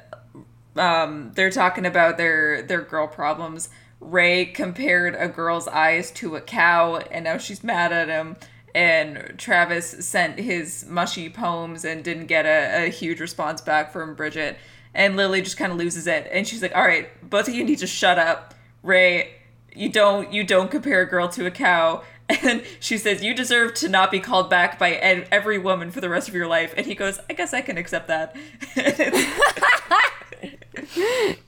um, 0.76 1.32
they're 1.34 1.50
talking 1.50 1.84
about 1.84 2.16
their 2.16 2.62
their 2.62 2.80
girl 2.80 3.06
problems. 3.06 3.68
Ray 4.00 4.46
compared 4.46 5.14
a 5.14 5.28
girl's 5.28 5.68
eyes 5.68 6.10
to 6.12 6.36
a 6.36 6.40
cow, 6.40 6.96
and 7.10 7.24
now 7.24 7.36
she's 7.36 7.62
mad 7.62 7.92
at 7.92 8.08
him. 8.08 8.36
And 8.74 9.34
Travis 9.36 10.06
sent 10.06 10.38
his 10.38 10.86
mushy 10.88 11.28
poems 11.28 11.84
and 11.84 12.02
didn't 12.02 12.28
get 12.28 12.46
a, 12.46 12.86
a 12.86 12.88
huge 12.88 13.20
response 13.20 13.60
back 13.60 13.92
from 13.92 14.14
Bridget. 14.14 14.56
And 14.94 15.18
Lily 15.18 15.42
just 15.42 15.58
kind 15.58 15.70
of 15.70 15.76
loses 15.76 16.06
it, 16.06 16.26
and 16.32 16.48
she's 16.48 16.62
like, 16.62 16.74
"All 16.74 16.86
right, 16.86 17.10
both 17.28 17.46
of 17.46 17.52
you 17.54 17.62
need 17.62 17.80
to 17.80 17.86
shut 17.86 18.18
up, 18.18 18.54
Ray. 18.82 19.34
You 19.74 19.88
don't 19.88 20.32
you 20.32 20.44
don't 20.44 20.70
compare 20.70 21.02
a 21.02 21.06
girl 21.06 21.28
to 21.30 21.46
a 21.46 21.50
cow." 21.50 22.02
And 22.44 22.62
she 22.78 22.96
says, 22.96 23.24
"You 23.24 23.34
deserve 23.34 23.74
to 23.74 23.88
not 23.88 24.12
be 24.12 24.20
called 24.20 24.48
back 24.48 24.78
by 24.78 24.92
every 24.92 25.58
woman 25.58 25.90
for 25.90 26.00
the 26.00 26.08
rest 26.08 26.28
of 26.28 26.34
your 26.34 26.46
life." 26.46 26.72
And 26.76 26.86
he 26.86 26.94
goes, 26.94 27.18
"I 27.28 27.32
guess 27.32 27.52
I 27.52 27.60
can 27.60 27.76
accept 27.76 28.06
that." 28.06 28.36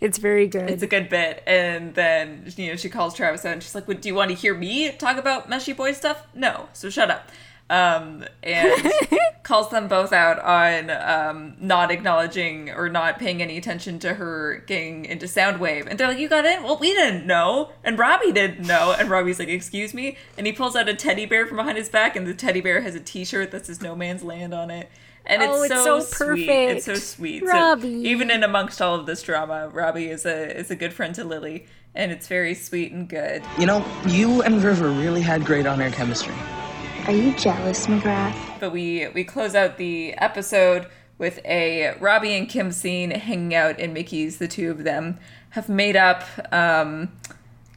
It's 0.00 0.18
very 0.18 0.48
good. 0.48 0.68
It's 0.68 0.82
a 0.82 0.86
good 0.86 1.08
bit. 1.08 1.42
And 1.46 1.94
then, 1.94 2.52
you 2.56 2.68
know, 2.68 2.76
she 2.76 2.88
calls 2.88 3.14
Travis 3.14 3.44
out 3.44 3.52
and 3.52 3.62
she's 3.62 3.74
like, 3.74 3.86
well, 3.86 3.96
Do 3.96 4.08
you 4.08 4.14
want 4.14 4.30
to 4.30 4.36
hear 4.36 4.54
me 4.54 4.90
talk 4.92 5.16
about 5.16 5.48
Meshy 5.48 5.76
Boy 5.76 5.92
stuff? 5.92 6.26
No. 6.34 6.68
So 6.72 6.90
shut 6.90 7.10
up. 7.10 7.28
Um, 7.72 8.24
and 8.42 8.92
calls 9.44 9.70
them 9.70 9.88
both 9.88 10.12
out 10.12 10.38
on 10.40 10.90
um, 10.90 11.56
not 11.58 11.90
acknowledging 11.90 12.68
or 12.68 12.90
not 12.90 13.18
paying 13.18 13.40
any 13.40 13.56
attention 13.56 13.98
to 14.00 14.12
her 14.12 14.62
getting 14.66 15.06
into 15.06 15.24
Soundwave. 15.24 15.86
And 15.86 15.98
they're 15.98 16.08
like, 16.08 16.18
You 16.18 16.28
got 16.28 16.44
in? 16.44 16.62
Well, 16.62 16.76
we 16.76 16.92
didn't 16.92 17.26
know. 17.26 17.70
And 17.82 17.98
Robbie 17.98 18.30
didn't 18.30 18.66
know. 18.66 18.94
And 18.98 19.08
Robbie's 19.08 19.38
like, 19.38 19.48
Excuse 19.48 19.94
me? 19.94 20.18
And 20.36 20.46
he 20.46 20.52
pulls 20.52 20.76
out 20.76 20.86
a 20.86 20.92
teddy 20.94 21.24
bear 21.24 21.46
from 21.46 21.56
behind 21.56 21.78
his 21.78 21.88
back, 21.88 22.14
and 22.14 22.26
the 22.26 22.34
teddy 22.34 22.60
bear 22.60 22.82
has 22.82 22.94
a 22.94 23.00
t 23.00 23.24
shirt 23.24 23.50
that 23.52 23.64
says 23.64 23.80
No 23.80 23.96
Man's 23.96 24.22
Land 24.22 24.52
on 24.52 24.70
it. 24.70 24.90
And 25.24 25.40
Oh, 25.42 25.62
it's 25.62 25.72
it's 25.72 25.82
so, 25.82 26.00
so 26.00 26.34
sweet. 26.34 26.50
It's 26.50 26.84
so 26.84 26.94
sweet. 26.96 27.42
Robbie. 27.42 28.02
So 28.02 28.08
even 28.08 28.30
in 28.30 28.42
amongst 28.42 28.82
all 28.82 28.96
of 28.96 29.06
this 29.06 29.22
drama, 29.22 29.70
Robbie 29.72 30.08
is 30.08 30.26
a 30.26 30.58
is 30.58 30.70
a 30.70 30.76
good 30.76 30.92
friend 30.92 31.14
to 31.14 31.24
Lily, 31.24 31.66
and 31.94 32.12
it's 32.12 32.28
very 32.28 32.54
sweet 32.54 32.92
and 32.92 33.08
good. 33.08 33.42
You 33.58 33.64
know, 33.64 33.82
you 34.08 34.42
and 34.42 34.62
River 34.62 34.90
really 34.90 35.22
had 35.22 35.46
great 35.46 35.66
on-air 35.66 35.90
chemistry. 35.90 36.34
Are 37.06 37.12
you 37.12 37.32
jealous, 37.32 37.86
McGrath? 37.86 38.60
But 38.60 38.70
we 38.70 39.08
we 39.08 39.24
close 39.24 39.56
out 39.56 39.76
the 39.76 40.12
episode 40.14 40.86
with 41.18 41.40
a 41.44 41.96
Robbie 41.98 42.34
and 42.34 42.48
Kim 42.48 42.70
scene 42.70 43.10
hanging 43.10 43.54
out 43.54 43.80
in 43.80 43.92
Mickey's. 43.92 44.38
The 44.38 44.46
two 44.46 44.70
of 44.70 44.84
them 44.84 45.18
have 45.50 45.68
made 45.68 45.96
up. 45.96 46.22
Um, 46.52 47.10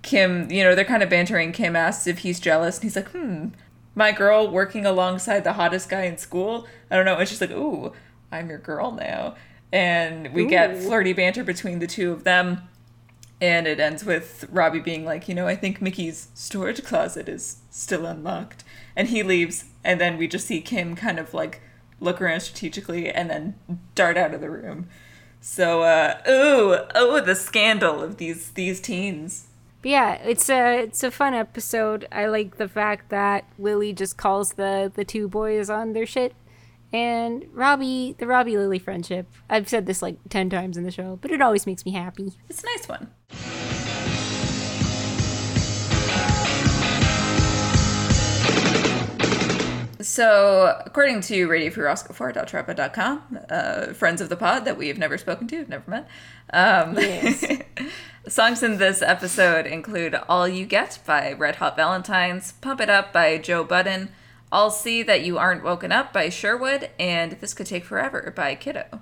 Kim, 0.03 0.51
you 0.51 0.63
know, 0.63 0.75
they're 0.75 0.85
kind 0.85 1.01
of 1.01 1.09
bantering. 1.09 1.51
Kim 1.53 1.75
asks 1.75 2.05
if 2.05 2.19
he's 2.19 2.39
jealous, 2.39 2.75
and 2.77 2.83
he's 2.83 2.95
like, 2.95 3.09
"Hmm, 3.09 3.47
my 3.95 4.11
girl 4.11 4.47
working 4.47 4.85
alongside 4.85 5.43
the 5.43 5.53
hottest 5.53 5.89
guy 5.89 6.03
in 6.03 6.19
school. 6.19 6.67
I 6.91 6.95
don't 6.95 7.05
know." 7.05 7.17
And 7.17 7.27
she's 7.27 7.41
like, 7.41 7.51
"Ooh, 7.51 7.93
I'm 8.31 8.47
your 8.47 8.59
girl 8.59 8.91
now." 8.91 9.35
And 9.71 10.33
we 10.33 10.45
get 10.45 10.77
flirty 10.77 11.13
banter 11.13 11.43
between 11.43 11.79
the 11.79 11.87
two 11.87 12.11
of 12.11 12.25
them. 12.25 12.61
And 13.41 13.67
it 13.67 13.79
ends 13.79 14.05
with 14.05 14.45
Robbie 14.49 14.79
being 14.79 15.03
like, 15.03 15.27
you 15.27 15.35
know, 15.35 15.45
I 15.45 15.57
think 15.57 15.81
Mickey's 15.81 16.29
storage 16.33 16.81
closet 16.85 17.27
is 17.27 17.57
still 17.69 18.05
unlocked. 18.05 18.63
And 18.95 19.09
he 19.09 19.23
leaves, 19.23 19.65
and 19.83 19.99
then 19.99 20.17
we 20.17 20.27
just 20.27 20.47
see 20.47 20.61
Kim 20.61 20.95
kind 20.95 21.19
of 21.19 21.33
like 21.33 21.61
look 21.99 22.21
around 22.21 22.41
strategically 22.41 23.09
and 23.09 23.29
then 23.29 23.55
dart 23.93 24.17
out 24.17 24.33
of 24.33 24.41
the 24.41 24.49
room. 24.49 24.87
So, 25.41 25.83
uh, 25.83 26.21
ooh, 26.27 26.77
oh, 26.95 27.21
the 27.21 27.35
scandal 27.35 28.01
of 28.01 28.17
these 28.17 28.51
these 28.51 28.81
teens. 28.81 29.47
But 29.81 29.91
yeah, 29.91 30.13
it's 30.15 30.49
a 30.49 30.79
it's 30.79 31.03
a 31.03 31.11
fun 31.11 31.35
episode. 31.35 32.07
I 32.11 32.25
like 32.25 32.57
the 32.57 32.67
fact 32.67 33.09
that 33.09 33.45
Lily 33.59 33.93
just 33.93 34.17
calls 34.17 34.53
the 34.53 34.91
the 34.93 35.05
two 35.05 35.27
boys 35.27 35.69
on 35.69 35.93
their 35.93 36.07
shit, 36.07 36.33
and 36.91 37.45
Robbie 37.53 38.15
the 38.17 38.25
Robbie 38.25 38.57
Lily 38.57 38.79
friendship. 38.79 39.27
I've 39.47 39.69
said 39.69 39.85
this 39.85 40.01
like 40.01 40.17
ten 40.29 40.49
times 40.49 40.77
in 40.77 40.83
the 40.83 40.91
show, 40.91 41.19
but 41.21 41.29
it 41.29 41.41
always 41.41 41.67
makes 41.67 41.85
me 41.85 41.91
happy. 41.91 42.33
It's 42.49 42.63
a 42.63 42.65
nice 42.65 42.89
one. 42.89 43.11
So, 50.01 50.81
according 50.85 51.21
to 51.21 51.47
RadioFreeRoscoe4.trappa.com, 51.47 53.39
uh, 53.49 53.85
friends 53.93 54.21
of 54.21 54.29
the 54.29 54.35
pod 54.35 54.65
that 54.65 54.77
we 54.77 54.87
have 54.89 54.97
never 54.97 55.17
spoken 55.17 55.47
to, 55.47 55.65
never 55.67 55.89
met, 55.89 56.07
um, 56.51 56.97
songs 58.27 58.61
in 58.61 58.77
this 58.77 59.01
episode 59.01 59.65
include 59.65 60.15
All 60.27 60.47
You 60.47 60.65
Get 60.65 60.99
by 61.05 61.31
Red 61.33 61.57
Hot 61.57 61.75
Valentines, 61.75 62.51
Pump 62.53 62.81
It 62.81 62.89
Up 62.89 63.13
by 63.13 63.37
Joe 63.37 63.63
Budden, 63.63 64.09
I'll 64.51 64.71
See 64.71 65.01
That 65.03 65.23
You 65.23 65.37
Aren't 65.37 65.63
Woken 65.63 65.91
Up 65.91 66.11
by 66.11 66.29
Sherwood, 66.29 66.89
and 66.99 67.33
This 67.33 67.53
Could 67.53 67.67
Take 67.67 67.85
Forever 67.85 68.33
by 68.35 68.55
Kiddo. 68.55 68.99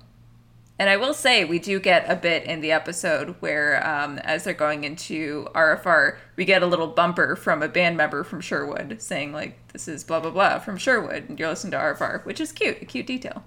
And 0.78 0.90
I 0.90 0.96
will 0.96 1.14
say, 1.14 1.44
we 1.44 1.60
do 1.60 1.78
get 1.78 2.10
a 2.10 2.16
bit 2.16 2.44
in 2.44 2.60
the 2.60 2.72
episode 2.72 3.36
where, 3.38 3.86
um, 3.86 4.18
as 4.18 4.42
they're 4.42 4.54
going 4.54 4.82
into 4.82 5.46
RFR, 5.54 6.16
we 6.34 6.44
get 6.44 6.64
a 6.64 6.66
little 6.66 6.88
bumper 6.88 7.36
from 7.36 7.62
a 7.62 7.68
band 7.68 7.96
member 7.96 8.24
from 8.24 8.40
Sherwood 8.40 9.00
saying, 9.00 9.32
like, 9.32 9.68
this 9.72 9.86
is 9.86 10.02
blah, 10.02 10.18
blah, 10.18 10.32
blah 10.32 10.58
from 10.58 10.76
Sherwood, 10.76 11.28
and 11.28 11.38
you're 11.38 11.48
listening 11.48 11.70
to 11.72 11.76
RFR, 11.78 12.24
which 12.24 12.40
is 12.40 12.50
cute, 12.50 12.82
a 12.82 12.84
cute 12.84 13.06
detail. 13.06 13.44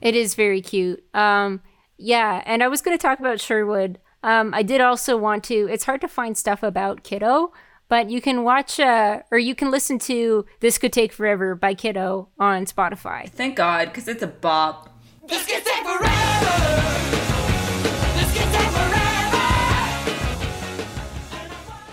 It 0.00 0.16
is 0.16 0.34
very 0.34 0.62
cute. 0.62 1.04
Um, 1.12 1.60
yeah, 1.98 2.42
and 2.46 2.62
I 2.62 2.68
was 2.68 2.80
going 2.80 2.96
to 2.96 3.02
talk 3.02 3.20
about 3.20 3.40
Sherwood. 3.40 3.98
Um, 4.22 4.54
I 4.54 4.62
did 4.62 4.80
also 4.80 5.18
want 5.18 5.44
to. 5.44 5.68
It's 5.70 5.84
hard 5.84 6.00
to 6.00 6.08
find 6.08 6.36
stuff 6.36 6.62
about 6.62 7.02
Kiddo, 7.02 7.52
but 7.88 8.08
you 8.08 8.22
can 8.22 8.42
watch 8.42 8.80
uh, 8.80 9.20
or 9.30 9.38
you 9.38 9.54
can 9.54 9.70
listen 9.70 9.98
to 10.00 10.46
"This 10.60 10.78
Could 10.78 10.92
Take 10.92 11.12
Forever" 11.12 11.54
by 11.54 11.74
Kiddo 11.74 12.28
on 12.38 12.64
Spotify. 12.64 13.28
Thank 13.28 13.56
God, 13.56 13.88
because 13.88 14.08
it's 14.08 14.22
a 14.22 14.26
bop. 14.26 14.88
This 15.30 15.46
could 15.46 15.64
take 15.64 15.84
forever. 15.84 16.56
This 18.18 18.32
could 18.32 18.52
take 18.52 18.70
forever. 18.70 19.00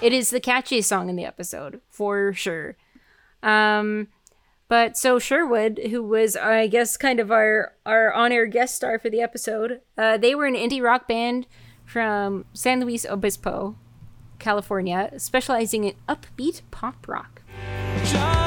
It 0.02 0.12
is 0.12 0.32
the 0.32 0.42
catchiest 0.42 0.86
song 0.86 1.08
in 1.08 1.16
the 1.16 1.26
episode 1.26 1.82
for 1.90 2.34
sure. 2.34 2.76
Um, 3.44 4.08
but 4.68 4.98
so 4.98 5.20
Sherwood, 5.20 5.80
who 5.92 6.04
was 6.04 6.36
I 6.36 6.68
guess 6.68 6.98
kind 6.98 7.20
of 7.20 7.32
our 7.32 7.74
our 7.86 8.12
on 8.12 8.32
air 8.32 8.48
guest 8.48 8.76
star 8.76 9.00
for 9.00 9.10
the 9.10 9.22
episode, 9.22 9.82
uh, 9.98 10.18
they 10.18 10.34
were 10.36 10.46
an 10.46 10.56
indie 10.56 10.82
rock 10.84 11.08
band 11.08 11.48
from 11.86 12.46
San 12.54 12.82
Luis 12.82 13.06
Obispo, 13.06 13.76
California, 14.40 15.12
specializing 15.18 15.84
in 15.86 15.94
upbeat 16.10 16.62
pop 16.72 17.08
rock. 17.08 17.44
Just 18.04 18.47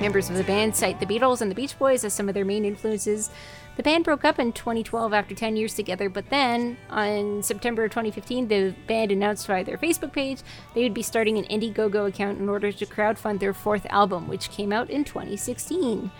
Members 0.00 0.28
of 0.28 0.36
the 0.36 0.44
band 0.44 0.76
cite 0.76 1.00
the 1.00 1.06
Beatles 1.06 1.40
and 1.40 1.50
the 1.50 1.54
Beach 1.54 1.78
Boys 1.78 2.04
as 2.04 2.12
some 2.12 2.28
of 2.28 2.34
their 2.34 2.44
main 2.44 2.66
influences. 2.66 3.30
The 3.76 3.82
band 3.82 4.04
broke 4.04 4.26
up 4.26 4.38
in 4.38 4.52
2012 4.52 5.14
after 5.14 5.34
10 5.34 5.56
years 5.56 5.74
together, 5.74 6.10
but 6.10 6.28
then 6.28 6.76
on 6.90 7.42
September 7.42 7.88
2015, 7.88 8.48
the 8.48 8.74
band 8.86 9.10
announced 9.10 9.46
via 9.46 9.64
their 9.64 9.78
Facebook 9.78 10.12
page 10.12 10.40
they 10.74 10.82
would 10.82 10.92
be 10.92 11.02
starting 11.02 11.38
an 11.38 11.44
Indiegogo 11.44 12.08
account 12.08 12.38
in 12.38 12.48
order 12.48 12.72
to 12.72 12.86
crowdfund 12.86 13.40
their 13.40 13.54
fourth 13.54 13.86
album, 13.88 14.28
which 14.28 14.50
came 14.50 14.70
out 14.70 14.90
in 14.90 15.02
2016. 15.02 16.10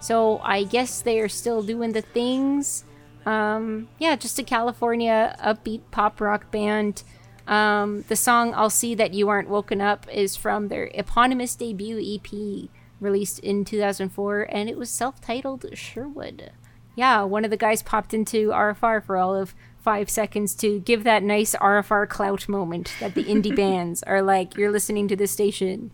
So 0.00 0.38
I 0.40 0.64
guess 0.64 1.00
they 1.00 1.18
are 1.20 1.28
still 1.28 1.62
doing 1.62 1.92
the 1.92 2.02
things. 2.02 2.84
Um, 3.24 3.88
yeah, 3.98 4.14
just 4.16 4.38
a 4.38 4.42
California 4.42 5.36
upbeat 5.42 5.80
pop 5.90 6.20
rock 6.20 6.50
band. 6.50 7.02
Um, 7.46 8.04
the 8.08 8.16
song 8.16 8.52
I'll 8.54 8.70
See 8.70 8.94
That 8.94 9.14
You 9.14 9.30
Aren't 9.30 9.48
Woken 9.48 9.80
Up 9.80 10.06
is 10.12 10.36
from 10.36 10.68
their 10.68 10.90
eponymous 10.94 11.56
debut 11.56 11.98
EP 11.98 12.68
released 13.02 13.38
in 13.40 13.64
2004, 13.64 14.48
and 14.50 14.68
it 14.68 14.78
was 14.78 14.90
self 14.90 15.20
titled 15.20 15.66
Sherwood. 15.74 16.52
Yeah, 16.94 17.22
one 17.22 17.44
of 17.44 17.50
the 17.50 17.56
guys 17.56 17.82
popped 17.82 18.14
into 18.14 18.48
RFR 18.48 19.04
for 19.04 19.16
all 19.16 19.34
of 19.34 19.54
five 19.80 20.08
seconds 20.08 20.54
to 20.54 20.80
give 20.80 21.04
that 21.04 21.22
nice 21.22 21.54
RFR 21.56 22.08
clout 22.08 22.48
moment 22.48 22.94
that 23.00 23.14
the 23.14 23.24
indie 23.24 23.54
bands 23.56 24.02
are 24.04 24.22
like, 24.22 24.56
you're 24.56 24.70
listening 24.70 25.08
to 25.08 25.16
this 25.16 25.32
station. 25.32 25.90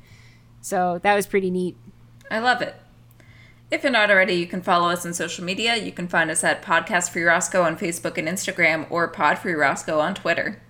So 0.61 1.01
that 1.03 1.15
was 1.15 1.27
pretty 1.27 1.51
neat. 1.51 1.77
I 2.31 2.41
love 2.41 2.61
it. 2.61 2.77
If 3.71 3.83
you're 3.83 3.93
not 3.93 4.11
already, 4.11 4.35
you 4.35 4.47
can 4.47 4.63
follow 4.63 4.89
us 4.89 5.05
on 5.05 5.13
social 5.15 5.45
media. 5.45 5.77
You 5.77 5.93
can 5.93 6.09
find 6.09 6.31
us 6.31 6.43
at 6.43 6.63
Podcast 6.63 7.11
Free 7.11 7.23
Roscoe 7.23 7.63
on 7.63 7.77
Facebook 7.77 8.17
and 8.17 8.27
Instagram 8.27 8.87
or 8.91 9.09
Pod 9.09 9.39
Free 9.39 9.53
Roscoe 9.53 10.01
on 10.01 10.15
Twitter. 10.15 10.61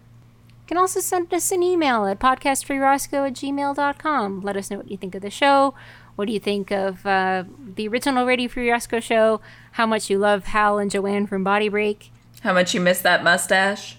You 0.49 0.67
can 0.67 0.77
also 0.77 1.01
send 1.01 1.33
us 1.33 1.51
an 1.51 1.63
email 1.63 2.07
at 2.07 2.19
podcastfreeroscoe 2.19 3.29
at 3.29 3.33
gmail.com. 3.35 4.41
Let 4.43 4.57
us 4.57 4.71
know 4.71 4.77
what 4.77 4.91
you 4.91 4.97
think 4.97 5.15
of 5.15 5.23
the 5.23 5.31
show. 5.31 5.75
What 6.19 6.27
do 6.27 6.33
you 6.33 6.41
think 6.41 6.73
of 6.73 7.07
uh, 7.07 7.45
the 7.77 7.87
original 7.87 8.27
Radio 8.27 8.49
Free 8.49 8.69
Roscoe 8.69 8.99
show? 8.99 9.41
How 9.71 9.87
much 9.87 10.11
you 10.11 10.19
love 10.19 10.47
Hal 10.47 10.81
and 10.81 10.91
Joanne 10.91 11.29
from 11.29 11.45
Body 11.45 11.69
Break? 11.69 12.11
How 12.41 12.53
much 12.53 12.75
you 12.75 12.81
miss 12.81 13.01
that 13.03 13.23
mustache? 13.23 13.99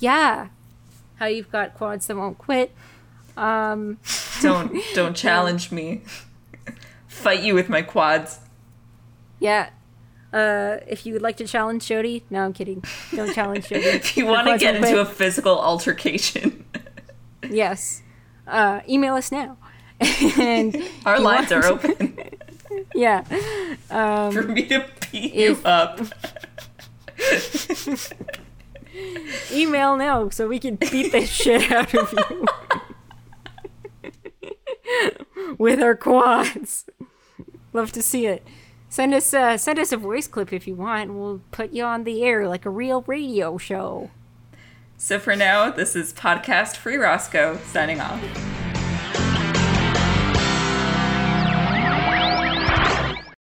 Yeah. 0.00 0.48
How 1.20 1.26
you've 1.26 1.52
got 1.52 1.74
quads 1.74 2.08
that 2.08 2.16
won't 2.16 2.36
quit. 2.36 2.72
Um, 3.36 3.98
Don't 4.42 4.76
don't 4.96 5.14
challenge 5.14 5.70
me. 5.70 6.02
Fight 7.06 7.44
you 7.44 7.54
with 7.54 7.68
my 7.68 7.82
quads. 7.82 8.40
Yeah. 9.38 9.70
Uh, 10.32 10.78
if 10.88 11.06
you 11.06 11.12
would 11.12 11.22
like 11.22 11.36
to 11.36 11.46
challenge 11.46 11.86
Jody, 11.86 12.24
no, 12.28 12.44
I'm 12.44 12.54
kidding. 12.54 12.82
Don't 13.14 13.32
challenge 13.32 13.68
Jody. 13.68 13.84
If 13.86 14.16
you 14.16 14.26
want 14.26 14.48
to 14.48 14.58
get 14.58 14.74
into 14.74 15.00
a 15.00 15.04
physical 15.04 15.60
altercation, 15.60 16.64
yes, 17.48 18.02
uh, 18.48 18.80
email 18.88 19.14
us 19.14 19.30
now. 19.30 19.58
And 20.38 20.82
our 21.06 21.20
lines 21.20 21.52
are 21.52 21.64
open 21.64 22.16
yeah. 22.94 23.24
Um, 23.90 24.32
for 24.32 24.42
me 24.42 24.66
to 24.68 24.86
beat 25.10 25.34
you 25.34 25.58
up. 25.64 26.00
email 29.52 29.96
now 29.96 30.28
so 30.28 30.48
we 30.48 30.58
can 30.58 30.76
beat 30.76 31.12
the 31.12 31.24
shit 31.24 31.70
out 31.70 31.94
of 31.94 32.12
you 32.12 32.46
with 35.58 35.80
our 35.80 35.94
quads. 35.94 36.86
Love 37.72 37.92
to 37.92 38.02
see 38.02 38.26
it. 38.26 38.46
Send 38.88 39.14
us 39.14 39.32
uh, 39.32 39.56
send 39.56 39.78
us 39.78 39.92
a 39.92 39.96
voice 39.96 40.28
clip 40.28 40.52
if 40.52 40.66
you 40.66 40.74
want. 40.74 41.14
We'll 41.14 41.40
put 41.50 41.72
you 41.72 41.84
on 41.84 42.04
the 42.04 42.22
air 42.22 42.46
like 42.46 42.66
a 42.66 42.70
real 42.70 43.02
radio 43.06 43.56
show. 43.56 44.10
So 44.98 45.18
for 45.18 45.34
now, 45.34 45.70
this 45.70 45.96
is 45.96 46.12
Podcast 46.12 46.76
Free 46.76 46.96
Roscoe 46.96 47.58
signing 47.64 48.00
off. 48.00 48.20